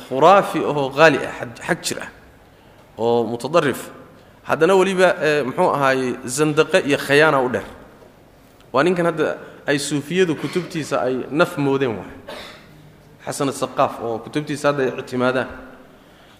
khuraafi 0.08 0.60
oo 0.60 0.90
haali 0.90 1.18
ah 1.26 1.46
xag 1.68 1.82
jir 1.84 1.98
ah 2.02 2.10
oo 2.98 3.24
mutadarif 3.24 3.90
haddana 4.44 4.76
weliba 4.76 5.16
muxuu 5.46 5.70
ahaaye 5.76 6.16
zandaqe 6.26 6.80
iyo 6.88 6.98
khayaana 6.98 7.42
u 7.42 7.50
dheer. 7.50 7.66
Waa 8.74 8.84
ninkan 8.84 9.06
hadda 9.06 9.38
ay 9.68 9.80
suufiyadu 9.80 10.36
kutubtiisa 10.36 11.02
ay 11.02 11.16
naf 11.32 11.58
moodeen 11.58 11.92
waay. 11.98 12.14
Xasan 13.26 13.50
asaqaaf 13.50 14.00
oo 14.04 14.20
kutubtiisa 14.20 14.68
hadda 14.70 14.84
ay 14.84 14.92
ictimaadaan. 15.00 15.48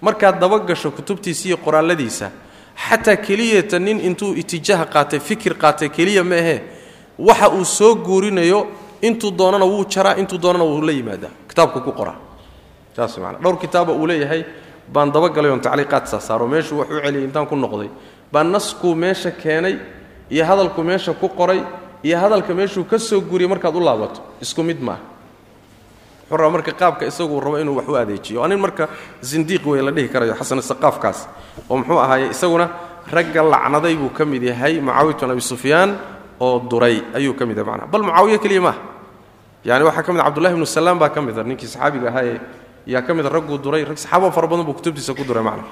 Markaad 0.02 0.40
dabagasho 0.40 0.92
kutubtiisa 0.92 1.48
iyo 1.48 1.58
qoraalladiisa 1.58 2.32
xataa 2.78 3.16
keliyata 3.16 3.80
nin 3.80 4.00
intuu 4.00 4.34
itijaaha 4.36 4.86
qaatay 4.86 5.20
fikir 5.20 5.54
qaatay 5.58 5.90
keliya 5.90 6.24
ma 6.24 6.36
ahee 6.36 6.62
waxa 7.20 7.50
uu 7.50 7.66
soo 7.66 7.96
guurinayo 7.96 8.68
intuu 9.02 9.32
doonana 9.32 9.66
wuu 9.66 9.86
jaraa 9.90 10.16
intuu 10.22 10.38
doonana 10.38 10.64
wuu 10.64 10.82
la 10.82 10.92
yimaadaa. 10.92 11.34
Kitaabku 11.50 11.82
ku 11.82 11.92
qoraa 11.92 12.16
saas 12.98 13.14
maana 13.24 13.38
dhowr 13.44 13.58
kitaaba 13.64 13.92
uu 13.94 14.08
leeyahay 14.10 14.42
baan 14.94 15.12
dabagalay 15.16 15.52
oon 15.54 15.62
tacliiqaad 15.62 16.06
saasaaro 16.14 16.46
meeshuu 16.54 16.78
wax 16.82 16.90
u 16.90 17.00
celiyay 17.06 17.24
intaan 17.30 17.46
ku 17.52 17.56
noqday. 17.56 17.90
Baa 18.34 18.44
naskuu 18.44 18.96
meesha 19.04 19.32
keenay 19.32 19.76
iyo 20.34 20.44
hadalku 20.50 20.82
meesha 20.90 21.14
ku 21.22 21.28
qoray 21.40 21.62
iyo 22.08 22.18
hadalka 22.24 22.52
meeshuu 22.60 22.84
ka 22.92 22.98
soo 23.00 23.22
guuriyey 23.30 23.50
markaad 23.54 23.76
u 23.76 23.80
laabato. 23.88 24.20
Isku 24.42 24.64
mid 24.64 24.80
maaha 24.88 25.00
wuxuu 26.30 26.38
rabaa 26.38 26.52
marka 26.56 26.72
qaabka 26.82 27.04
isaguu 27.12 27.40
rabo 27.46 27.58
inuu 27.62 27.76
wax 27.80 27.88
u 27.88 27.96
adeejiyo. 28.02 28.40
Waa 28.42 28.58
marka 28.66 28.84
zindiiq 29.30 29.64
wey 29.72 29.82
la 29.82 29.92
dhihi 29.92 30.08
karayo 30.14 30.34
xasan 30.40 30.62
saqaafkaas 30.72 31.20
oo 31.70 31.76
muxuu 31.80 32.00
ahaaye 32.04 32.26
isaguna 32.36 32.66
ragga 33.16 33.42
lacnaday 33.54 33.96
buu 33.96 34.10
ka 34.18 34.24
mid 34.26 34.44
yahay 34.44 34.74
mucaawiyat 34.82 35.20
bin 35.22 35.32
abi 35.32 35.42
sufyaan 35.42 35.90
oo 36.40 36.60
duray. 36.70 36.98
Ayuu 37.16 37.34
ka 37.40 37.44
mid 37.46 37.58
yahay 37.58 37.70
macnaha. 37.72 37.88
Bal 37.92 38.04
mucaawiye 38.08 38.38
keliya 38.44 38.62
maaha 38.68 38.80
yani 39.68 39.84
waxaa 39.88 40.04
ka 40.04 40.12
mid 40.14 40.22
a 40.22 40.26
cbdullahi 40.32 40.54
ibnu 40.56 40.66
salaam 40.68 40.98
baa 41.00 41.10
ka 41.16 41.20
mid 41.22 41.38
a 41.40 41.44
ninkii 41.44 41.68
saxaabiga 41.68 42.08
ahaa 42.12 42.24
ee 42.32 42.40
yaa 42.88 43.02
ka 43.02 43.14
mid 43.14 43.26
a 43.26 43.30
ragguu 43.30 43.58
duray 43.58 43.84
rag 43.84 43.98
saxaaba 43.98 44.32
fara 44.32 44.48
badan 44.48 44.66
buu 44.66 44.74
kutubtiisa 44.80 45.14
ku 45.14 45.24
duray 45.24 45.44
macnaha 45.44 45.68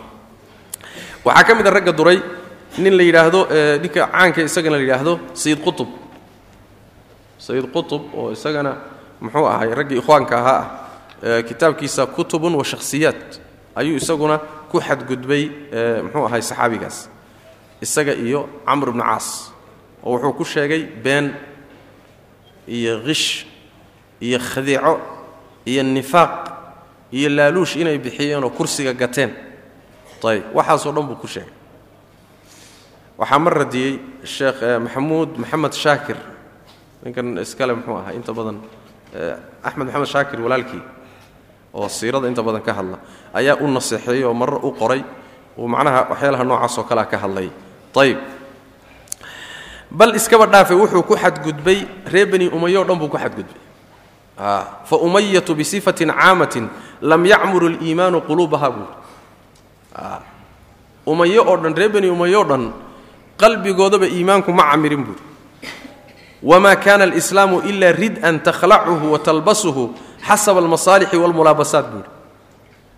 waxaa 1.26 1.44
ka 1.48 1.54
mid 1.56 1.68
a 1.68 1.72
ragga 1.72 1.92
duray 1.92 2.20
nin 2.78 2.94
la 2.98 3.04
yidhaahdo 3.04 3.40
ninka 3.82 4.02
caanka 4.12 4.42
isagana 4.44 4.76
la 4.78 4.84
yidhaahdo 4.84 5.14
sayid 5.34 5.60
qutub. 5.64 5.88
Sayid 7.40 7.72
qutub 7.72 8.04
oo 8.14 8.32
isagana 8.36 8.72
muxuu 9.22 9.48
ahay 9.48 9.70
raggii 9.74 9.98
ikhwaanka 10.02 10.36
ahaa 10.42 10.62
ah 11.24 11.42
kitaabkiisa 11.48 12.06
kutubun 12.16 12.54
wa 12.56 12.64
shakhsiyaat. 12.64 13.40
Ayuu 13.76 13.96
isaguna 13.96 14.38
ku 14.72 14.80
xadgudbay 14.80 15.44
muxuu 16.04 16.26
ahay 16.28 16.42
saxaabigaas 16.42 17.08
isaga 17.82 18.12
iyo 18.14 18.50
camr 18.68 18.92
bnu 18.92 19.04
caas 19.04 19.28
oo 20.04 20.12
wuxuu 20.20 20.34
ku 20.38 20.44
sheegay 20.44 20.84
been 21.04 21.32
iyo 22.68 23.00
khish 23.08 23.46
iyo 24.20 24.40
khadiico 24.40 25.00
iyo 25.66 25.84
nifaaq 25.84 26.34
iyo 27.18 27.30
laaluush 27.38 27.76
inay 27.82 27.98
bixiyeenoo 28.06 28.50
kursiga 28.58 28.94
gateen. 28.94 29.32
Ayb 30.26 30.44
waxaasoo 30.58 30.92
dhan 30.96 31.06
buu 31.08 31.16
ku 31.22 31.28
sheegay. 31.28 31.52
Waxaa 33.18 33.40
mar 33.40 33.54
radiyey 33.62 33.92
sheekh 34.36 34.60
maxamuud 34.84 35.32
maxamed 35.42 35.74
shaakir. 35.84 36.18
Ninkan 37.04 37.38
iskale 37.46 37.74
muxuu 37.78 37.96
ahaa 38.00 38.14
inta 38.18 38.34
badan 38.34 38.58
axmed 39.64 39.86
maxamed 39.88 40.10
shaakir 40.14 40.40
walaalkii 40.46 40.82
oo 41.74 41.88
siirada 41.90 42.28
inta 42.28 42.42
badan 42.44 42.62
ka 42.68 42.74
hadla. 42.74 42.98
Ayaa 43.34 43.56
u 43.62 43.68
naseexeeyey 43.70 44.24
oo 44.26 44.34
marro 44.34 44.60
u 44.64 44.72
qoray. 44.80 45.02
Uu 45.58 45.68
macnaha 45.68 46.02
waxyaalaha 46.12 46.44
noocaas 46.44 46.78
oo 46.78 46.84
kalea 46.90 47.06
ka 47.06 47.18
hadlay. 47.18 47.50
Ayb 47.96 48.18
bal 49.92 50.16
iskaba 50.16 50.46
dhaafay 50.48 50.76
wuxuu 50.76 51.04
ku 51.06 51.16
xadgudbay 51.16 51.80
reer 52.12 52.26
bani 52.28 52.48
umayo 52.50 52.84
dhan 52.84 52.98
buu 53.00 53.08
ku 53.14 53.18
xadgudbay 53.18 53.62
fa 54.36 54.96
umayatu 55.00 55.56
bisifatin 55.56 56.12
caamatin 56.12 56.68
lam 57.02 57.26
yacmuru 57.26 57.70
liimaanu 57.70 58.22
quluubaha 58.28 58.70
buuri 58.72 58.94
umayo 61.06 61.42
oo 61.48 61.58
dhan 61.58 61.74
reer 61.76 61.90
bani 61.90 62.10
umayo 62.10 62.42
o 62.42 62.44
dhan 62.44 62.64
qalbigoodaba 63.38 64.08
iimaanku 64.08 64.52
ma 64.52 64.72
camirin 64.72 65.04
buuri 65.06 65.22
wma 66.44 66.76
kana 66.76 67.04
alislaamu 67.04 67.62
ila 67.70 67.92
rid-an 67.92 68.40
takhlacuhu 68.40 69.12
wa 69.14 69.20
talbasuhu 69.20 69.84
xasaba 70.28 70.60
almasaalixi 70.60 71.18
walmulaabasaat 71.18 71.86
buuri 71.92 72.10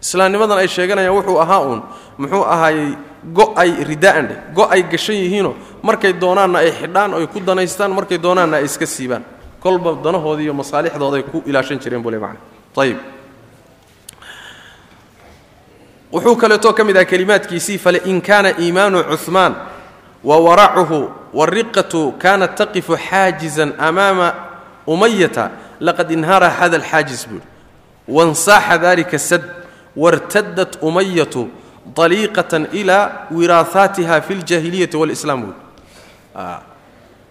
islaamnimadan 0.02 0.58
ay 0.58 0.68
sheeganayaan 0.68 1.16
wuxuu 1.16 1.40
ahaa 1.42 1.62
uun 1.68 1.82
muxuu 2.18 2.44
ahaayey 2.46 2.90
go'ay 3.34 3.72
rida'an 3.84 4.26
dheh 4.30 4.40
go'ay 4.58 4.82
gashan 4.92 5.16
yihiinoo 5.16 5.54
markay 5.84 6.14
doonaanna 6.14 6.60
ay 6.64 6.72
xidhaan 6.72 7.14
oy 7.14 7.26
ku 7.28 7.40
danaystaan 7.40 7.92
markay 7.92 8.18
doonaanna 8.18 8.58
ay 8.62 8.66
iska 8.70 8.86
siibaan 8.86 9.24
kolba 9.60 9.94
danahoodii 10.04 10.44
iyo 10.44 10.54
masaalixdooday 10.54 11.24
ku 11.24 11.44
ilaashan 11.46 11.80
jireen 11.80 12.02
buu 12.04 12.12
le 12.12 12.20
macana 12.20 12.40
ayib 12.78 12.98
wuxuu 16.14 16.36
kaleetoo 16.36 16.74
ka 16.74 16.84
mid 16.84 16.98
aha 16.98 17.06
kelimaadkiisii 17.06 17.78
falain 17.78 18.22
kaana 18.22 18.54
iimaanu 18.60 19.04
cuhmaan 19.04 19.56
wa 20.24 20.38
waracuhu 20.40 21.10
wariqatu 21.34 22.14
kaanat 22.18 22.56
taqifu 22.56 22.98
xaajizan 22.98 23.74
amaama 23.80 24.34
umayata 24.88 25.52
laqad 25.80 26.12
inhara 26.12 26.50
hada 26.50 26.78
alxaajis 26.78 27.28
buuri 27.30 27.44
wansaaxa 28.08 28.78
dalika 28.78 29.20
sad 29.20 29.44
wartadat 29.96 30.78
umayatu 30.82 31.50
daliiqatan 31.98 32.68
ilaa 32.72 33.28
wiraahaatiha 33.32 34.22
fi 34.22 34.34
ljaahiliyati 34.36 34.98
walislaam 34.98 35.42
buuri 35.42 35.58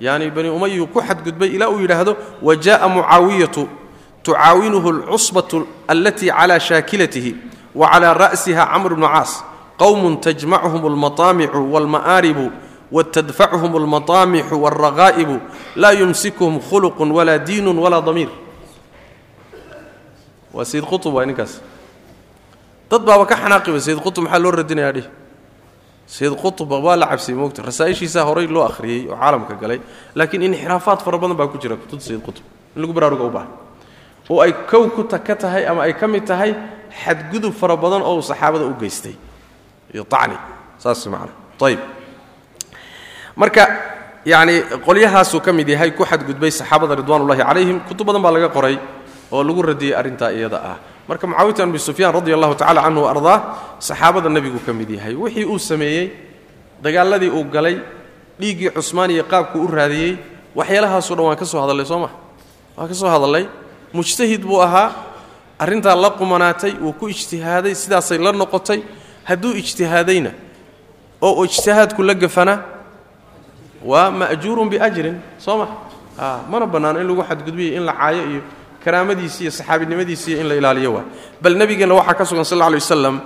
yani 0.01 0.31
bani 0.31 0.49
umayuu 0.51 0.87
ku 0.87 1.01
xadgudbay 1.01 1.49
ilaa 1.57 1.69
uu 1.69 1.81
yidhaahdo 1.81 2.17
wa 2.43 2.57
jaءa 2.57 2.89
mucaawiyatu 2.89 3.69
tucaawinuhu 4.23 4.89
alcusbatu 4.89 5.67
alatii 5.89 6.31
cala 6.31 6.61
shaakilatihi 6.61 7.37
wa 7.75 7.89
cala 7.91 8.15
ra'siha 8.15 8.67
camr 8.73 8.95
bnu 8.95 9.07
caas. 9.09 9.45
Qowm 9.79 10.17
tajmachuhum 10.21 10.87
almataamicu 10.87 11.73
walma'aaribu 11.73 12.51
wtadfachuhum 12.93 13.77
almataamixu 13.77 14.57
wاlraqaa'ibu 14.63 15.37
laa 15.77 15.93
yumsikuhum 15.93 16.61
khuluqun 16.61 17.11
walaa 17.13 17.39
diinun 17.39 17.77
walaa 17.79 18.01
damiir. 18.01 18.29
Waa 20.55 20.65
sayid 20.65 20.85
qutub 20.85 21.15
waa 21.15 21.27
ninkaas. 21.27 21.61
Dad 22.91 23.03
baaba 23.05 23.27
ka 23.27 23.37
xanaaqiba 23.37 23.81
sayid 23.81 24.01
qutub 24.01 24.25
maxaa 24.25 24.39
loo 24.39 24.51
radinayaa 24.51 24.93
dhih 24.97 25.07
sayid 26.07 26.35
qutubba 26.43 26.77
waa 26.87 26.97
la 26.97 27.07
cabsiyey 27.13 27.37
moogta 27.41 27.63
rasaa'ishiisaa 27.63 28.25
horay 28.29 28.47
loo 28.47 28.65
akhriyey 28.71 29.01
oo 29.11 29.17
caalamka 29.23 29.55
galay 29.63 29.81
laakiin 30.15 30.43
inxiraafaad 30.49 31.01
fara 31.07 31.19
badan 31.19 31.37
baa 31.41 31.49
ku 31.53 31.59
jira 31.63 31.77
kutubta 31.77 32.05
sayid 32.09 32.23
qutub 32.27 32.45
in 32.77 32.83
lagu 32.83 32.93
baraaruga 32.97 33.25
u 33.25 33.31
baahan 33.37 33.51
oo 34.31 34.39
ay 34.45 34.53
kow 34.71 34.85
ku 34.97 35.03
ka 35.29 35.35
tahay 35.43 35.67
ama 35.71 35.83
ay 35.87 35.93
ka 36.01 36.07
mid 36.07 36.25
tahay 36.27 36.55
xadgudub 37.03 37.53
fara 37.61 37.77
badan 37.77 38.03
oo 38.03 38.17
uu 38.19 38.23
saxaabada 38.23 38.65
u 38.65 38.75
geystay. 38.81 39.15
Iyo 39.95 40.03
acni 40.11 40.37
saas 40.83 41.07
macana 41.07 41.33
ayb 41.67 41.81
marka 43.37 43.63
yacni 44.25 44.63
qolyahaasuu 44.87 45.41
ka 45.41 45.53
mid 45.53 45.69
yahay 45.69 45.91
ku 45.95 46.05
xadgudbay 46.05 46.51
saxaabada 46.51 46.95
ridwanullahi 47.01 47.43
calayhim 47.43 47.79
kutub 47.89 48.07
badan 48.07 48.23
baa 48.23 48.33
laga 48.37 48.49
qoray 48.57 48.77
oo 49.33 49.43
lagu 49.43 49.63
radiyey 49.63 49.95
arrintaa 49.95 50.31
iyada 50.33 50.59
ah 50.73 50.77
marka 51.09 51.27
mucaawiyat 51.27 51.61
abi 51.61 51.79
sufyaan 51.79 52.13
radi 52.15 52.31
allahu 52.37 52.55
tacala 52.61 52.81
canhu 52.87 53.03
ardaa 53.13 53.39
saxaabada 53.79 54.29
nebigu 54.29 54.59
ka 54.67 54.73
mid 54.73 54.91
yahay. 54.91 55.15
Wixii 55.15 55.45
uu 55.45 55.59
sameeyey 55.59 56.07
dagaalladii 56.83 57.31
uu 57.31 57.45
galay 57.55 57.77
dhiiggii 58.41 58.71
cusmaan 58.77 59.11
iyo 59.11 59.25
qaabkuu 59.25 59.63
u 59.65 59.69
raadiyey 59.79 60.13
waxyaalahaasoo 60.59 61.15
dhan 61.17 61.25
waan 61.27 61.37
ka 61.39 61.45
soo 61.47 61.61
hadallay 61.63 61.87
soo 61.87 61.99
ma? 62.05 62.11
Waan 62.77 62.89
ka 62.89 62.95
soo 62.95 63.09
hadallay. 63.09 63.45
Mujtahid 63.93 64.43
buu 64.43 64.61
ahaa 64.63 64.89
arrintaa 65.59 65.95
la 65.97 66.11
qumanaatay 66.11 66.73
wuu 66.83 66.93
ku 66.93 67.09
ijtihaaday 67.09 67.75
sidaasay 67.75 68.19
la 68.19 68.33
noqotay. 68.33 68.81
Hadduu 69.25 69.53
ijtihaadayna 69.63 70.31
oo 71.23 71.45
ijtihaadku 71.45 72.03
la 72.03 72.15
gafana 72.15 72.55
waa 73.83 74.11
ma'juurun 74.11 74.69
biajrin 74.69 75.17
soo 75.39 75.57
ma? 75.59 75.67
Mana 76.51 76.67
bannaano 76.67 76.99
in 77.01 77.07
lagu 77.09 77.23
xadgudbiyo 77.23 77.77
in 77.77 77.85
la 77.85 77.93
caayo 77.93 78.23
iyo 78.31 78.41
karaamadiisi 78.87 79.39
iyo 79.45 79.51
saxaabinimadiisiiyo 79.59 80.39
in 80.43 80.47
la 80.51 80.55
ilaaliyo 80.61 80.91
waa. 80.97 81.05
Bal 81.43 81.55
nebigeenna 81.61 81.95
waxaa 81.99 82.15
ka 82.15 82.25
sugan 82.25 82.45
sal 82.47 82.63
alay 82.63 82.79
waslam 82.79 83.17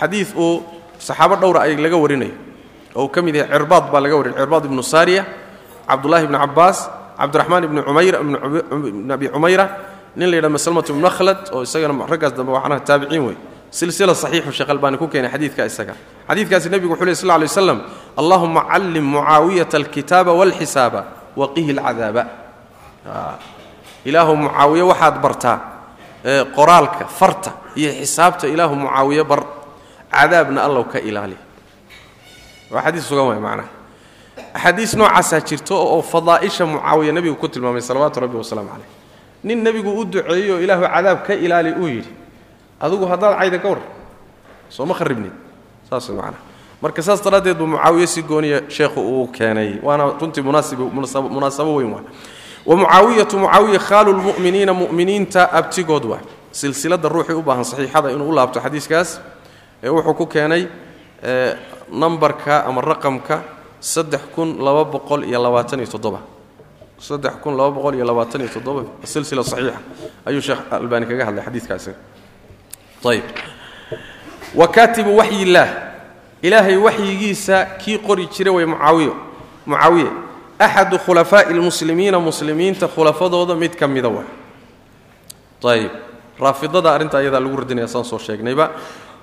xadiid 0.00 0.28
uu 0.36 0.62
saxaabo 0.98 1.34
dhowra 1.40 1.60
ay 1.64 1.76
laga 1.84 1.96
warinayo. 1.96 2.34
Oo 2.96 3.08
uu 3.08 3.34
yahay 3.40 3.50
cirbaad 3.52 3.84
baa 3.92 4.00
laga 4.04 4.16
warinay 4.20 4.36
cirbaad 4.40 4.64
ibnu 4.68 4.82
saariya 4.92 5.22
cabdullahi 5.88 6.24
ibnu 6.28 6.38
cabbaas 6.44 6.78
cabdiraxmaan 7.20 7.62
ibnu 7.68 7.80
umayra 7.90 8.18
ibn 8.20 9.10
abi 9.12 9.26
cumayra 9.34 9.64
nin 10.16 10.28
la 10.30 10.36
yidhaha 10.36 10.52
maslmat 10.56 10.86
ibnu 10.92 11.00
nakhlad 11.08 11.40
oo 11.52 11.62
isagana 11.66 12.06
raggaas 12.12 12.32
dambe 12.36 12.52
waxnaha 12.56 12.80
taabiciin 12.88 13.22
wey 13.28 13.36
silsila 13.70 14.14
saxiixu 14.14 14.52
sheekh 14.52 14.70
albaani 14.74 14.96
ku 15.00 15.06
keenay 15.12 15.30
xadiidka 15.34 15.62
isaga. 15.70 15.94
Xadiidkaasi 16.28 16.68
nebigu 16.72 16.92
wuxuu 16.96 17.06
ley 17.08 17.14
sl 17.14 17.26
lla 17.28 17.36
lay 17.38 17.48
waslam 17.52 17.78
callim 18.70 19.04
mucaawiyata 19.14 19.76
alkitaaba 19.80 20.32
walxisaaba 20.40 21.00
waqihi 21.36 21.70
alcadaaba 21.76 22.22
ilaahu 24.08 24.32
mucaawiye 24.36 24.82
waxaad 24.90 25.16
bartaa 25.24 25.58
qoraalka 26.56 27.04
farta 27.18 27.50
iyo 27.76 27.90
xisaabta 28.02 28.46
ilaahu 28.54 28.74
mucaawiye 28.82 29.24
bar 29.24 29.42
cadaabna 30.10 30.60
allow 30.66 30.84
ka 30.92 30.98
ilaali 30.98 31.36
waa 32.70 32.82
xadiis 32.86 33.04
sugan 33.08 33.26
waay 33.30 33.40
macnaha 33.40 33.68
axaadiis 34.54 34.94
noocaasaa 34.96 35.40
jirto 35.48 35.74
oo 35.76 36.02
fadaa'isha 36.02 36.66
mucaawiya 36.66 37.12
nebigu 37.12 37.36
ku 37.36 37.48
tilmaamay 37.48 37.82
salawaatu 37.82 38.20
rabbi 38.20 38.36
wasalaamu 38.36 38.70
caleyh 38.72 38.90
nin 39.44 39.58
nebigu 39.62 39.90
u 40.00 40.04
duceeyey 40.04 40.50
oo 40.52 40.60
ilaahu 40.64 40.82
cadaab 40.94 41.18
ka 41.26 41.34
ilaali 41.34 41.70
uu 41.82 41.88
yidhi 41.88 42.12
adigu 42.80 43.04
haddaad 43.06 43.38
cayda 43.38 43.58
ka 43.58 43.76
soo 44.68 44.86
ma 44.86 44.94
kharibnid 44.94 45.32
saas 45.90 46.08
macnaha 46.10 46.42
marka 46.82 47.02
saas 47.02 47.22
daraaddeed 47.24 47.56
buu 47.58 47.66
mucaawiye 47.66 48.06
si 48.06 48.22
gooniya 48.22 48.62
sheekhu 48.68 49.00
uu 49.00 49.26
keenay 49.28 49.78
waana 49.82 50.04
runtii 50.20 50.42
munaasabo 50.42 51.74
weyn 51.76 51.92
waa 51.92 52.04
wa 52.66 52.76
mucaawiyatu 52.76 53.38
mucaawiya 53.38 53.78
khaalu 53.88 54.10
lmu'miniina 54.12 54.72
mu'miniinta 54.74 55.42
abtigood 55.52 56.04
waa 56.04 56.20
silsiladda 56.52 57.08
ruuxii 57.08 57.34
u 57.38 57.42
baahan 57.42 57.64
saxiixada 57.64 58.10
inuu 58.14 58.28
u 58.28 58.34
laabto 58.34 58.60
xadiiskaas 58.60 59.20
ee 59.84 59.88
wuxuu 59.88 60.14
ku 60.14 60.26
keenay 60.26 60.62
nambarka 61.92 62.64
ama 62.66 62.80
raqamka 62.80 63.42
saddex 63.80 64.20
kun 64.34 64.56
laba 64.58 64.84
boqol 64.84 65.24
iyo 65.24 65.38
labaatan 65.42 65.78
iyo 65.80 65.88
toddoba 65.94 66.20
saddex 66.98 67.34
kun 67.42 67.54
laba 67.56 67.70
boqol 67.70 67.94
iyo 67.94 68.04
labaatan 68.04 68.40
iyo 68.40 68.50
toddoba 68.50 68.82
silsila 69.04 69.44
saxiixa 69.44 69.78
ayuu 70.26 70.40
sheekh 70.40 70.60
albaani 70.72 71.06
kaga 71.06 71.24
hadlay 71.28 71.44
xadiiskaasi 71.44 71.90
ayb 73.10 73.22
wa 74.54 74.66
kaatibu 74.68 75.16
waxyi 75.16 75.42
illaah 75.46 75.68
ilaahay 76.42 76.76
waxyigiisa 76.76 77.56
kii 77.84 77.98
qori 78.06 78.26
jira 78.34 78.50
way 78.52 78.64
mucaawiyo 78.66 79.14
mucaawiye 79.66 80.10
axadu 80.58 80.98
khulafaa'i 80.98 81.52
lmuslimiina 81.54 82.18
muslimiinta 82.20 82.88
khulafadooda 82.88 83.54
mid 83.54 83.74
ka 83.76 83.86
mida 83.88 84.08
wa 84.08 84.24
ayb 85.66 85.90
raafidada 86.40 86.92
arrinta 86.94 87.18
ayadaa 87.18 87.40
lagu 87.40 87.56
radinaya 87.56 87.88
saan 87.88 88.04
soo 88.04 88.18
sheegnayba 88.18 88.70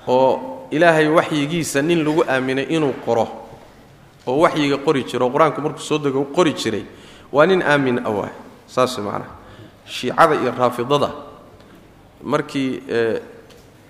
oo 0.07 0.67
ilaahay 0.71 1.07
waxyigiisa 1.07 1.81
nin 1.81 2.03
lagu 2.05 2.23
aaminay 2.27 2.65
inuu 2.69 2.93
qoro 3.05 3.27
oo 4.27 4.39
waxyiga 4.43 4.77
qori 4.77 5.03
jiro 5.03 5.29
qur'aanku 5.29 5.61
markuu 5.61 5.81
soo 5.81 5.97
dego 5.97 6.19
u 6.21 6.25
qori 6.35 6.53
jiray 6.53 6.83
waa 7.31 7.45
nin 7.45 7.61
aamin 7.61 7.99
awaah 8.05 8.29
saas 8.67 8.97
macnaha 8.97 9.31
shiicada 9.85 10.35
iyo 10.35 10.51
raafidada 10.57 11.09
markii 12.23 12.81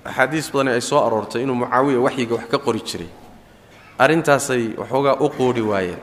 axaadiis 0.06 0.52
badani 0.54 0.72
ay 0.78 0.82
soo 0.82 1.00
aroortay 1.06 1.41
inuu 1.44 1.56
mucaawiya 1.56 2.00
waxyiga 2.00 2.36
wax 2.36 2.46
ka 2.52 2.58
qori 2.60 2.82
jiray 2.82 3.10
arrintaasay 3.98 4.64
waxoogaa 4.78 5.16
u 5.20 5.30
qoodhi 5.30 5.62
waayeen 5.62 6.00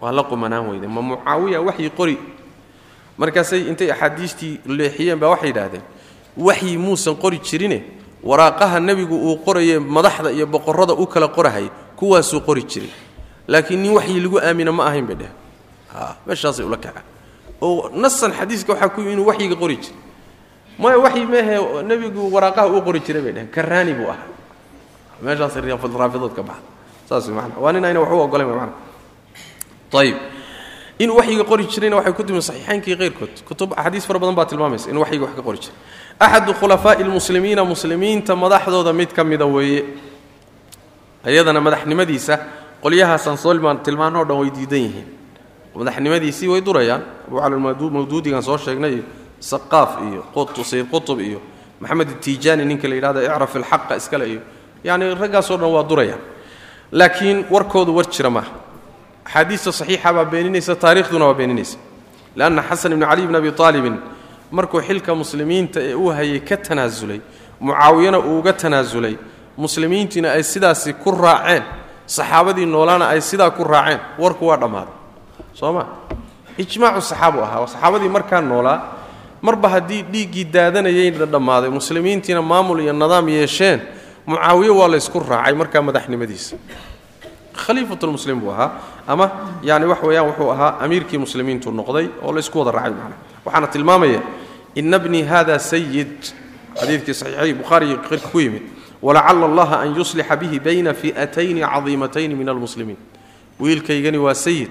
waa 0.00 0.12
la 0.12 0.22
qumanaan 0.22 0.68
weyde 0.68 0.86
ma 0.86 1.02
mucaawiya 1.02 1.60
waxyi 1.62 1.90
qori. 1.90 2.18
Markaasay 3.18 3.68
intay 3.68 3.90
axaadiistii 3.90 4.60
leexiyeen 4.66 5.18
baa 5.18 5.28
waxay 5.30 5.48
yidhaahdeen 5.50 5.82
waxyi 6.36 6.78
muusan 6.78 7.16
qori 7.16 7.38
jirine. 7.40 7.82
Waraaqaha 8.22 8.80
nebigu 8.80 9.14
uu 9.14 9.36
qoraye 9.44 9.78
madaxda 9.78 10.30
iyo 10.32 10.46
boqorrada 10.46 10.92
u 10.94 11.06
kala 11.06 11.28
qorahay 11.28 11.70
kuwaasuu 11.96 12.40
qori 12.40 12.62
jiray. 12.62 12.90
Laakiin 13.48 13.82
nin 13.82 13.92
waxyi 13.94 14.20
lagu 14.20 14.38
aamina 14.38 14.72
ma 14.72 14.86
ahayn 14.86 15.06
bay 15.06 15.16
dheh 15.16 15.30
meeshaasay 16.26 16.64
ula 16.66 16.76
kacaan 16.76 17.02
oo 17.60 17.90
nasan 17.94 18.32
xadiiska 18.32 18.72
waxaa 18.72 18.88
ku 18.88 19.00
inuu 19.00 19.26
waxyiga 19.26 19.56
qori 19.56 19.76
jiray. 19.76 19.96
Maya 20.78 20.98
waxyi 20.98 21.26
meehe 21.26 21.82
nebigu 21.82 22.30
waraaqaha 22.34 22.66
uu 22.70 22.82
qori 22.82 23.00
jiray 23.00 23.22
bay 23.22 23.32
dheheen 23.32 23.50
karaani 23.50 23.94
buu 23.94 24.10
ahaa. 24.10 24.26
Meeshaasay 25.22 25.62
raafidood 25.62 26.34
ka 26.34 26.42
baxa 26.42 26.62
saas 27.08 27.28
mana 27.28 27.54
waa 27.58 27.72
nin 27.72 27.84
ayna 27.84 28.00
wax 28.00 28.10
u 28.12 28.20
ogolayn 28.20 28.48
mana 28.48 28.72
ayib 29.94 30.16
inuu 30.98 31.16
waxyiga 31.16 31.44
qori 31.44 31.64
jirayna 31.66 31.96
waxay 31.96 32.12
ku 32.12 32.22
timi 32.24 32.42
saxiixaynkii 32.42 32.96
keyrkood 32.96 33.34
kutub 33.46 33.72
axaadiis 33.72 34.06
fara 34.06 34.18
badan 34.18 34.34
baa 34.34 34.46
tilmaamaysa 34.46 34.90
inuu 34.90 35.00
waxyiga 35.02 35.24
wax 35.24 35.34
ka 35.36 35.42
qori 35.42 35.58
jiray. 35.58 35.76
Axadu 36.18 36.54
khulafaa'i 36.54 37.04
lmuslimiina 37.04 37.64
muslimiinta 37.64 38.36
madaxdooda 38.36 38.92
mid 38.92 39.12
ka 39.12 39.24
mida 39.24 39.46
weeye. 39.46 39.84
Iyadana 41.26 41.60
madaxnimadiisa 41.60 42.38
qolyahaasaan 42.82 43.38
soo 43.38 43.54
tilmaanoo 43.84 44.24
dhan 44.24 44.38
way 44.38 44.50
diidan 44.50 44.78
yihiin. 44.78 45.06
Madaxnimadiisii 45.74 46.48
way 46.48 46.60
durayaan. 46.60 47.02
Abu 47.28 47.40
cali 47.40 47.56
mawduudigan 47.56 48.42
soo 48.42 48.58
sheegnay 48.58 48.92
iyo 48.92 49.04
saqaaf 49.40 50.02
iyo 50.02 50.24
sayid 50.64 50.90
qutub 50.90 51.20
iyo 51.20 51.40
maxamed 51.80 52.08
atiijaani 52.10 52.64
ninka 52.64 52.88
la 52.88 52.94
yidhahdo 52.94 53.22
icraf 53.22 53.54
ilxaqa 53.54 53.96
iskale 53.96 54.26
iyo 54.26 54.40
yacni 54.84 55.14
raggaasoo 55.14 55.56
dhan 55.56 55.70
waa 55.70 55.82
durayaan. 55.82 56.20
Laakiin 56.90 57.46
warkoodu 57.50 57.94
war 57.94 58.06
jira 58.10 58.30
maaha 58.30 58.50
axaadiista 59.28 59.72
saxiixa 59.72 60.12
baa 60.16 60.24
beeninaysa 60.24 60.74
taarikhduna 60.76 61.26
waa 61.28 61.34
beeninaysa. 61.34 61.76
Leanna 62.36 62.62
xasan 62.62 62.92
ibnu 62.92 63.06
cali 63.06 63.26
bn 63.26 63.36
abi 63.36 63.50
aalibin 63.58 63.96
markuu 64.50 64.80
xilka 64.80 65.14
muslimiinta 65.14 65.80
ee 65.80 65.94
uu 65.94 66.08
hayay 66.16 66.40
ka 66.40 66.56
tanaasulay 66.56 67.20
mucaawiyana 67.60 68.18
uu 68.18 68.38
uga 68.38 68.52
tanaasulay 68.52 69.14
muslimiintiina 69.56 70.28
ay 70.32 70.42
sidaasi 70.42 70.92
ku 71.02 71.10
raaceen 71.10 71.62
saxaabadii 72.06 72.66
noolaana 72.66 73.08
ay 73.12 73.20
sidaa 73.20 73.50
ku 73.50 73.64
raaceen 73.64 74.00
warku 74.18 74.46
waa 74.46 74.56
dhammaaday 74.56 74.94
soo 75.54 75.72
ma? 75.72 75.82
Ijmaacu 76.58 77.00
saxaabu 77.10 77.38
ahaa 77.46 77.66
saxaabadii 77.66 78.08
markaa 78.08 78.40
noolaa 78.40 78.78
marba 79.42 79.68
haddii 79.68 80.02
dhiiggii 80.12 80.44
daadanayayna 80.44 81.26
dhammaaday 81.26 81.70
muslimiintiina 81.70 82.42
maamul 82.42 82.80
iyo 82.80 82.92
nidaam 82.92 83.28
yeesheen 83.28 83.80
mucaawiye 84.26 84.70
waa 84.80 84.88
laysku 84.92 85.18
raacay 85.20 85.54
markaa 85.54 85.82
madaxnimadiisa. 85.82 86.56
Khaliifatulmuslim 87.62 88.40
buu 88.40 88.50
ahaa 88.54 88.70
ama 89.08 89.26
yani 89.62 89.84
wax 89.90 90.00
weeyaan 90.02 90.26
wuxuu 90.28 90.50
ahaa 90.52 90.78
amiirkii 90.84 91.18
muslimiintu 91.18 91.70
noqday 91.72 92.06
oo 92.22 92.32
laysku 92.32 92.58
wada 92.60 92.72
raacay 92.76 92.92
macna 92.92 93.16
waxaana 93.44 93.66
tilmaamaya 93.74 94.20
ina 94.74 94.98
bnii 94.98 95.22
hada 95.32 95.58
sayid 95.58 96.16
xadiidkii 96.80 97.14
saxiixay 97.20 97.52
bukhaariyo 97.60 97.96
qirka 98.08 98.28
ku 98.32 98.40
yimid 98.40 98.62
walacala 99.02 99.46
allaha 99.46 99.76
an 99.80 99.94
yuslixa 99.96 100.36
bihi 100.36 100.60
bayna 100.60 100.94
fi'atayni 100.94 101.60
cadiimatayni 101.60 102.34
min 102.34 102.48
almuslimiin. 102.48 102.96
Wiilkaygani 103.60 104.18
waa 104.18 104.34
sayid 104.34 104.70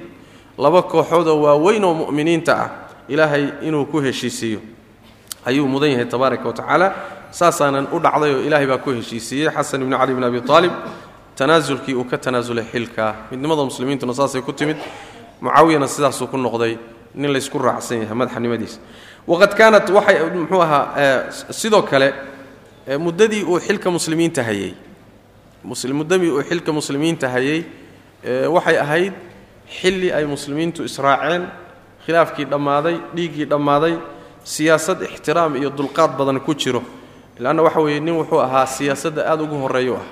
laba 0.57 0.81
kooxoodoo 0.81 1.41
waaweyn 1.45 1.83
oo 1.83 1.93
mu'miniinta 1.93 2.53
ah 2.63 2.69
ilaahay 3.09 3.43
inuu 3.61 3.85
ku 3.85 3.99
heshiisiiyo. 4.01 4.59
Ayuu 5.45 5.67
mudan 5.67 5.89
yahay 5.91 6.05
tabaaraka 6.05 6.47
wa 6.47 6.53
tacaala. 6.53 6.87
Saasaanan 7.31 7.87
u 7.91 7.99
dhacday 7.99 8.31
oo 8.35 8.41
ilaahay 8.47 8.67
baa 8.67 8.77
ku 8.77 8.89
heshiisiiyey. 8.91 9.49
Xasan 9.51 9.81
ibni 9.81 9.95
cali 9.97 10.13
bn 10.13 10.23
abi 10.23 10.39
aalib 10.49 10.71
tanaasulkii 11.37 11.95
uu 11.95 12.03
ka 12.11 12.17
tanaasulay 12.17 12.65
xilka. 12.71 13.15
Midnimada 13.31 13.63
muslimiintuna 13.69 14.13
saasay 14.13 14.41
ku 14.41 14.53
timid. 14.53 14.77
Mucaawiyana 15.41 15.87
sidaasuu 15.87 16.27
ku 16.27 16.37
noqday 16.37 16.77
nin 17.15 17.31
laysku 17.33 17.57
raacsan 17.57 18.01
yahay 18.01 18.15
madaxnimadiisa 18.21 18.79
waqad 19.27 19.53
kaanat 19.59 19.89
waxay 19.89 20.17
muxuu 20.35 20.61
ahaa 20.61 21.31
sidoo 21.61 21.81
kale 21.81 22.13
muddadii 22.99 23.43
uu 23.43 23.59
xilka 23.59 23.89
muslimiinta 23.91 24.43
hayey 24.43 24.73
muddadii 25.63 26.31
uu 26.31 26.41
xilka 26.49 26.71
muslimiinta 26.73 27.29
hayey 27.29 27.59
waxay 28.55 28.77
ahayd 28.79 29.13
xilli 29.79 30.11
ay 30.11 30.25
muslimiintu 30.25 30.83
israaceen 30.83 31.43
khilaafkii 32.05 32.45
dhammaaday 32.45 32.95
dhiiggii 33.15 33.45
dhammaaday 33.45 33.93
siyaasad 34.43 35.01
ixtiraam 35.01 35.55
iyo 35.55 35.69
dulqaad 35.69 36.11
badan 36.17 36.39
ku 36.39 36.53
jiro. 36.55 36.81
Lanna 37.39 37.61
waxa 37.63 37.79
weeye 37.79 37.99
nin 37.99 38.15
wuxuu 38.15 38.39
ahaa 38.41 38.65
siyaasadda 38.65 39.21
aada 39.29 39.43
ugu 39.43 39.55
horreeyu 39.63 39.95
ah 39.95 40.05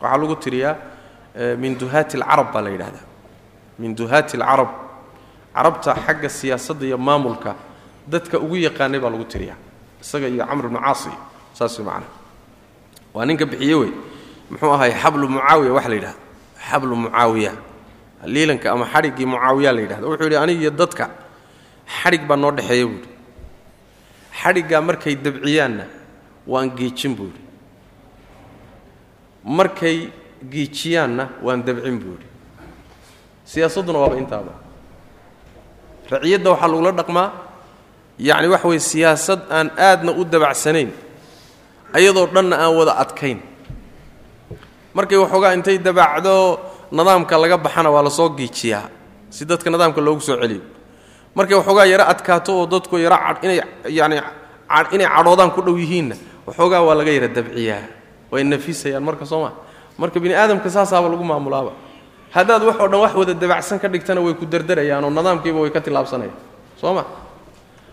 waxaa 0.00 0.18
lagu 0.20 0.36
tiriyaa 0.44 0.74
min 1.62 1.72
duhaati 1.80 2.16
alcarab 2.16 2.48
baa 2.54 2.62
la 2.66 2.70
yidhahdaa 2.74 3.04
min 3.78 3.94
duhaati 3.98 4.36
alcarab. 4.36 4.70
Carabta 5.54 5.90
xagga 6.06 6.28
siyaasadda 6.28 6.84
iyo 6.86 6.98
maamulka 6.98 7.50
dadka 8.12 8.36
ugu 8.44 8.56
yaqaanay 8.66 9.00
baa 9.02 9.10
lagu 9.14 9.24
tiriyaa. 9.32 9.56
Isaga 10.02 10.26
iyo 10.28 10.44
camr 10.46 10.64
ibnu 10.68 10.78
caasi 10.84 11.10
saas 11.58 11.78
macana 11.86 12.06
waa 13.14 13.24
ninka 13.28 13.44
bixiye 13.50 13.74
wey. 13.80 13.92
Muxuu 14.50 14.72
ahay 14.74 14.92
xablu 15.02 15.24
mucaawiya 15.28 15.72
waxa 15.76 15.88
la 15.88 15.94
yidhahda 15.98 16.18
xablu 16.70 16.94
mucaawiya. 17.02 17.52
Liilanka 18.32 18.66
ama 18.72 18.86
xadhiggii 18.92 19.26
mucaawiya 19.32 19.70
la 19.76 19.80
yidhahda 19.84 20.06
wuxuu 20.10 20.24
yidhi 20.26 20.36
aniga 20.42 20.60
iyo 20.64 20.70
dadka 20.80 21.04
xadhig 22.02 22.22
baa 22.28 22.36
noo 22.42 22.50
dhexeeya 22.56 22.86
buuhi 22.86 23.08
xadhiggaa 24.40 24.80
markay 24.88 25.14
dabciyaanna 25.24 25.84
waan 26.46 26.68
geejin 26.78 27.12
buu 27.18 27.26
yidhi 27.30 27.42
markay 29.44 30.08
giijiyaanna 30.50 31.24
waan 31.44 31.62
dabcin 31.66 31.96
buu 32.00 32.14
yidhi 32.16 32.28
siyaasadduna 33.44 33.98
waaba 33.98 34.16
intaaba. 34.22 34.52
Raciyadda 36.10 36.48
waxaa 36.50 36.68
lagula 36.70 36.92
dhaqmaa 36.92 37.28
yacni 38.18 38.48
waxa 38.54 38.68
weye 38.68 38.80
siyaasad 38.90 39.40
aan 39.50 39.68
aadna 39.78 40.12
u 40.12 40.22
dabacsanayn 40.24 40.90
ayadoo 41.96 42.26
dhanna 42.34 42.56
aan 42.62 42.72
wada 42.78 42.94
adkayn. 43.02 43.38
Markay 44.94 45.18
waxoogaa 45.22 45.54
intay 45.54 45.78
dabacdo 45.78 46.34
nidaamka 46.92 47.34
laga 47.42 47.56
baxana 47.58 47.90
waa 47.94 48.02
la 48.02 48.10
soo 48.10 48.28
giijiyaa 48.38 48.88
si 49.30 49.44
dadka 49.44 49.70
nidaamka 49.70 50.00
loogu 50.00 50.20
soo 50.20 50.36
celiyo. 50.40 50.62
Markay 51.34 51.56
waxoogaa 51.56 51.86
yaro 51.92 52.04
adkaato 52.12 52.52
oo 52.58 52.66
dadku 52.66 52.98
yaro 52.98 53.16
inay 53.42 53.60
yani 53.88 54.16
inay 54.94 55.06
cadhoodaan 55.14 55.50
ku 55.54 55.60
dhow 55.62 55.76
yihiinna 55.78 56.16
waxoogaa 56.46 56.82
waa 56.86 56.94
laga 56.98 57.10
yara 57.16 57.28
dabciyaa 57.28 57.82
way 58.30 58.44
nafisayaan 58.44 59.02
marka 59.02 59.26
soo 59.26 59.42
maa 59.44 59.52
marka 59.98 60.20
bini 60.20 60.34
aadamka 60.34 60.70
saasaaba 60.70 61.08
lagu 61.08 61.24
maamulaaba. 61.24 61.72
Haddaad 62.30 62.62
wax 62.62 62.76
oo 62.80 62.88
dhan 62.88 63.00
wax 63.02 63.12
wada 63.14 63.34
dabacsan 63.34 63.78
ka 63.82 63.88
dhigtana 63.88 64.20
way 64.22 64.34
ku 64.34 64.46
derderayaan 64.46 65.04
oo 65.04 65.10
nidaamkiiba 65.10 65.60
way 65.60 65.70
ka 65.70 65.80
tillaabsanayaan. 65.82 66.36
Soo 66.80 66.94
ma. 66.94 67.04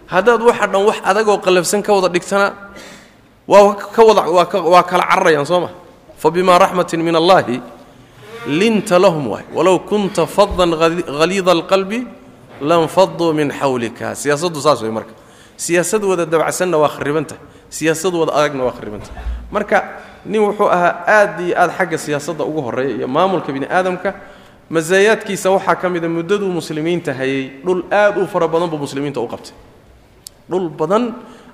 Haddaad 0.08 0.42
waxa 0.46 0.68
dhan 0.68 0.84
wax 0.86 0.98
adagoo 1.04 1.38
qallafsan 1.42 1.82
ka 1.82 1.92
wada 1.94 2.08
dhigtana 2.08 2.54
waa 3.48 3.74
ka 3.76 4.02
wada 4.06 4.22
waa 4.62 4.84
kala 4.86 5.04
cararayaan 5.10 5.46
soo 5.46 5.60
ma. 5.66 5.70
Fa 6.18 6.30
raxmatin 6.30 7.02
min 7.04 7.16
allaahi 7.16 7.62
linta 8.48 9.00
lahum 9.00 9.28
waay. 9.28 9.44
Walow 9.54 9.80
kunta 9.90 10.26
fadan 10.30 10.78
haliida 11.20 11.52
alqalbi 11.52 12.08
lanfaduu 12.62 13.34
min 13.34 13.50
xawlika 13.52 14.16
siyaasaddu 14.16 14.62
saas 14.62 14.82
way 14.82 14.92
marka. 14.94 15.14
Siyaasad 15.58 16.04
wada 16.06 16.26
dabacsanna 16.26 16.78
waa 16.78 16.90
kharibantah 16.94 17.38
siyaasad 17.70 18.14
wada 18.14 18.38
adagna 18.38 18.70
waa 18.70 18.78
kharibantah 18.78 19.10
marka 19.50 20.06
nin 20.32 20.42
wuxuu 20.46 20.70
ahaa 20.76 20.94
aad 21.18 21.40
iyo 21.46 21.56
aad 21.62 21.72
xagga 21.78 21.98
siyaasadda 21.98 22.44
ugu 22.50 22.62
horreeya 22.66 22.96
iyo 22.98 23.08
maamulka 23.08 23.50
bini 23.56 23.68
aadamka 23.78 24.10
masaayaadkiisa 24.70 25.48
waxaa 25.56 25.76
ka 25.82 25.90
mida 25.90 26.08
muddaduu 26.10 26.50
muslimiinta 26.60 27.14
hayay 27.14 27.44
dhul 27.66 27.82
aad 27.92 28.18
u 28.18 28.28
fara 28.28 28.48
badan 28.48 28.70
buu 28.70 28.78
muslimiinta 28.86 29.20
u 29.22 29.28
qabtay. 29.28 29.54
Dhul 30.50 30.70
badan 30.70 31.04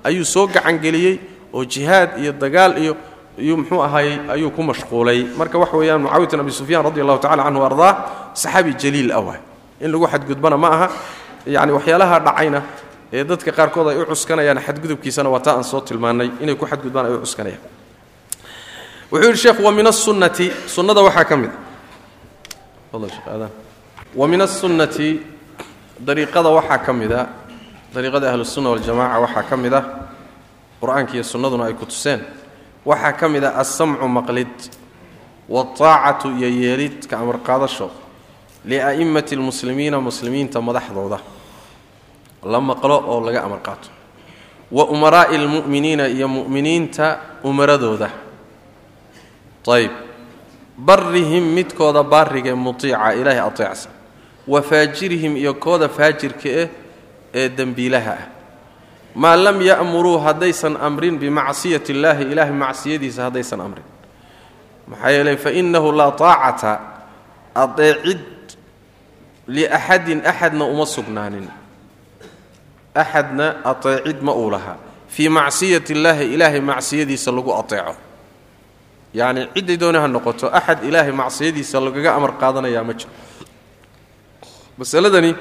ayuu 0.04 0.24
soo 0.24 0.46
gacangeliyey 0.46 1.18
oo 1.54 1.64
jihaad 1.64 2.10
iyo 2.22 2.32
dagaal 2.32 2.72
iyo 2.82 2.96
iyuu 3.38 3.56
muxuu 3.62 3.82
ahaayey 3.82 4.18
ayuu 4.34 4.50
ku 4.50 4.62
mashquulay. 4.62 5.24
Marka 5.38 5.58
waxa 5.58 5.76
weeyaan 5.76 6.02
mucaawiyat 6.02 6.30
bin 6.30 6.40
abi 6.40 6.50
sufyaan 6.52 6.84
radi 6.86 7.00
allahu 7.00 7.18
tacala 7.22 7.42
canhu 7.46 7.62
ardaa 7.68 7.92
saxaabi 8.34 8.72
jaliil 8.82 9.10
ah 9.12 9.20
waay. 9.26 9.40
In 9.80 9.90
lagu 9.92 10.06
xadgudbana 10.12 10.56
ma 10.58 10.68
aha 10.74 10.86
yacni 11.46 11.72
waxyaalaha 11.76 12.16
dhacayna 12.26 12.60
ee 13.12 13.24
dadka 13.24 13.50
qaarkood 13.58 13.86
ay 13.90 13.96
u 14.02 14.06
cuskanayaan 14.10 14.58
xadgudubkiisana 14.66 15.28
waa 15.30 15.40
taa 15.46 15.54
aan 15.58 15.64
soo 15.64 15.80
tilmaannay 15.80 16.30
inay 16.42 16.54
ku 16.58 16.66
xadgudbaan 16.66 17.06
ay 17.06 17.14
u 17.14 17.20
cuskanayaan 17.26 17.62
wuxuu 19.14 19.26
yidhi 19.30 19.38
sheekhu 19.38 19.62
wa 19.62 19.70
min 19.72 19.86
asunnati 19.86 20.50
sunnada 20.66 21.02
waxaa 21.06 21.24
ka 21.24 21.36
mid 21.36 21.50
a 22.94 23.48
wa 24.14 24.26
min 24.28 24.40
asunnati 24.40 25.20
dariiqada 26.00 26.48
waxaa 26.50 26.78
ka 26.78 26.92
mid 26.92 27.12
a 27.12 27.28
dariiqada 27.94 28.30
ahlusunna 28.34 28.70
waljamaca 28.74 29.18
waxaa 29.22 29.42
ka 29.42 29.56
mid 29.56 29.74
ah. 29.74 29.84
Qur'aanka 30.80 31.14
iyo 31.14 31.22
sunnaduna 31.24 31.64
ay 31.70 31.74
ku 31.74 31.86
tuseen. 31.86 32.20
Waxaa 32.84 33.12
ka 33.12 33.28
mid 33.28 33.44
ah 33.44 33.54
alsamcu 33.56 34.04
maqlid 34.08 34.50
waataacatu 35.48 36.28
iyo 36.36 36.48
yeelid 36.50 37.06
ka 37.06 37.18
amar 37.18 37.38
qaadasho 37.38 37.90
lia'immati 38.66 39.34
almuslimiina 39.34 40.00
muslimiinta 40.00 40.60
madaxdooda. 40.60 41.18
La 42.44 42.60
maqlo 42.60 42.96
oo 43.06 43.20
laga 43.20 43.44
amar 43.46 43.62
qaato. 43.62 43.88
Wa 44.70 44.84
umaraa'i 44.90 45.36
almu'miniina 45.36 46.08
iyo 46.08 46.28
mu'miniinta 46.28 47.40
umaradooda 47.44 48.23
ayb 49.68 49.92
barrihim 50.78 51.54
midkooda 51.54 52.02
baarigee 52.02 52.54
mutiica 52.54 53.12
ilaahay 53.14 53.40
ateecsan. 53.40 53.92
Wa 54.46 54.62
faajirihim 54.62 55.36
iyo 55.36 55.54
kooda 55.54 55.88
faajirka 55.88 56.48
eh 56.48 56.68
ee 57.34 57.48
dembiilaha 57.48 58.12
ah. 58.12 58.24
Maa 59.14 59.36
lam 59.36 59.62
ya'muruu 59.62 60.18
haddaysan 60.18 60.76
amrin 60.76 61.18
bimacsiyati 61.18 61.92
illaahi 61.92 62.24
ilaahay 62.24 62.52
macsiyadiisa 62.52 63.22
haddaysan 63.30 63.60
amrin. 63.60 63.86
Maxaa 64.88 65.10
yeelay 65.10 65.36
fa 65.36 65.50
innahu 65.50 65.92
laa 65.92 66.10
taacata 66.12 66.80
adeecid 67.54 68.20
liaxadin 69.46 70.26
axadna 70.26 70.64
uma 70.64 70.86
sugnaanin. 70.86 71.48
Axadna 72.94 73.64
ateecid 73.64 74.20
ma 74.22 74.32
uu 74.34 74.50
lahaa. 74.50 74.76
Fii 75.08 75.28
macsiyati 75.28 75.92
illaahi 75.92 76.34
ilaahay 76.34 76.60
macsiyadiisa 76.60 77.32
lagu 77.32 77.54
ateeco 77.54 77.94
yacni 79.14 79.42
cidday 79.54 79.76
doona 79.82 79.98
ha 80.02 80.08
noqoto 80.08 80.46
axad 80.58 80.78
ilaahay 80.88 81.12
macsiyadiisa 81.22 81.76
lagaga 81.86 82.10
amar 82.18 82.32
qaadanayaa 82.42 82.84
ma 82.88 82.92
jiro. 82.98 83.10
Masaladani 84.78 85.32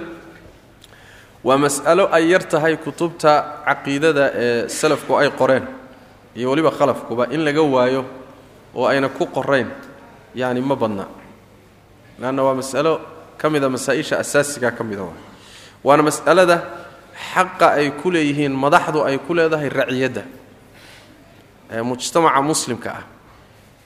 waa 1.44 1.58
mas'alo 1.66 2.04
ay 2.12 2.24
yar 2.32 2.44
tahay 2.52 2.76
kutubta 2.86 3.32
caqiidada 3.68 4.26
ee 4.44 4.68
salafku 4.80 5.12
ay 5.22 5.30
qoreen 5.40 5.66
iyo 6.38 6.48
weliba 6.52 6.72
khalafkuba 6.78 7.24
in 7.36 7.42
laga 7.48 7.62
waayo 7.76 8.02
oo 8.76 8.86
ayna 8.92 9.10
ku 9.10 9.26
qorayn 9.26 9.68
yacni 10.36 10.62
ma 10.62 10.76
badna. 10.76 11.06
Leanna 12.20 12.42
waa 12.44 12.54
mas'alo 12.62 12.94
ka 13.40 13.50
mida 13.50 13.68
masaa-isha 13.70 14.16
asaasiga 14.24 14.72
ka 14.72 14.84
mida 14.84 15.02
waa. 15.10 15.18
Waana 15.84 16.04
mas'alada 16.10 16.58
xaqa 17.34 17.68
ay 17.82 17.92
ku 18.02 18.12
leeyihiin 18.12 18.54
madaxdu 18.64 19.00
ay 19.04 19.18
ku 19.26 19.34
leedahay 19.34 19.70
raciyadda 19.70 20.24
ee 21.74 21.82
mujtamaca 21.82 22.42
muslimka 22.42 22.90
ah 23.00 23.04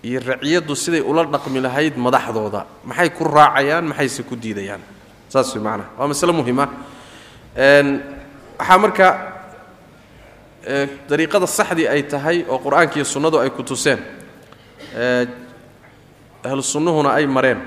iyo 0.03 0.19
raciyaddu 0.19 0.75
siday 0.75 1.01
ula 1.01 1.23
dhaqmi 1.25 1.59
lahayd 1.61 1.97
madaxdooda. 1.97 2.65
Maxay 2.85 3.09
ku 3.09 3.23
raacayaan 3.23 3.85
maxayse 3.87 4.23
ku 4.23 4.35
diidayaan? 4.35 4.81
Saas 5.29 5.53
way 5.55 5.61
macnaha 5.63 5.89
waa 5.99 6.07
masale 6.07 6.31
muhima 6.33 6.65
waxaa 8.59 8.77
marka 8.77 9.07
dariiqada 11.09 11.47
saxdii 11.47 11.87
ay 11.87 12.03
tahay 12.03 12.45
oo 12.49 12.59
qur'aanka 12.59 12.95
iyo 12.95 13.05
sunnadu 13.05 13.39
ay 13.39 13.49
ku 13.49 13.63
tuseen 13.63 13.99
ahlu 16.43 16.61
sunnuhuna 16.63 17.09
ay 17.17 17.25
mareen 17.27 17.59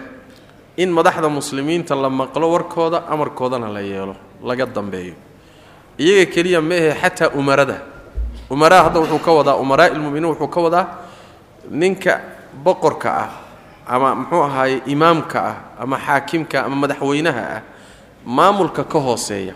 in 0.76 0.89
madaxda 0.93 1.28
muslimiinta 1.28 1.95
la 1.95 2.09
maqlo 2.09 2.51
warkooda 2.51 3.05
amarkoodana 3.09 3.68
la 3.68 3.81
yeelo 3.81 4.16
laga 4.43 4.66
dambeeyo. 4.66 5.14
Iyaga 5.99 6.33
keliya 6.33 6.61
ma 6.62 6.74
ahe 6.74 6.95
xataa 6.97 7.28
umarada. 7.37 7.76
Umaraa 8.51 8.85
hadda 8.89 9.01
wuxuu 9.01 9.18
ka 9.20 9.33
wadaa 9.33 9.57
umaraa 9.61 9.89
ilmuminiin 9.93 10.33
wuxuu 10.33 10.49
ka 10.49 10.61
wadaa 10.61 10.87
ninka 11.70 12.20
boqorka 12.64 13.11
ah 13.24 13.30
ama 13.86 14.14
muxuu 14.14 14.42
ahaaye 14.42 14.82
imaamka 14.86 15.38
ah 15.50 15.56
ama 15.82 15.96
xaakimka 16.06 16.64
ama 16.64 16.76
madaxweynaha 16.76 17.42
ah 17.56 17.62
maamulka 18.26 18.84
ka 18.84 18.98
hooseeya 18.98 19.54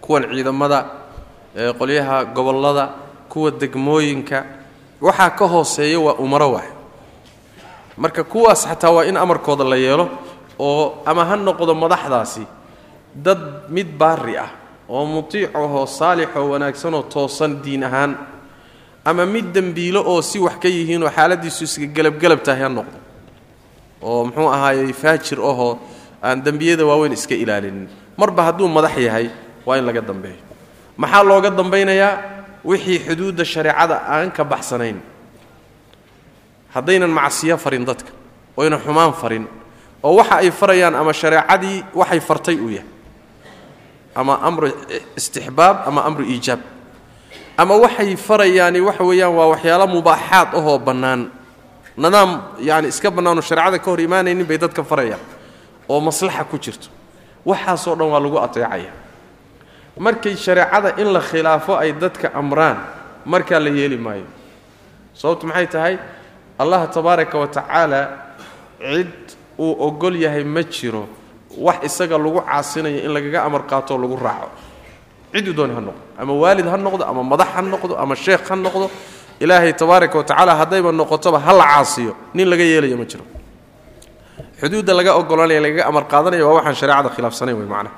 kuwan 0.00 0.24
ciidamada 0.32 0.78
qolyaha 1.78 2.24
gobollada 2.36 2.84
kuwa 3.28 3.50
degmooyinka 3.50 4.44
waxaa 5.00 5.30
ka 5.30 5.46
hooseeya 5.46 6.00
waa 6.00 6.14
umaro 6.20 6.52
waay 6.52 6.68
marka 7.96 8.24
kuwaas 8.24 8.66
xataa 8.68 8.90
waa 8.90 9.04
in 9.04 9.16
amarkooda 9.16 9.64
la 9.64 9.76
yeelo 9.76 10.08
oo 10.58 11.02
ama 11.06 11.24
ha 11.24 11.36
noqdo 11.36 11.74
madaxdaasi 11.74 12.46
dad 13.14 13.38
mid 13.68 13.88
baari 13.98 14.36
ah 14.38 14.50
oo 14.88 15.04
mutiicahoo 15.06 15.86
saalixoo 15.86 16.50
wanaagsanoo 16.50 17.02
toosan 17.02 17.62
diin 17.62 17.84
ahaan 17.84 18.16
ama 19.08 19.24
mid 19.34 19.46
dembiilo 19.56 20.00
oo 20.10 20.20
si 20.30 20.38
wax 20.46 20.56
ka 20.62 20.68
yihiinoo 20.68 21.08
xaaladiisu 21.16 21.62
iska 21.68 21.86
gelabgelab 21.96 22.40
tahay 22.46 22.62
ha 22.62 22.68
noqdo. 22.78 22.98
oo 24.08 24.20
muxuu 24.28 24.48
ahaayey 24.54 24.92
faajir 25.02 25.38
ahoo 25.50 25.72
aan 26.22 26.38
dembiyada 26.46 26.84
waaweyn 26.90 27.12
iska 27.18 27.34
ilaalinin. 27.34 27.88
Marba 28.20 28.42
hadduu 28.50 28.68
madax 28.76 28.94
yahay 29.06 29.26
waa 29.66 29.78
in 29.78 29.84
laga 29.88 30.00
dambeeyo. 30.10 30.40
Maxaa 31.00 31.22
looga 31.28 31.50
dambaynayaa? 31.50 32.12
Wixii 32.68 32.98
xuduudda 33.06 33.44
shareecada 33.52 33.96
aan 34.14 34.30
ka 34.36 34.42
baxsanayn. 34.44 34.98
Haddaynan 36.74 37.10
macsiyo 37.10 37.56
farin 37.58 37.84
dadka 37.86 38.10
oyna 38.56 38.76
xumaan 38.78 39.12
farin 39.14 39.44
oo 40.02 40.14
waxa 40.18 40.36
ay 40.42 40.50
farayaan 40.50 40.94
ama 40.94 41.12
shareecadii 41.12 41.84
waxay 41.94 42.20
fartay 42.20 42.56
uu 42.60 42.70
yahay. 42.76 42.90
Ama 44.14 44.34
amru 44.42 44.68
istixbaab 45.16 45.76
ama 45.88 46.00
amru 46.08 46.24
iijaab 46.26 46.60
ama 47.58 47.74
waxay 47.84 48.16
farayaani 48.16 48.80
waxa 48.88 49.04
weeyaan 49.04 49.34
waa 49.38 49.48
waxyaalo 49.52 49.86
mubaaxaad 49.94 50.50
ahoo 50.58 50.78
bannaan. 50.78 51.22
Nidaam 52.02 52.30
yani 52.68 52.88
iska 52.88 53.10
bannaanoo 53.10 53.42
shareecada 53.48 53.78
ka 53.78 53.90
hor 53.90 54.00
imaanaynin 54.00 54.46
bay 54.46 54.58
dadka 54.58 54.82
farayaan 54.90 55.20
oo 55.88 56.00
maslaxa 56.00 56.44
ku 56.50 56.56
jirto. 56.58 56.88
Waxaasoo 57.46 57.94
dhan 57.98 58.08
waa 58.12 58.20
lagu 58.24 58.38
ateecaya. 58.38 58.92
Markay 59.98 60.36
shareecada 60.36 60.94
in 61.02 61.08
la 61.12 61.20
khilaafo 61.20 61.74
ay 61.82 61.92
dadka 61.92 62.30
amraan 62.34 62.78
markaa 63.26 63.58
la 63.60 63.70
yeeli 63.70 63.96
maayo. 63.98 64.26
Sababtu 65.14 65.46
maxay 65.46 65.66
tahay? 65.66 65.94
Allah 66.58 66.86
tabaaraka 66.94 67.38
wa 67.38 67.46
tacaala 67.46 68.00
cid 68.78 69.34
uu 69.58 69.74
ogol 69.86 70.14
yahay 70.16 70.44
ma 70.44 70.62
jiro 70.62 71.08
wax 71.58 71.78
isaga 71.86 72.14
lagu 72.18 72.38
caasinayo 72.46 72.98
in 73.02 73.10
lagaga 73.10 73.42
amar 73.46 73.62
qaatoo 73.66 73.98
lagu 73.98 74.14
raaco 74.16 74.50
cidduu 75.32 75.52
dooni 75.58 75.74
ha 75.76 75.80
noqdo 75.80 76.00
ama 76.20 76.32
waalid 76.42 76.66
ha 76.72 76.76
noqdo 76.86 77.04
ama 77.10 77.22
madax 77.32 77.48
ha 77.54 77.60
noqdo 77.72 77.94
ama 78.02 78.14
sheekh 78.24 78.44
ha 78.50 78.54
noqdo 78.56 78.86
ilaahay 79.40 79.72
tabaaraka 79.80 80.16
wa 80.18 80.24
tacaala 80.24 80.52
haddayba 80.60 80.90
noqotoba 81.00 81.38
ha 81.46 81.52
la 81.60 81.64
caasiyo 81.72 82.12
nin 82.34 82.46
laga 82.50 82.64
yeelayo 82.64 82.96
ma 83.00 83.04
jiro. 83.10 83.24
Xuduudda 84.60 84.92
laga 84.98 85.10
ogolanaya 85.20 85.60
lagaga 85.64 85.84
amar 85.90 86.04
qaadanaya 86.12 86.42
waa 86.46 86.54
waxaan 86.58 86.74
shareecada 86.80 87.08
khilaafsanayn 87.14 87.56
wey 87.60 87.66
macnaha 87.72 87.94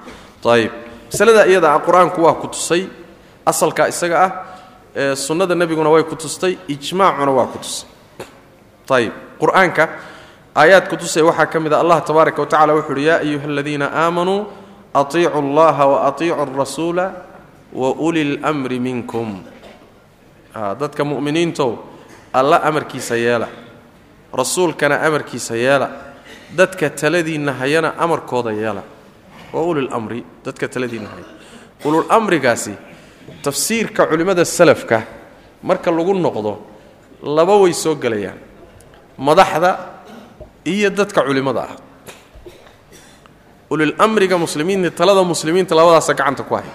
ayib 0.55 0.73
masalada 1.13 1.43
iyada 1.51 1.69
ah 1.75 1.81
qur'aanku 1.87 2.19
waa 2.27 2.35
ku 2.41 2.47
tusay 2.55 2.83
asalka 3.51 3.83
isaga 3.93 4.17
ah 4.25 5.15
sunnada 5.17 5.55
nebiguna 5.55 5.89
way 5.95 6.03
ku 6.05 6.15
tustay 6.17 6.53
ijmaacuna 6.69 7.33
waa 7.39 7.47
ku 7.53 7.59
tusay. 7.65 7.89
Ayib 8.91 9.13
qur'aanka 9.41 9.85
aayaad 10.61 10.85
ku 10.91 10.97
tusay 11.01 11.23
waxaa 11.25 11.47
ka 11.53 11.57
mid 11.65 11.73
a 11.73 11.79
allah 11.81 11.99
tabaaraka 12.05 12.39
wa 12.43 12.47
tacala 12.53 12.73
uhi 12.77 13.05
yaa 13.09 13.19
ayuha 13.25 13.47
aladiina 13.49 13.87
aamanuu 14.03 14.41
atiicu 14.95 15.39
allaha 15.39 15.87
wa 15.87 16.07
atiicu 16.09 16.35
alrasuula 16.35 17.13
wa 17.73 17.93
uli 17.95 18.37
lmri 18.37 18.81
minkum 18.81 19.43
dadka 20.55 21.05
mu'miniintow 21.05 21.79
alla 22.33 22.63
amarkiisa 22.63 23.17
yeela. 23.17 23.49
Rasuulkana 24.35 25.01
amarkiisa 25.03 25.57
yeela. 25.57 25.91
Dadka 26.57 26.91
taladiinna 26.91 27.53
hayana 27.53 27.95
amarkooda 27.99 28.51
yeela. 28.53 28.83
Waa 29.53 29.63
ulilmri 29.63 30.25
dadka 30.45 30.69
taladiinna 30.69 31.09
haya 31.09 31.25
ululamrigaasi 31.85 32.75
tafsiirka 33.43 34.07
culimmada 34.07 34.45
salafka 34.45 35.03
marka 35.63 35.91
lagu 35.91 36.15
noqdo 36.15 36.59
laba 37.23 37.57
way 37.57 37.73
soo 37.73 37.95
gelayaan. 37.95 38.39
Madaxda 39.19 39.79
iyo 40.65 40.91
dadka 40.91 41.23
culimmada 41.23 41.63
ah 41.63 41.77
ulilamriga 43.71 44.39
muslimiinta 44.39 44.91
talada 44.91 45.23
muslimiinta 45.25 45.75
labadaasa 45.75 46.15
gacanta 46.15 46.43
ku 46.43 46.55
haya. 46.55 46.73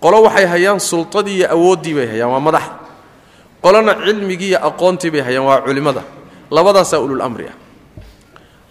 Qolo 0.00 0.22
waxay 0.22 0.46
hayaan 0.46 0.80
sultadii 0.80 1.36
iyo 1.42 1.48
awooddii 1.52 1.94
bay 1.94 2.06
hayaan 2.06 2.30
waa 2.30 2.40
madaxda 2.40 2.74
qolona 3.62 3.94
cilmigii 4.06 4.48
iyo 4.54 4.58
aqoontii 4.68 5.10
bay 5.10 5.20
hayaan 5.20 5.46
waa 5.46 5.60
culimmada 5.60 6.02
labadaasaa 6.50 6.98
ululamri 7.02 7.46
ah. 7.50 7.56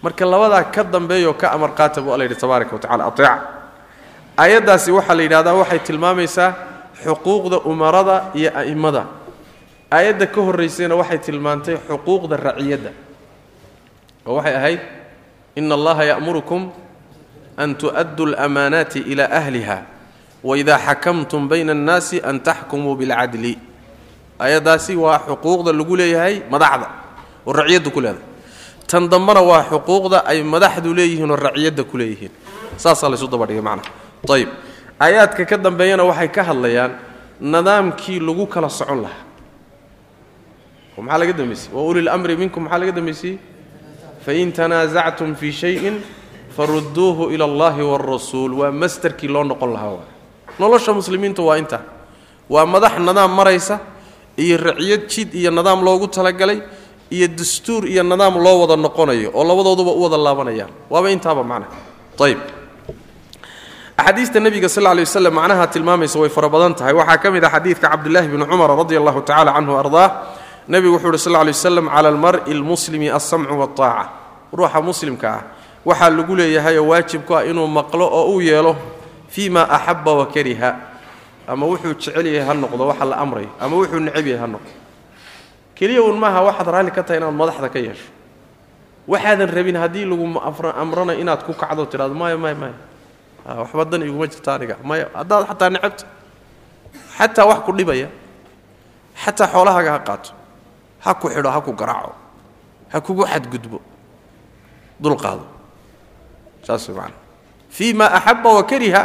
Marka 0.02 0.24
labadaa 0.24 0.64
ka 0.72 0.84
dambeeyoo 0.84 1.34
ka 1.34 1.52
amar 1.52 1.74
qaata 1.74 2.00
buu 2.02 2.12
alla 2.14 2.24
yidhi 2.24 2.40
tabaaraka 2.40 2.72
wa 2.72 2.80
tacala 2.80 3.04
ateeca 3.06 3.38
aayaddaasi 4.36 4.90
waxaa 4.92 5.14
la 5.14 5.22
yidhahdaa 5.22 5.54
waxay 5.54 5.78
tilmaamaysaa 5.78 6.54
xuquuqda 7.04 7.58
umarada 7.68 8.30
iyo 8.34 8.50
a'immada. 8.54 9.06
Aayadda 9.90 10.26
ka 10.26 10.40
horraysayna 10.40 10.96
waxay 10.96 11.18
tilmaantay 11.18 11.76
xuquuqda 11.88 12.36
raciyadda. 12.36 12.90
Oo 14.26 14.34
waxay 14.40 14.54
ahayd 14.56 14.80
ina 15.56 15.74
allaha 15.74 16.04
ya'murukum 16.04 16.72
an 17.62 17.70
tu'adduu 17.80 18.26
alamaanaati 18.34 18.98
ilaa 19.12 19.30
ahliha 19.40 19.78
waidaa 20.48 20.78
xakamtum 20.86 21.42
bayna 21.50 21.72
annaasi 21.76 22.16
an 22.28 22.36
taxkumuu 22.48 22.94
bilcadli 23.00 23.52
aayaddaasi 24.44 24.92
waa 25.04 25.18
xuquuqda 25.26 25.70
lagu 25.78 25.94
leeyahay 26.00 26.34
madaxda 26.52 26.86
oo 27.46 27.52
raciyadda 27.60 27.90
ku 27.94 28.00
leedahay 28.04 28.24
tan 28.90 29.04
dambana 29.12 29.40
waa 29.50 29.64
xuquuqda 29.70 30.18
ay 30.30 30.38
madaxdu 30.54 30.88
leeyihiin 30.98 31.30
oo 31.30 31.36
raciyadda 31.46 31.82
ku 31.90 31.94
leeyihiin 32.00 32.30
saasaa 32.82 33.10
laysu 33.12 33.26
dabadhigay 33.32 33.62
macnaha 33.68 33.90
ayib 34.34 34.50
aayaadka 35.04 35.42
ka 35.50 35.56
dambeeyana 35.66 36.04
waxay 36.10 36.28
ka 36.36 36.42
hadlayaan 36.48 36.92
nidaamkii 37.52 38.18
lagu 38.26 38.44
kala 38.54 38.68
socon 38.78 39.00
lahaa 39.04 39.24
oo 40.96 41.02
maxaa 41.02 41.18
laga 41.20 41.32
dambaysay 41.40 41.70
wa 41.74 41.82
uli 41.90 42.02
lamri 42.08 42.34
minkum 42.40 42.62
maxaa 42.64 42.78
laga 42.82 42.92
dambaysayey 42.98 43.36
fain 44.24 44.48
tanaasactum 44.56 45.30
fii 45.40 45.52
shayin 45.60 45.96
farudduuhu 46.58 47.30
ila 47.34 47.44
allahi 47.46 47.82
wاlrasuul 47.86 48.52
waa 48.60 48.72
mastarkii 48.82 49.30
loo 49.34 49.44
noqon 49.46 49.70
lahaa 49.78 50.02
nolosha 50.58 50.90
muslimiintu 50.98 51.46
waa 51.46 51.54
intaa 51.62 51.82
waa 52.50 52.66
madax 52.66 52.94
nidaam 53.08 53.30
maraysa 53.38 53.78
iyo 54.44 54.56
raciyad 54.58 55.02
jid 55.12 55.28
iyo 55.40 55.50
nidaam 55.54 55.80
loogu 55.86 56.06
talagalay 56.10 56.58
iyo 57.16 57.26
dastuur 57.38 57.82
iyo 57.86 58.02
nidaam 58.02 58.34
loo 58.44 58.56
wada 58.66 58.74
noqonayo 58.76 59.30
oo 59.38 59.44
labadooduba 59.50 59.92
u 59.94 60.02
wada 60.02 60.18
laabanayaan. 60.26 60.70
Waaba 60.90 61.08
intaaba 61.14 61.42
macnaha 61.46 61.70
ayb 62.26 62.40
axaadiista 63.96 64.38
nebiga 64.40 64.68
sal 64.68 64.82
lay 64.96 65.04
waslam 65.06 65.34
macnaha 65.38 65.64
tilmaamaysa 65.74 66.18
way 66.22 66.28
fara 66.36 66.48
badan 66.54 66.74
tahay. 66.74 66.92
Waxaa 66.94 67.18
ka 67.22 67.28
mid 67.30 67.44
ah 67.44 67.50
xadiidka 67.54 67.86
cabdillaahi 67.92 68.28
bni 68.34 68.44
cumar 68.50 68.70
radi 68.80 68.94
allahu 69.00 69.20
tacala 69.22 69.50
canhu 69.56 69.74
ardaah. 69.82 70.10
Nebigu 70.68 70.94
wuxuu 70.98 71.10
uhi 71.14 71.18
sal 71.18 71.32
lay 71.38 71.54
waslam 71.54 71.86
cala 71.94 72.08
almar'i 72.12 72.50
almuslimi 72.56 73.08
alsamcu 73.10 73.54
waataaca 73.62 74.04
ruuxa 74.58 74.80
muslimka 74.88 75.28
ah 75.28 75.42
waxaa 75.88 76.10
lagu 76.16 76.32
leeyahayoo 76.36 76.86
waajib 76.90 77.22
ku 77.26 77.32
ah 77.38 77.44
inuu 77.50 77.66
maqlo 77.66 78.04
oo 78.18 78.32
uu 78.36 78.40
yeelo 78.48 78.76
fii 79.32 79.48
ma 79.50 79.62
axabba 79.76 80.12
wa 80.20 80.26
kariha. 80.26 80.70
Ama 81.48 81.64
wuxuu 81.66 81.94
jecel 81.96 82.26
yahay 82.26 82.44
ha 82.48 82.52
noqdo 82.54 82.82
waxa 82.92 83.04
la 83.08 83.16
amrayo 83.24 83.48
ama 83.60 83.74
wuxuu 83.80 84.00
necab 84.04 84.26
yahay 84.26 84.40
ha 84.42 84.46
noqdo. 84.54 84.70
Keliya 85.76 86.02
un 86.04 86.18
maaha 86.20 86.40
waxaad 86.48 86.68
raalli 86.68 86.90
ka 86.92 87.02
tahay 87.02 87.18
inaad 87.20 87.32
madaxda 87.40 87.68
ka 87.72 87.78
yeesho. 87.80 88.08
Waxaadan 89.08 89.48
rabin 89.48 89.76
haddii 89.80 90.04
lagu 90.04 90.24
amrana 90.82 91.14
inaad 91.16 91.40
ku 91.46 91.52
kacdo 91.56 91.86
tidhahdo 91.88 92.12
maya 92.14 92.36
maya 92.36 92.54
maya 92.54 92.76
waxba 93.64 93.84
dan 93.88 94.02
iguma 94.04 94.26
jirta 94.28 94.54
aniga. 94.60 94.76
Maya 94.84 95.08
haddaad 95.16 95.44
xataa 95.48 95.70
necabta 95.72 96.04
xataa 97.16 97.46
wax 97.48 97.58
ku 97.64 97.72
dhibaya. 97.72 98.08
Xataa 99.24 99.48
xoolahaaga 99.52 99.90
ha 99.96 100.00
qaato. 100.04 100.30
Ha 101.04 101.14
ku 101.14 101.28
xidho 101.32 101.48
ha 101.48 101.60
ku 101.64 101.72
garaaco. 101.72 102.12
Ha 102.92 103.00
kugu 103.00 103.24
xadgudbo. 103.24 103.80
Dulqaado 105.00 105.44
saas 106.66 106.88
man 106.88 107.12
fii 107.70 107.94
ma 107.94 108.06
axabba 108.06 108.50
wa 108.54 108.62
kariha 108.62 109.02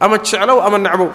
ama 0.00 0.18
jeclow 0.18 0.60
ama 0.60 0.78
necbow 0.78 1.10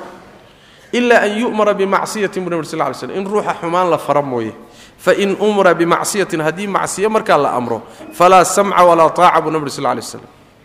ilaa 0.91 1.21
an 1.25 1.31
yu'mara 1.39 1.73
bimacsiyatin 1.73 2.43
bu 2.43 2.49
nab 2.49 2.63
sl 2.65 2.77
ly 2.77 2.93
slm 2.93 3.11
in 3.15 3.25
ruuxa 3.25 3.53
xumaan 3.61 3.89
la 3.89 3.97
fara 3.97 4.21
mooye. 4.21 4.53
Fain 4.97 5.35
umira 5.39 5.73
bimacsiyatin 5.73 6.41
haddii 6.41 6.67
macsiyo 6.67 7.09
markaa 7.09 7.37
la 7.37 7.49
amro 7.55 7.81
falaa 8.13 8.43
samca 8.45 8.83
walaa 8.85 9.09
taaca 9.09 9.41
buu 9.41 9.49
nabri 9.51 9.71
sl 9.71 9.81
lay 9.81 10.01
slam 10.01 10.21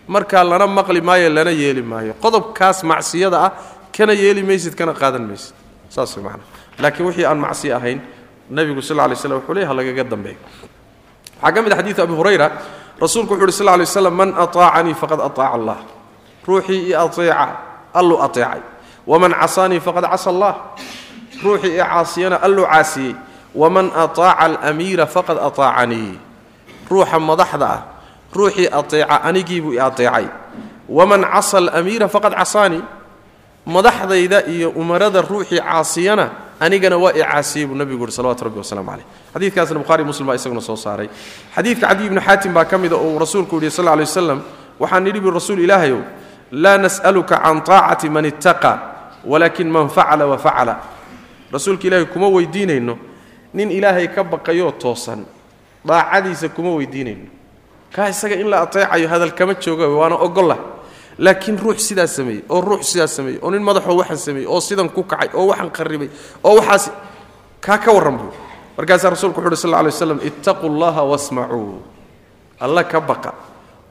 markaa 0.09 0.45
lana 0.45 0.67
maqli 0.67 1.01
maayo 1.01 1.29
lana 1.31 1.51
yeeli 1.51 1.83
maayo. 1.83 2.13
Qodobkaas 2.21 2.83
macsiyada 2.85 3.39
ah 3.47 3.53
kana 3.97 4.13
yeeli 4.13 4.43
maysid 4.43 4.75
kana 4.75 4.93
qaadan 4.93 5.25
maysid. 5.31 5.55
Saas 5.89 6.17
man 6.19 6.41
laakiin 6.79 7.07
wixii 7.07 7.25
aan 7.25 7.39
macsiyo 7.39 7.77
ahayn 7.77 8.01
nebigu 8.51 8.83
sal 8.83 8.97
lay 8.97 9.17
slm 9.17 9.33
wuxuu 9.41 9.55
leeyaha 9.55 9.75
lagaga 9.75 10.05
dambeeyo. 10.05 10.37
Waxaa 11.41 11.53
ka 11.55 11.63
mid 11.63 11.73
a 11.73 11.77
xadiidu 11.77 12.03
abi 12.03 12.13
hurayra 12.19 12.47
rasuulku 13.02 13.34
wuxu 13.34 13.46
uhi 13.46 13.52
sl 13.52 13.70
lay 13.78 13.86
slam 13.86 14.14
man 14.16 14.30
aطaacanii 14.38 14.94
faqad 14.94 15.20
aطaaca 15.22 15.54
allah 15.58 15.78
ruuxii 16.48 16.90
i 16.90 16.96
aeeca 16.96 17.48
alluu 17.94 18.22
aeecay 18.22 18.62
waman 19.08 19.34
casaanii 19.34 19.80
faqad 19.80 20.06
casa 20.12 20.30
allah 20.30 20.56
ruuxii 21.44 21.76
i 21.76 21.84
caasiyana 21.84 22.38
alluu 22.42 22.66
caasiyey 22.66 23.16
waman 23.56 23.92
aطaaca 23.96 24.40
alamiira 24.40 25.06
faqad 25.06 25.38
aطaacanii 25.38 26.20
ruuxa 26.90 27.20
madaxda 27.20 27.68
ah 27.68 27.82
ruuxii 28.36 28.68
aeeca 28.70 29.24
anigiibuu 29.24 29.74
i 29.74 29.80
aeecay 29.80 30.26
waman 30.90 31.22
casa 31.24 31.58
alamiira 31.58 32.08
faqad 32.08 32.34
casaanii 32.34 32.84
madaxdayda 33.66 34.46
iyo 34.46 34.70
umarada 34.70 35.22
ruuxii 35.22 35.60
caasiyana 35.60 36.30
anigana 36.61 36.97
waa 36.99 37.13
i 37.13 37.23
caasiyey 37.23 37.67
buu 37.67 37.75
nebigu 37.77 38.05
uhi 38.05 38.13
salawatu 38.13 38.45
rabbi 38.45 38.59
waslamu 38.59 38.91
caleyh 38.91 39.05
xadiidkaasna 39.35 39.79
buhari 39.79 40.05
muslim 40.05 40.27
baa 40.27 40.35
isaguna 40.35 40.61
soo 40.61 40.77
saaray. 40.77 41.09
Xadiidka 41.55 41.87
cadiy 41.89 42.07
ibnu 42.07 42.21
xaatim 42.21 42.53
baa 42.53 42.65
ka 42.65 42.79
mida 42.79 42.97
uu 42.97 43.19
rasuulku 43.19 43.57
yihi 43.61 43.71
sal 43.71 43.85
lay 43.85 44.05
waslam 44.05 44.43
waxaan 44.81 45.05
nidhi 45.05 45.21
bu 45.21 45.31
rasuul 45.31 45.59
ilaahayow 45.61 46.01
laa 46.53 46.79
nas'aluka 46.79 47.37
can 47.43 47.61
taacati 47.63 48.09
man 48.11 48.25
ittaqa 48.25 48.73
walaakin 49.25 49.69
man 49.71 49.89
facala 49.89 50.27
wa 50.27 50.39
facala. 50.39 50.75
Rasuulka 51.53 51.87
ilaahay 51.87 52.07
kuma 52.07 52.29
weydiinayno 52.29 52.99
nin 53.55 53.71
ilaahay 53.71 54.09
ka 54.09 54.25
baqayoo 54.25 54.73
toosan 54.73 55.25
daacadiisa 55.85 56.49
kuma 56.49 56.71
weydiinayno. 56.75 57.29
Kaa 57.93 58.09
isaga 58.09 58.35
in 58.35 58.49
la 58.51 58.61
ateecayo 58.65 59.09
hadal 59.09 59.33
kama 59.33 59.55
jooga 59.55 59.89
waana 59.89 60.17
ogolah 60.17 60.59
laakiin 61.19 61.59
ruux 61.59 61.79
sidaas 61.89 62.17
sameeyey 62.17 62.43
oo 62.49 62.61
ruux 62.61 62.83
sidaas 62.83 63.17
sameeyey 63.17 63.39
oo 63.43 63.51
nin 63.51 63.63
madaxoo 63.63 63.97
waxaan 63.97 64.19
sameeyey 64.19 64.47
oo 64.49 64.61
sidan 64.61 64.89
ku 64.91 65.03
kacay 65.03 65.29
oo 65.35 65.47
waxaan 65.51 65.71
qarribay 65.71 66.09
oo 66.45 66.57
waxaas 66.61 66.91
kaa 67.61 67.79
ka 67.79 67.93
warran 67.93 68.19
buu. 68.19 68.33
Markaasaa 68.77 69.11
rasuulku 69.11 69.41
wuxu 69.41 69.49
uhi 69.53 69.57
sal 69.57 69.71
lla 69.71 69.83
waslam 69.89 70.21
ittaquu 70.23 70.69
llaha 70.69 71.03
wasmacuu. 71.05 71.81
Alla 72.61 72.85
ka 72.85 73.01
baqa 73.01 73.33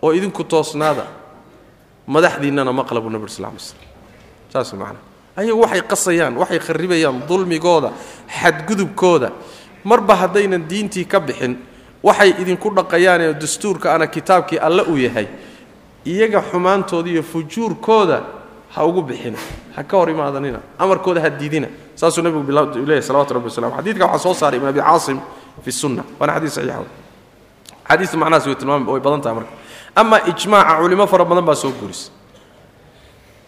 oo 0.01 0.11
idinku 0.13 0.43
toosnaada 0.43 1.05
madaxdiinnana 2.07 2.71
maqla 2.73 3.01
buu 3.01 3.09
nabig 3.09 3.30
sal 3.30 3.45
lay 3.49 3.57
slam 3.59 3.82
saas 4.53 4.73
macana 4.73 4.99
ayagu 5.36 5.59
waxay 5.61 5.82
qasayaan 5.82 6.38
waxay 6.38 6.59
kharribayaan 6.59 7.26
dulmigooda 7.28 7.91
xadgudubkooda. 8.41 9.32
Marba 9.84 10.15
haddaynan 10.15 10.63
diintii 10.69 11.05
ka 11.05 11.19
bixin 11.19 11.57
waxay 12.03 12.30
idinku 12.41 12.69
dhaqayaanee 12.69 13.34
dastuurka 13.34 13.93
ana 13.95 14.07
kitaabkii 14.07 14.59
alle 14.59 14.84
uu 14.86 14.97
yahay 14.97 15.28
iyaga 16.06 16.41
xumaantooda 16.51 17.10
iyo 17.10 17.24
fujuurkooda 17.24 18.24
ha 18.76 18.86
ugu 18.86 19.01
bixina. 19.01 19.38
Ha 19.76 19.84
ka 19.84 19.97
hor 19.97 20.10
imaadanina. 20.10 20.60
Amarkooda 20.80 21.22
ha 21.22 21.30
diidina. 21.30 21.68
Saasuu 21.95 22.22
nebigu 22.22 22.51
leeyahy 22.51 23.01
salawatu 23.01 23.34
rabbi 23.34 23.47
waslam 23.47 23.72
xadidka 23.78 24.06
waxaa 24.06 24.20
soo 24.24 24.34
saaray 24.34 24.58
ibn 24.60 24.68
abi 24.68 24.80
caasim 24.80 25.20
fi 25.64 25.72
sunna. 25.72 26.03
Waana 26.20 26.34
xadiis 26.36 26.53
saxiixa 26.56 26.84
xadiista 27.89 28.18
macnahaas 28.18 28.45
way 28.47 28.56
tilmaam 28.56 28.88
way 28.88 28.99
badan 28.99 29.22
tahay 29.22 29.36
marka. 29.36 29.53
Ama 29.95 30.18
ijmaaca 30.32 30.74
culimo 30.82 31.08
fara 31.08 31.26
badan 31.26 31.45
baa 31.45 31.56
soo 31.56 31.72
guurisa 31.72 32.12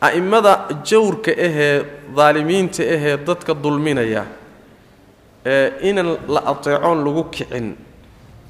a'immada 0.01 0.53
jawrka 0.89 1.31
ahee 1.31 1.83
daalimiinta 2.15 2.83
ahee 2.83 3.17
dadka 3.27 3.53
dulminaya 3.53 4.23
ee 5.45 5.89
inan 5.89 6.17
la 6.27 6.41
ateecoon 6.51 6.99
lagu 7.05 7.23
kicin 7.35 7.75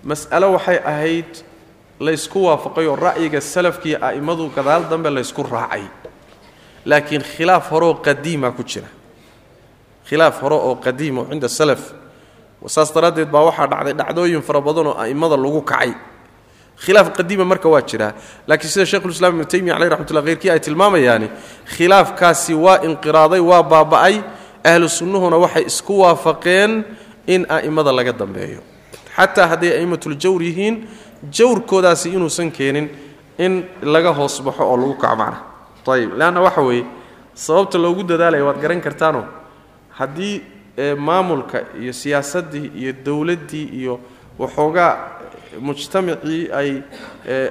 mas'alo 0.03 0.47
waxay 0.55 0.77
ahayd 0.91 1.31
laysku 1.99 2.45
waafaqay 2.45 2.85
oo 2.87 2.95
ra'yiga 2.95 3.41
salafkiiyo 3.41 3.97
a'immadu 4.01 4.51
gadaal 4.55 4.89
dambe 4.89 5.09
laysku 5.09 5.43
raacay. 5.43 5.83
Laakiin 6.85 7.21
khilaaf 7.21 7.71
horeoo 7.71 7.95
qadiima 8.05 8.51
ku 8.51 8.63
jira. 8.63 8.87
Khilaaf 10.07 10.41
hore 10.41 10.55
oo 10.55 10.75
qadiimo 10.75 11.25
cinda 11.29 11.49
salaf. 11.49 11.93
Saas 12.67 12.93
daraaddeed 12.93 13.29
baa 13.31 13.43
waxaa 13.49 13.67
dhacday 13.67 13.93
dhacdooyin 13.93 14.41
fara 14.41 14.61
badan 14.61 14.87
oo 14.87 14.97
a'immada 14.97 15.37
lagu 15.37 15.61
kacay. 15.61 15.93
Khilaaf 16.77 17.11
qadiima 17.17 17.45
marka 17.45 17.69
waa 17.69 17.81
jiraa 17.81 18.13
laakiin 18.47 18.69
sida 18.69 18.85
shekhulislaam 18.85 19.33
ibnu 19.33 19.45
taymiya 19.45 19.73
caleyh 19.75 19.89
raxmatullah 19.89 20.23
kheyrkii 20.23 20.49
ay 20.53 20.59
tilmaamayaani 20.59 21.27
khilaafkaasi 21.75 22.53
waa 22.53 22.79
inqiraaday 22.87 23.41
waa 23.41 23.63
baaba'ay. 23.63 24.15
Ahlu 24.63 24.89
sunnuhuna 24.89 25.37
waxay 25.37 25.65
isku 25.65 25.99
waafaqeen 26.05 26.85
in 27.27 27.45
a'immada 27.49 27.91
laga 27.91 28.13
dambeeyo. 28.13 28.61
Xataa 29.17 29.47
hadday 29.51 29.71
a'immatul-jawr 29.77 30.41
yihiin 30.43 30.75
jawrkoodaasi 31.31 32.09
inuusan 32.13 32.51
keenin 32.51 32.89
in 33.37 33.65
laga 33.81 34.13
hoos 34.13 34.41
baxo 34.41 34.63
oo 34.63 34.77
lagu 34.77 34.93
kaco 34.97 35.15
macna 35.15 35.37
ayib 35.87 36.11
leanna 36.19 36.41
waxa 36.41 36.61
weeye 36.61 36.85
sababta 37.33 37.77
loogu 37.77 38.03
dadaalaya 38.03 38.45
waad 38.45 38.59
garan 38.61 38.81
kartaano 38.81 39.25
haddii 39.97 40.41
maamulka 40.97 41.61
iyo 41.81 41.93
siyaasaddii 41.93 42.71
iyo 42.75 42.93
dowladdii 43.05 43.65
iyo 43.79 43.99
waxoogaa 44.39 44.93
mujtamacii 45.59 46.49
ay 46.53 46.81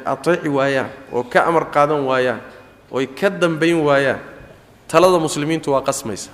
ateeci 0.04 0.48
waayaan 0.48 0.90
oo 1.12 1.22
ka 1.24 1.44
amar 1.46 1.64
qaadan 1.70 2.00
waayaan 2.06 2.40
ooy 2.92 3.06
ka 3.06 3.30
dambayn 3.30 3.80
waayaan 3.82 4.20
talada 4.88 5.18
muslimiintu 5.18 5.72
waa 5.72 5.82
qasmaysa. 5.82 6.30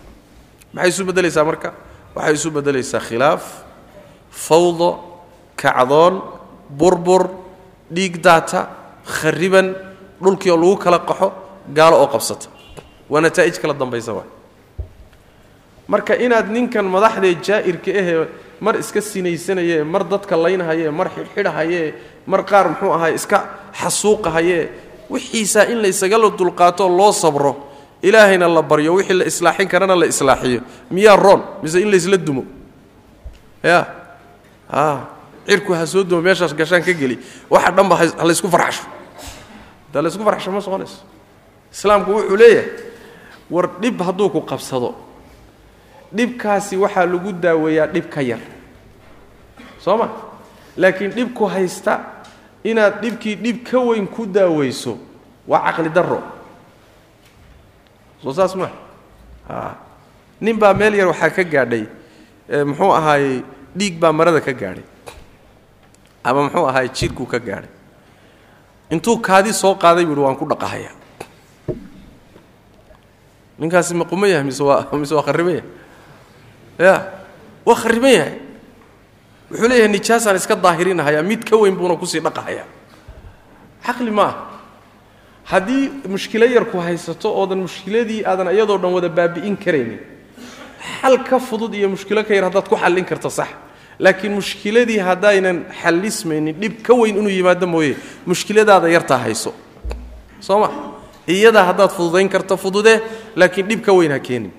Maxay 0.75 0.91
isu 0.91 1.05
beddelaysaa 1.09 1.45
marka? 1.45 1.73
Waxay 2.15 2.35
isu 2.35 2.51
beddelaysaa 2.51 3.01
khilaaf 3.01 3.43
fawdo 4.31 4.91
kacdoon 5.57 6.21
burbur 6.79 7.29
dhiig 7.95 8.21
daata 8.23 8.61
khariban 9.05 9.75
dhulkii 10.23 10.51
oo 10.51 10.57
lagu 10.57 10.77
kala 10.77 10.99
qaxo 10.99 11.29
gaalo 11.77 11.97
oo 12.03 12.07
qabsata 12.15 12.47
waa 13.11 13.21
nataa'ij 13.21 13.57
kala 13.63 13.75
dambaysa 13.75 14.13
waa. 14.13 14.25
Marka 15.89 16.15
inaad 16.17 16.49
ninkan 16.51 16.87
madaxdee 16.87 17.35
jaa'irka 17.47 17.91
ahee 17.91 18.27
mar 18.61 18.75
iska 18.79 19.01
sinaysanayee 19.01 19.83
mar 19.85 20.05
dadka 20.05 20.37
laynahayee 20.37 20.91
mar 20.91 21.09
xidhxidhahayee 21.15 21.95
mar 22.27 22.45
qaar 22.51 22.69
muxuu 22.71 22.93
ahay 22.95 23.15
iska 23.15 23.39
xasuuqahayee 23.81 24.69
wixiisaa 25.11 25.67
in 25.73 25.83
la 25.83 25.89
isagala 25.89 26.31
dulqaato 26.31 26.89
loo 26.89 27.13
sabro. 27.13 27.69
Ilaahayna 28.03 28.49
la 28.49 28.63
baryo 28.63 28.95
wixii 28.95 29.15
la 29.19 29.25
islaaxin 29.27 29.69
karana 29.69 29.95
la 29.97 30.07
islaaxiyo. 30.07 30.61
Miyaa 30.91 31.17
roon 31.17 31.43
mise 31.63 31.79
in 31.83 31.91
laysla 31.91 32.17
dumo. 32.17 32.45
Ya 33.63 33.87
cirku 35.47 35.73
ha 35.75 35.87
soo 35.87 36.03
dumo 36.05 36.23
meeshaas 36.23 36.55
gashaan 36.55 36.83
ka 36.83 36.93
geli. 36.93 37.19
Waxa 37.51 37.71
dhanba 37.73 37.97
ha 37.97 38.25
laysku 38.25 38.49
farxasho 38.49 38.85
haddaa 39.89 40.03
laysku 40.03 40.25
farxasho 40.25 40.51
ma 40.53 40.61
soconayso 40.61 40.99
islaamku 41.73 42.11
wuxuu 42.13 42.37
leeyahay 42.37 42.69
war 43.51 43.67
dhib 43.81 44.01
hadduu 44.01 44.31
ku 44.31 44.41
qabsado 44.41 44.95
dhibkaasi 46.13 46.77
waxaa 46.77 47.07
lagu 47.07 47.33
daaweeyaa 47.33 47.87
dhib 47.87 48.07
ka 48.11 48.21
yar. 48.23 48.41
Soo 49.81 49.97
ma? 49.97 50.09
Laakiin 50.77 51.11
dhibku 51.13 51.45
haysta 51.47 52.01
inaad 52.65 53.01
dhibkii 53.03 53.35
dhib 53.37 53.65
ka 53.65 53.79
weyn 53.81 54.07
ku 54.07 54.27
daaweyso 54.27 54.99
waa 55.49 55.61
caqli 55.73 55.89
darro. 55.91 56.23
Soo 58.23 58.33
saas 58.33 58.55
maa 58.55 58.71
a 59.49 59.75
nin 60.41 60.57
baa 60.59 60.73
meel 60.75 60.95
yar 60.95 61.09
waxaa 61.11 61.31
ka 61.31 61.43
gaadhay 61.45 61.85
muxuu 62.69 62.93
ahaayey 62.95 63.43
dhiig 63.77 63.99
baa 63.99 64.13
marada 64.13 64.41
ka 64.41 64.53
gaadhay 64.53 64.85
ama 66.25 66.43
muxuu 66.49 66.67
ahaayey 66.69 66.91
jidhkuu 66.95 67.27
ka 67.27 67.39
gaadhay. 67.39 67.71
Intuu 68.91 69.17
kaadi 69.19 69.53
soo 69.53 69.75
qaaday 69.75 70.05
buu 70.07 70.23
waan 70.25 70.37
ku 70.37 70.45
dhaqahayaa. 70.47 70.95
Ninkaasi 73.59 73.95
ma 73.95 74.05
quma 74.05 74.27
yahay 74.29 74.45
mise 74.45 74.61
waa 74.63 74.87
mise 74.93 75.15
waa 75.15 75.23
kharriban 75.23 75.55
yahay 75.55 75.69
ya 76.79 76.95
waa 77.67 77.75
kharriban 77.77 78.11
yahay 78.13 78.35
wuxuu 79.51 79.69
leeyahay 79.69 79.89
nijaasaan 79.93 80.37
iska 80.37 80.57
daahirinahayaa 80.57 81.23
mid 81.23 81.45
ka 81.45 81.57
weyn 81.57 81.77
buuna 81.77 81.97
ku 81.97 82.07
sii 82.07 82.21
dhaqahayaa. 82.21 82.67
Caqli 83.85 84.11
ma 84.11 84.23
aha. 84.23 84.49
Haddii 85.45 86.07
mushkilo 86.09 86.47
yarku 86.47 86.79
haysato 86.79 87.29
oodan 87.35 87.59
mushkiladii 87.67 88.25
aadan 88.25 88.49
iyadoo 88.55 88.79
dhan 88.79 88.93
wada 88.95 89.09
baabi'in 89.09 89.57
karaynin 89.57 90.01
xal 91.03 91.19
ka 91.25 91.39
fudud 91.39 91.75
iyo 91.75 91.89
mushkilo 91.91 92.25
ka 92.25 92.35
yar 92.35 92.45
haddaad 92.49 92.69
ku 92.69 92.77
xallin 92.77 93.05
karto 93.05 93.29
sax 93.31 93.51
laakiin 94.05 94.33
mushkiladii 94.39 94.99
haddaynan 95.09 95.59
xallismaynin 95.83 96.55
dhib 96.61 96.75
ka 96.87 96.93
weyn 97.01 97.17
inuu 97.21 97.31
yimaado 97.39 97.67
mooye 97.67 97.95
mushkiladaada 98.27 98.89
yartaa 98.97 99.19
hayso. 99.25 99.51
Soo 100.47 100.59
ma? 100.63 100.69
Iyadaa 101.29 101.65
haddaad 101.71 101.91
fududayn 101.97 102.29
karto 102.29 102.57
fududee 102.57 102.99
laakiin 103.37 103.67
dhib 103.71 103.81
ka 103.87 103.93
weyn 103.99 104.13
ha 104.13 104.19
keenin. 104.19 104.51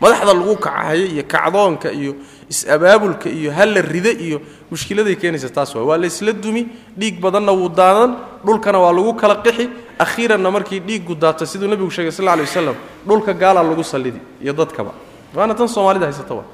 Madaxda 0.00 0.32
lagu 0.34 0.56
kacahayo 0.56 1.06
iyo 1.14 1.22
kacdoonka 1.24 1.88
iyo 1.92 2.12
is-abaabulka 2.50 3.28
iyo 3.30 3.50
halla 3.52 3.80
ride 3.82 4.12
iyo 4.26 4.40
mushkiladay 4.70 5.16
keenaysa 5.16 5.48
taas 5.48 5.74
waay. 5.74 5.86
Waa 5.88 5.96
laysla 5.98 6.32
dumi 6.32 6.68
dhiig 6.98 7.18
badanna 7.20 7.52
wuu 7.52 7.68
daadan 7.68 8.12
dhulkana 8.44 8.78
waa 8.78 8.92
lagu 8.92 9.14
kala 9.14 9.34
qixi 9.42 9.68
akhiiranna 9.98 10.50
markii 10.50 10.80
dhiiggu 10.80 11.14
daatay 11.16 11.46
siduu 11.46 11.66
nebigu 11.68 11.90
sheegay 11.90 12.12
sal 12.12 12.24
lla 12.26 12.36
lay 12.36 12.44
waslam 12.44 12.76
dhulka 13.08 13.32
gaalaa 13.32 13.62
lagu 13.64 13.82
sallidi 13.84 14.20
iyo 14.44 14.52
dadkaba. 14.52 14.92
Waana 15.34 15.54
tan 15.54 15.68
soomaalida 15.68 16.06
haysata 16.06 16.34
wa 16.34 16.44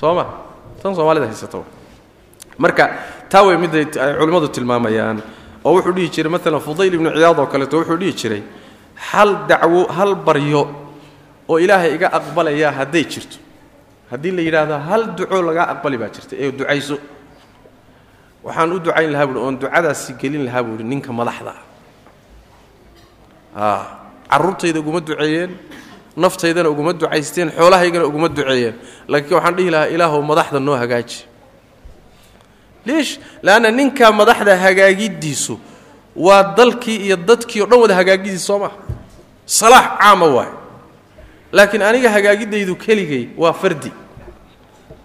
soo 0.00 0.14
ma 0.14 0.24
tan 0.82 0.94
soomaalida 0.96 1.26
haysata 1.30 1.58
marka 2.58 2.84
taa 3.32 3.42
way 3.46 3.56
midday 3.62 3.84
ay 4.04 4.12
culimmadu 4.20 4.48
tilmaamayaan 4.56 5.18
oo 5.64 5.72
wuxuu 5.76 5.92
dhihi 5.96 6.08
jiray 6.14 6.30
maalan 6.34 6.60
fudayl 6.66 6.94
ibnu 6.98 7.10
ciyaad 7.16 7.38
oo 7.42 7.46
kaleeto 7.52 7.76
wuxuu 7.80 7.98
dhihi 8.00 8.12
jiray 8.20 8.42
hal 9.10 9.30
dacwo 9.50 9.80
hal 9.96 10.12
baryo 10.26 10.62
oo 11.48 11.56
ilaahay 11.64 11.94
iga 11.96 12.08
aqbalayaa 12.18 12.72
hadday 12.78 13.04
jirto. 13.12 13.36
Haddii 14.10 14.30
la 14.38 14.42
yidhaahdo 14.46 14.76
hal 14.88 15.02
duco 15.18 15.36
lagaa 15.48 15.66
aqbali 15.74 15.96
baa 15.98 16.08
jirta 16.14 16.34
ee 16.42 16.50
ducayso. 16.58 16.96
Waxaan 18.46 18.72
u 18.72 18.78
ducayn 18.78 19.10
lahaa 19.12 19.26
buui 19.26 19.40
oon 19.44 19.56
ducadaasi 19.60 20.12
gelin 20.20 20.44
lahaa 20.46 20.62
buuhi 20.66 20.84
ninka 20.84 21.10
madaxda 21.12 21.54
ah. 23.56 23.82
Carruurtayda 24.30 24.78
uguma 24.80 25.00
duceeyeen 25.00 25.50
naftaydana 26.16 26.68
uguma 26.70 26.92
ducaysteen 26.92 27.50
xoolahaygana 27.50 28.04
uguma 28.06 28.28
duceeyeen. 28.28 28.74
Laakiin 29.08 29.34
waxaan 29.36 29.54
dhihi 29.56 29.70
lahaa 29.70 29.88
ilaahow 29.94 30.22
madaxda 30.22 30.60
noo 30.60 30.76
hagaaji. 30.76 31.18
Liish 32.86 33.18
leanna 33.42 33.70
ninka 33.70 34.12
madaxda 34.12 34.56
hagaagiddiisu 34.56 35.58
waa 36.16 36.42
dalkii 36.56 36.96
iyo 37.06 37.16
dadkii 37.16 37.62
o 37.62 37.66
dhan 37.66 37.80
wada 37.80 37.94
hagaagidiis 37.94 38.46
soo 38.46 38.58
maha 38.58 38.76
salaax 39.46 39.98
caama 40.00 40.26
waay 40.26 40.52
laakiin 41.52 41.82
aniga 41.82 42.10
hagaagidaydu 42.10 42.76
keligay 42.76 43.28
waa 43.36 43.52
fardi. 43.52 43.92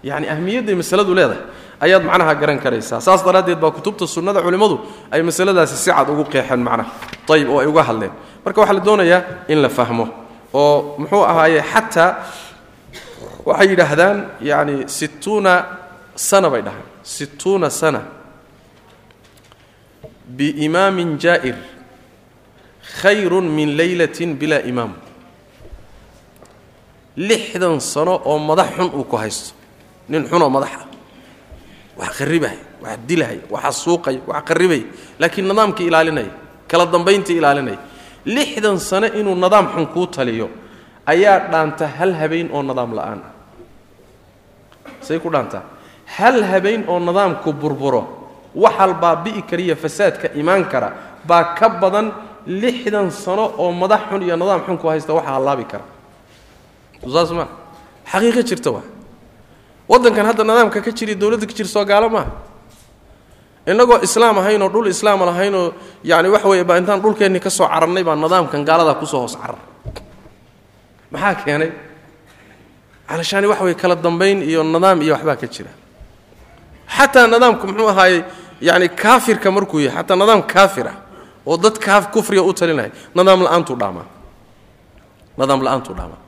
Yacni 0.03 0.29
ahmiyadday 0.29 0.75
masaladu 0.75 1.13
leedahay 1.13 1.41
ayaad 1.81 2.03
macnaha 2.05 2.35
garan 2.35 2.59
karaysaa. 2.59 3.01
Saas 3.01 3.25
daraaddeed 3.25 3.59
baa 3.59 3.71
kutubta 3.71 4.07
sunnada 4.07 4.41
culimmadu 4.41 4.79
ay 5.11 5.21
masaladaasi 5.21 5.75
si 5.77 5.91
cad 5.91 6.09
ugu 6.09 6.23
qeexeen 6.25 6.61
macnaha. 6.63 6.89
Ayib 7.29 7.49
oo 7.49 7.59
ay 7.59 7.67
uga 7.67 7.83
hadleen. 7.83 8.11
Marka 8.45 8.61
waxaa 8.61 8.73
la 8.73 8.79
doonayaa 8.79 9.21
in 9.47 9.61
la 9.61 9.69
fahmo 9.69 10.07
oo 10.53 10.95
muxuu 10.97 11.23
ahaaye 11.31 11.61
xataa 11.73 12.11
waxay 13.45 13.67
yidhaahdaan 13.71 14.17
yacni 14.49 14.75
situuna 14.87 15.53
sana 16.15 16.49
bay 16.49 16.61
dhahaan. 16.61 16.87
Situuna 17.03 17.69
sana 17.69 18.01
biimaamin 20.37 21.17
jaa'ir 21.23 21.55
khayrun 23.01 23.45
min 23.57 23.69
laylatin 23.77 24.35
bilaa 24.39 24.61
imaam. 24.71 24.93
Lixdan 27.17 27.79
sano 27.81 28.21
oo 28.25 28.37
madax 28.39 28.69
xun 28.77 28.89
uu 28.95 29.03
ku 29.03 29.15
haysto. 29.17 29.53
Nin 30.09 30.23
xunoo 30.29 30.49
madax 30.49 30.71
ah. 30.79 30.85
Wax 31.99 32.11
qarribahay 32.19 32.59
wax 32.83 32.97
dilahay 33.07 33.39
wax 33.49 33.61
xasuuqay 33.65 34.17
wax 34.27 34.43
qarribay 34.47 34.81
laakiin 35.19 35.45
nidaamkii 35.49 35.87
ilaalinaya 35.89 36.31
kala 36.69 36.85
dambayntii 36.93 37.37
ilaalinaya 37.37 37.79
lixdan 38.25 38.79
sano 38.79 39.07
inuu 39.07 39.35
nidaam 39.35 39.67
xun 39.73 39.85
kuu 39.93 40.07
taliyo 40.07 40.49
ayaa 41.05 41.39
dhaanta 41.51 41.87
hal 41.87 42.13
habeen 42.13 42.49
oo 42.53 42.61
nidaam 42.63 42.93
la'aan. 42.97 43.19
Ah 43.25 43.31
say 45.01 45.19
ku 45.19 45.29
dhaantaa 45.29 45.63
hal 46.17 46.43
habeen 46.43 46.85
oo 46.87 46.99
nidaamku 46.99 47.53
burburo 47.53 48.03
waxal 48.55 48.93
baabi'i 48.93 49.41
kariya 49.49 49.75
fasaadka 49.75 50.27
imaan 50.35 50.65
kara 50.69 50.89
baa 51.25 51.55
ka 51.57 51.69
badan 51.69 52.11
lixdan 52.47 53.11
sano 53.11 53.53
oo 53.57 53.71
madax 53.71 54.01
xun 54.09 54.21
iyo 54.21 54.35
nidaam 54.35 54.61
xun 54.65 54.77
ku 54.77 54.87
haysta 54.87 55.13
waxa 55.13 55.31
hallaabi 55.31 55.65
kara. 55.65 55.85
Saas 57.13 57.31
maa 57.31 57.47
xaqiiqo 58.11 58.41
jirta 58.49 58.69
waa. 58.71 58.85
Waddankan 59.89 60.25
hadda 60.25 60.43
nidaamka 60.43 60.81
ka 60.85 60.91
jiri 60.91 61.15
dowladda 61.15 61.45
ka 61.49 61.53
jir 61.53 61.65
soo 61.67 61.85
gaalo 61.85 62.09
maaha 62.09 62.31
innagoo 63.67 63.99
islaam 64.07 64.37
ahaynoo 64.41 64.69
dhul 64.73 64.87
islaama 64.87 65.25
lahaynoo 65.25 65.73
yani 66.03 66.27
waxa 66.29 66.47
weeye 66.49 66.63
baa 66.63 66.77
intaan 66.77 67.01
dhulkeennii 67.01 67.39
ka 67.39 67.49
cararnay 67.49 68.03
baa 68.03 68.15
nidaamkan 68.15 68.65
gaaladaa 68.65 68.95
ku 68.99 69.05
soo 69.05 69.21
hoos 69.21 69.35
carar. 69.37 69.59
Maxaa 71.11 71.35
keenay? 71.43 71.71
Calashaani 73.07 73.47
waxa 73.47 73.63
weye 73.63 73.75
kala 73.75 73.95
dambayn 73.95 74.41
iyo 74.41 74.63
nidaam 74.63 75.01
iyo 75.01 75.13
waxbaa 75.13 75.35
ka 75.41 75.47
jira. 75.47 75.69
Xataa 76.97 77.27
nidaamku 77.27 77.67
muxuu 77.67 77.87
ahaayey 77.93 78.23
yani 78.61 78.89
kaafirka 78.89 79.51
markuu 79.51 79.79
yahay 79.79 79.97
xataa 80.03 80.15
nidaam 80.21 80.41
kaafir 80.43 80.87
ah 80.87 80.97
oo 81.45 81.57
dad 81.57 81.77
kaa 81.79 82.01
kufriga 82.13 82.41
u 82.43 82.53
talinaya 82.53 82.91
nidaam 83.15 83.39
la'aantuu 83.45 83.75
dhaamaa 83.81 84.07
nidaam 85.37 85.61
la'aantuu 85.65 85.93
dhaamaa 85.97 86.19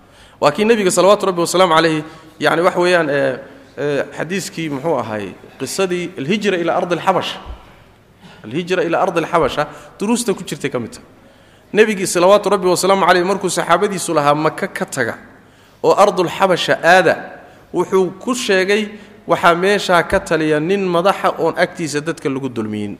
waa 0.41 0.51
kii 0.51 0.65
nebiga 0.65 0.91
salawaatu 0.91 1.25
rabbi 1.29 1.41
wasalaamu 1.45 1.73
calayhi 1.75 2.03
yani 2.39 2.61
waxa 2.61 2.79
weeyaan 2.79 3.09
xadiiskii 4.17 4.69
muxuu 4.69 4.95
ahaayey 5.01 5.31
qisadii 5.59 6.05
alhijra 6.19 6.57
ilaa 6.63 6.77
ardi 6.81 6.93
alxabasha 6.95 7.37
alhijra 8.45 8.83
ilaa 8.87 9.01
ardi 9.05 9.19
alxabasha 9.23 9.67
duruusta 9.99 10.33
ku 10.33 10.43
jirtay 10.49 10.69
ka 10.69 10.79
mid 10.79 10.91
tahay 10.93 11.07
nebigii 11.73 12.07
salawaatu 12.15 12.49
rabbi 12.53 12.67
wasalaamu 12.73 13.05
calayh 13.07 13.25
markuu 13.31 13.49
saxaabadiisu 13.49 14.13
lahaa 14.17 14.35
maka 14.35 14.67
ka 14.67 14.85
taga 14.85 15.15
oo 15.83 15.93
ardulxabasha 16.03 16.73
aada 16.83 17.15
wuxuu 17.73 18.05
ku 18.23 18.31
sheegay 18.35 18.83
waxaa 19.27 19.55
meeshaa 19.55 20.03
ka 20.11 20.19
taliya 20.19 20.59
nin 20.59 20.81
madaxa 20.95 21.29
oon 21.39 21.53
agtiisa 21.57 21.99
dadka 22.07 22.29
lagu 22.29 22.49
dulmiyin. 22.49 22.93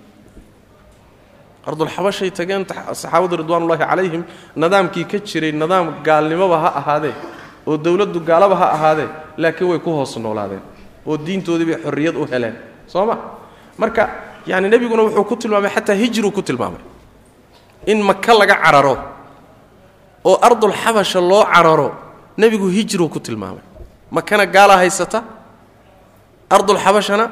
Ardulxabashay 1.68 2.30
tageen 2.38 2.66
saxaabadu 2.68 3.36
ridwaanullaahi 3.42 3.84
calayhim 3.92 4.24
nidaamkii 4.62 5.06
ka 5.12 5.18
jiray 5.30 5.52
nidaam 5.62 5.86
gaalnimoba 6.08 6.58
ha 6.64 6.70
ahaadee 6.80 7.14
oo 7.68 7.78
dowladdu 7.78 8.20
gaalaba 8.20 8.56
ha 8.56 8.68
ahaadee 8.76 9.08
laakiin 9.38 9.70
way 9.70 9.80
ku 9.80 9.92
hoos 9.92 10.18
noolaadeen 10.18 10.62
oo 11.06 11.18
diintoodii 11.18 11.66
bay 11.66 11.78
xorriyad 11.84 12.16
u 12.16 12.26
heleen. 12.32 12.56
Soo 12.88 13.06
ma? 13.06 13.16
Marka 13.78 14.10
yani 14.48 14.70
nebiguna 14.70 15.04
wuxuu 15.04 15.24
ku 15.24 15.36
tilmaamay 15.36 15.72
xataa 15.72 15.96
hijruu 15.96 16.32
ku 16.32 16.42
tilmaamay. 16.42 16.82
In 17.88 18.02
maka 18.02 18.34
laga 18.34 18.56
cararo 18.64 18.96
oo 20.24 20.38
ardulxabasha 20.42 21.20
loo 21.22 21.44
cararo 21.46 21.90
nebigu 22.38 22.68
hijruu 22.68 23.10
ku 23.10 23.20
tilmaamay. 23.20 23.64
Makana 24.12 24.46
gaalaa 24.46 24.78
haysata? 24.78 25.24
Ardulxabashana 26.50 27.30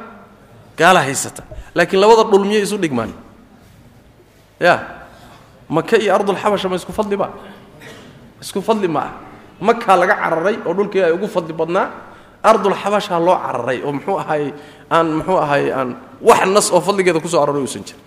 gaalaa 0.78 1.02
haysata. 1.06 1.42
Laakiin 1.74 2.00
labada 2.00 2.24
dhul 2.30 2.44
miyay 2.44 2.62
isu 2.62 2.76
dhigmaan? 2.78 3.12
Ya 4.60 4.74
maka 5.68 5.96
iyo 5.96 6.14
ardulxabasha 6.14 6.68
ma 6.68 6.76
isku 6.76 6.92
fadli 6.92 7.16
ba 7.16 7.28
isku 8.42 8.60
fadli 8.62 8.88
ma 8.88 9.00
ah 9.00 9.12
makaa 9.68 9.96
laga 10.00 10.14
cararay 10.22 10.56
oo 10.66 10.72
dhulkii 10.78 11.02
ay 11.06 11.12
ugu 11.16 11.28
fadli 11.34 11.52
badnaa 11.60 11.86
ardulxabashaa 12.50 13.20
loo 13.26 13.36
cararay 13.46 13.78
oo 13.86 13.92
muxuu 13.96 14.18
ahaay 14.22 14.44
aan 14.96 15.06
muxuu 15.18 15.38
ahaay 15.44 15.64
aan 15.78 15.88
wax 16.28 16.42
nas 16.54 16.66
oo 16.74 16.80
fadligeeda 16.86 17.20
ku 17.24 17.28
soo 17.32 17.40
aroray 17.42 17.62
uusan 17.62 17.84
jirin. 17.86 18.00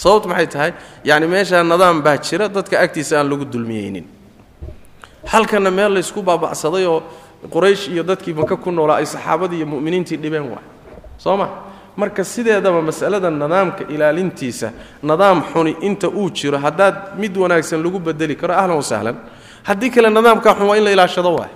Sababtu 0.00 0.26
maxay 0.30 0.46
tahay? 0.54 0.72
Yacni 1.08 1.26
meeshaa 1.34 1.62
nidaam 1.62 2.02
baa 2.04 2.16
jira 2.26 2.46
dadka 2.56 2.74
agtiisa 2.84 3.14
aan 3.18 3.28
lagu 3.30 3.44
dulmiyeynin. 3.52 4.04
Halkana 5.32 5.70
meel 5.70 5.92
laysku 5.94 6.20
baaba'saday 6.22 6.84
oo 6.86 6.98
quraysh 7.54 7.88
iyo 7.94 8.02
dadkii 8.02 8.34
maka 8.34 8.56
ku 8.56 8.70
noolaa 8.70 8.98
ay 9.02 9.06
saxaabadii 9.06 9.56
iyo 9.62 9.66
mu'miniintii 9.66 10.16
dhibeen 10.22 10.46
waay. 10.52 10.66
Soo 11.18 11.36
ma? 11.36 11.46
Marka 11.96 12.24
sideedaba 12.24 12.82
masalada 12.82 13.30
nidaamka 13.30 13.84
ilaalintiisa 13.94 14.68
nidaam 15.02 15.42
xuni 15.52 15.76
inta 15.86 16.08
uu 16.08 16.30
jiro 16.30 16.58
haddaad 16.58 16.96
mid 17.18 17.36
wanaagsan 17.36 17.82
lagu 17.84 17.98
bedeli 17.98 18.34
karo 18.36 18.54
ahlan 18.54 18.76
wasahlan 18.82 19.16
haddii 19.68 19.90
kale 19.94 20.08
nidaamkaa 20.10 20.54
xun 20.58 20.66
waa 20.68 20.76
in 20.76 20.84
la 20.84 20.90
ilaashado 20.94 21.30
waay. 21.38 21.50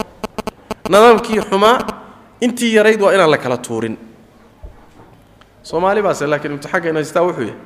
Nidaamkii 0.88 1.40
xumaa 1.48 1.76
intii 2.40 2.74
yarayd 2.76 3.00
waa 3.02 3.12
inaan 3.14 3.30
la 3.30 3.38
kala 3.38 3.56
tuurin. 3.56 3.96
Soomaali 5.62 6.02
baase 6.02 6.26
laakiin 6.26 6.52
imtixaanka 6.54 6.88
inaystaa 6.88 7.22
wuxuu 7.26 7.42
yahay 7.42 7.56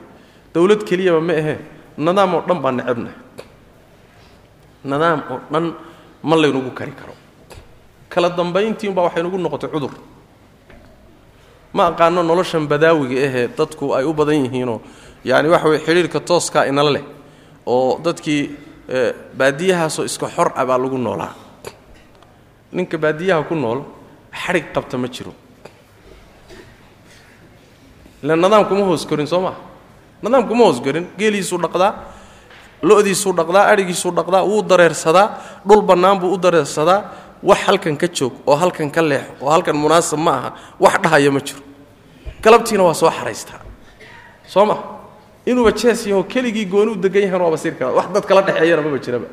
dowlad 0.54 0.82
keliyaba 0.88 1.20
ma 1.20 1.32
ahee 1.32 1.58
nidaam 1.96 2.34
oo 2.34 2.42
dhan 2.48 2.58
baa 2.64 2.72
necabna 2.78 3.10
nidaam 4.84 5.20
oo 5.32 5.38
dhan 5.52 5.66
ma 6.22 6.34
laynugu 6.36 6.70
kari 6.78 6.92
karo. 6.92 7.14
Kala 8.08 8.28
dambayntii 8.30 8.88
umbaa 8.88 9.02
waxay 9.06 9.22
noqotay 9.22 9.70
cudur. 9.70 9.90
Ma 11.72 11.86
aqaano 11.86 12.22
noloshan 12.22 12.66
badaawiga 12.68 13.16
ahee 13.28 13.48
dadku 13.58 13.94
ay 13.94 14.04
u 14.04 14.12
badan 14.12 14.44
yihiinoo 14.44 14.80
yaani 15.24 15.48
waxa 15.48 15.68
weye 15.68 15.80
xidhiirka 15.86 16.20
tooskaa 16.20 16.64
inala 16.66 16.90
leh 16.90 17.04
oo 17.66 17.98
dadkii 18.04 18.42
baadiyahaasoo 19.38 20.04
iska 20.04 20.26
xor 20.36 20.52
ah 20.56 20.64
baa 20.66 20.78
lagu 20.78 20.98
noolaa. 20.98 21.32
Ninka 22.72 22.98
baadiyaha 22.98 23.42
ku 23.48 23.54
nool 23.54 23.80
xadhig 24.42 24.66
qabta 24.74 24.96
ma 24.98 25.08
jiro. 25.08 25.32
Ila 28.22 28.36
nidaamkuma 28.36 28.84
hoos 28.88 29.06
korin 29.06 29.26
soo 29.26 29.40
maa 29.40 29.56
nidaamkuma 30.22 30.64
hoos 30.64 30.80
korin. 30.80 31.06
Geeliisuu 31.18 31.58
dhaqdaa 31.64 31.92
lo-diisuu 32.82 33.32
dhaqdaa 33.38 33.64
adhigiisuu 33.72 34.12
dhaqdaa 34.18 34.42
wuu 34.50 34.62
dareersadaa 34.70 35.28
dhul 35.68 35.82
bannaan 35.82 36.18
buu 36.20 36.32
u 36.34 36.38
dareersadaa 36.42 37.00
wax 37.42 37.58
halkan 37.66 37.96
ka 37.96 38.06
joog 38.16 38.32
oo 38.46 38.56
halkan 38.56 38.90
ka 38.90 39.02
leex 39.02 39.26
oo 39.40 39.50
halkan 39.50 39.76
munaasab 39.76 40.18
ma 40.18 40.32
aha 40.38 40.50
wax 40.80 40.94
dhahaya 41.02 41.30
ma 41.30 41.40
jiro. 41.40 41.60
Galabtiina 42.42 42.82
waa 42.84 42.94
soo 42.94 43.10
xaraystaa 43.10 43.60
soo 44.46 44.64
ma 44.66 44.76
inuuba 45.46 45.72
jees 45.72 46.06
yaho 46.06 46.22
keligii 46.24 46.66
gooni 46.66 46.92
u 46.92 46.96
degan 46.96 47.22
yahan 47.26 47.40
waaba 47.40 47.56
sir 47.58 47.72
kala 47.78 47.92
wax 47.98 48.06
dad 48.14 48.24
kala 48.28 48.42
dhexeeyana 48.42 48.82
maba 48.82 48.98
jiraba. 48.98 49.26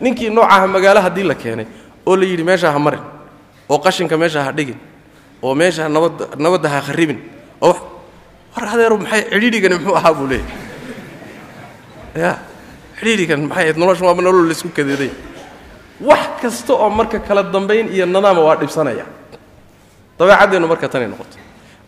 Ninkii 0.00 0.30
noocaha 0.30 0.66
magaalo 0.66 1.00
haddii 1.00 1.24
la 1.30 1.34
keenay 1.34 1.66
oo 2.06 2.16
la 2.16 2.24
yidhi 2.24 2.42
meesha 2.44 2.72
ha 2.72 2.78
marin 2.78 3.00
oo 3.68 3.78
qashinka 3.78 4.16
meesha 4.16 4.40
ha 4.44 4.52
dhigin 4.52 4.78
oo 5.42 5.54
meesha 5.54 5.88
nabadda 5.88 6.24
nabadda 6.38 6.68
ha 6.68 6.80
kharibin 6.80 7.18
oo 7.60 7.76
war 8.56 8.64
adeeru 8.74 8.96
maxay 8.98 9.22
cidhiidhigani 9.30 9.74
muxuu 9.78 9.96
ahaa? 9.96 10.12
buu 10.14 10.26
leeyahy 10.26 10.48
ya 12.22 12.30
cidhiidhigan 12.98 13.40
maxay 13.48 13.64
ahayd? 13.64 13.76
Noloshan 13.76 14.06
waaba 14.08 14.22
nolol 14.22 14.46
laysku 14.48 14.68
kadeeday. 14.78 15.10
Wax 16.00 16.40
kasta 16.42 16.72
oo 16.74 16.88
marka 16.90 17.18
kala 17.20 17.42
dambayn 17.42 17.86
iyo 17.94 18.06
nidaama 18.06 18.40
waa 18.40 18.56
dhibsanaya. 18.56 19.04
Dabeecaddeennu 20.18 20.66
marka 20.68 20.88
tanay 20.88 21.08
noqoto 21.12 21.36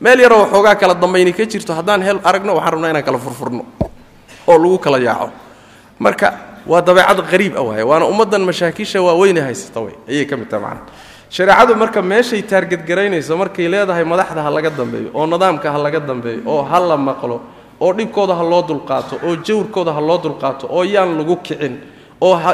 meel 0.05 0.19
yaroo 0.25 0.41
waxoogaa 0.45 0.75
kala 0.81 0.95
dambayni 1.03 1.33
ka 1.39 1.45
jirto 1.53 1.73
haddaan 1.79 2.03
hel 2.07 2.19
aragno 2.29 2.53
waxaan 2.59 2.73
rabnaa 2.75 2.91
inaan 2.93 3.05
kala 3.09 3.19
furfurno 3.25 3.63
oo 4.51 4.57
lagu 4.63 4.79
kala 4.85 4.99
yaaco. 4.99 5.29
Marka 6.05 6.29
waa 6.67 6.83
dabeecad 6.87 7.19
qariib 7.31 7.55
ah 7.57 7.63
waay 7.69 7.83
waana 7.91 8.05
ummaddan 8.13 8.43
mashaakisha 8.49 8.99
waaweyne 9.07 9.41
haysata 9.47 9.81
way. 9.85 9.95
Ayay 10.11 10.25
ka 10.31 10.37
mid 10.37 10.49
tahay 10.51 10.63
macana 10.65 10.81
shareecadu 11.31 11.73
marka 11.83 12.01
meeshay 12.03 12.43
taargedgaraynayso 12.51 13.33
markay 13.43 13.67
leedahay 13.73 14.05
madaxda 14.13 14.43
ha 14.47 14.51
laga 14.57 14.71
dambeeyo 14.71 15.09
oo 15.15 15.27
nidaamka 15.27 15.69
ha 15.75 15.79
laga 15.87 16.01
dambeeyo 16.11 16.41
oo 16.47 16.63
ha 16.71 16.79
la 16.91 16.97
maqlo 17.09 17.37
oo 17.81 17.93
dhibkooda 17.99 18.35
ha 18.39 18.43
loo 18.53 18.63
dulqaato 18.69 19.15
oo 19.27 19.35
jawrkooda 19.47 19.93
ha 19.97 20.01
loo 20.09 20.19
dulqaato 20.25 20.65
oo 20.77 20.83
yaan 20.95 21.11
lagu 21.19 21.37
kicin 21.47 21.75
oo 22.21 22.35
ha 22.43 22.51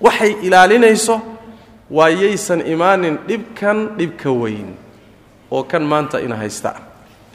waxay 0.00 0.32
ilaalinayso 0.46 1.20
waa 1.90 2.08
yaysan 2.22 2.60
imaanin 2.74 3.18
dhibkan 3.28 3.78
dhibka 3.98 4.30
weyn 4.42 4.68
oo 5.52 5.68
kan 5.68 5.84
maanta 5.84 6.16
ina 6.24 6.40
haysta. 6.40 6.72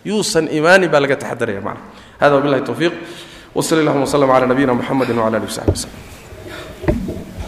Yuusan 0.01 0.49
imaani 0.49 0.89
baa 0.89 1.01
laga 1.05 1.15
taxadaraya 1.21 1.61
macna. 1.61 1.85
Hada 2.17 2.33
wabillahi 2.41 2.65
tawfiiq. 2.65 2.93
Wasal 3.55 3.79
allahuma 3.81 4.05
wslam 4.09 4.29
cala 4.29 4.45
nabiyina 4.49 4.73
muxamedi 4.73 5.13
wcala 5.13 5.37
alihi 5.37 5.49
w 5.49 5.53
saxbi 5.53 6.07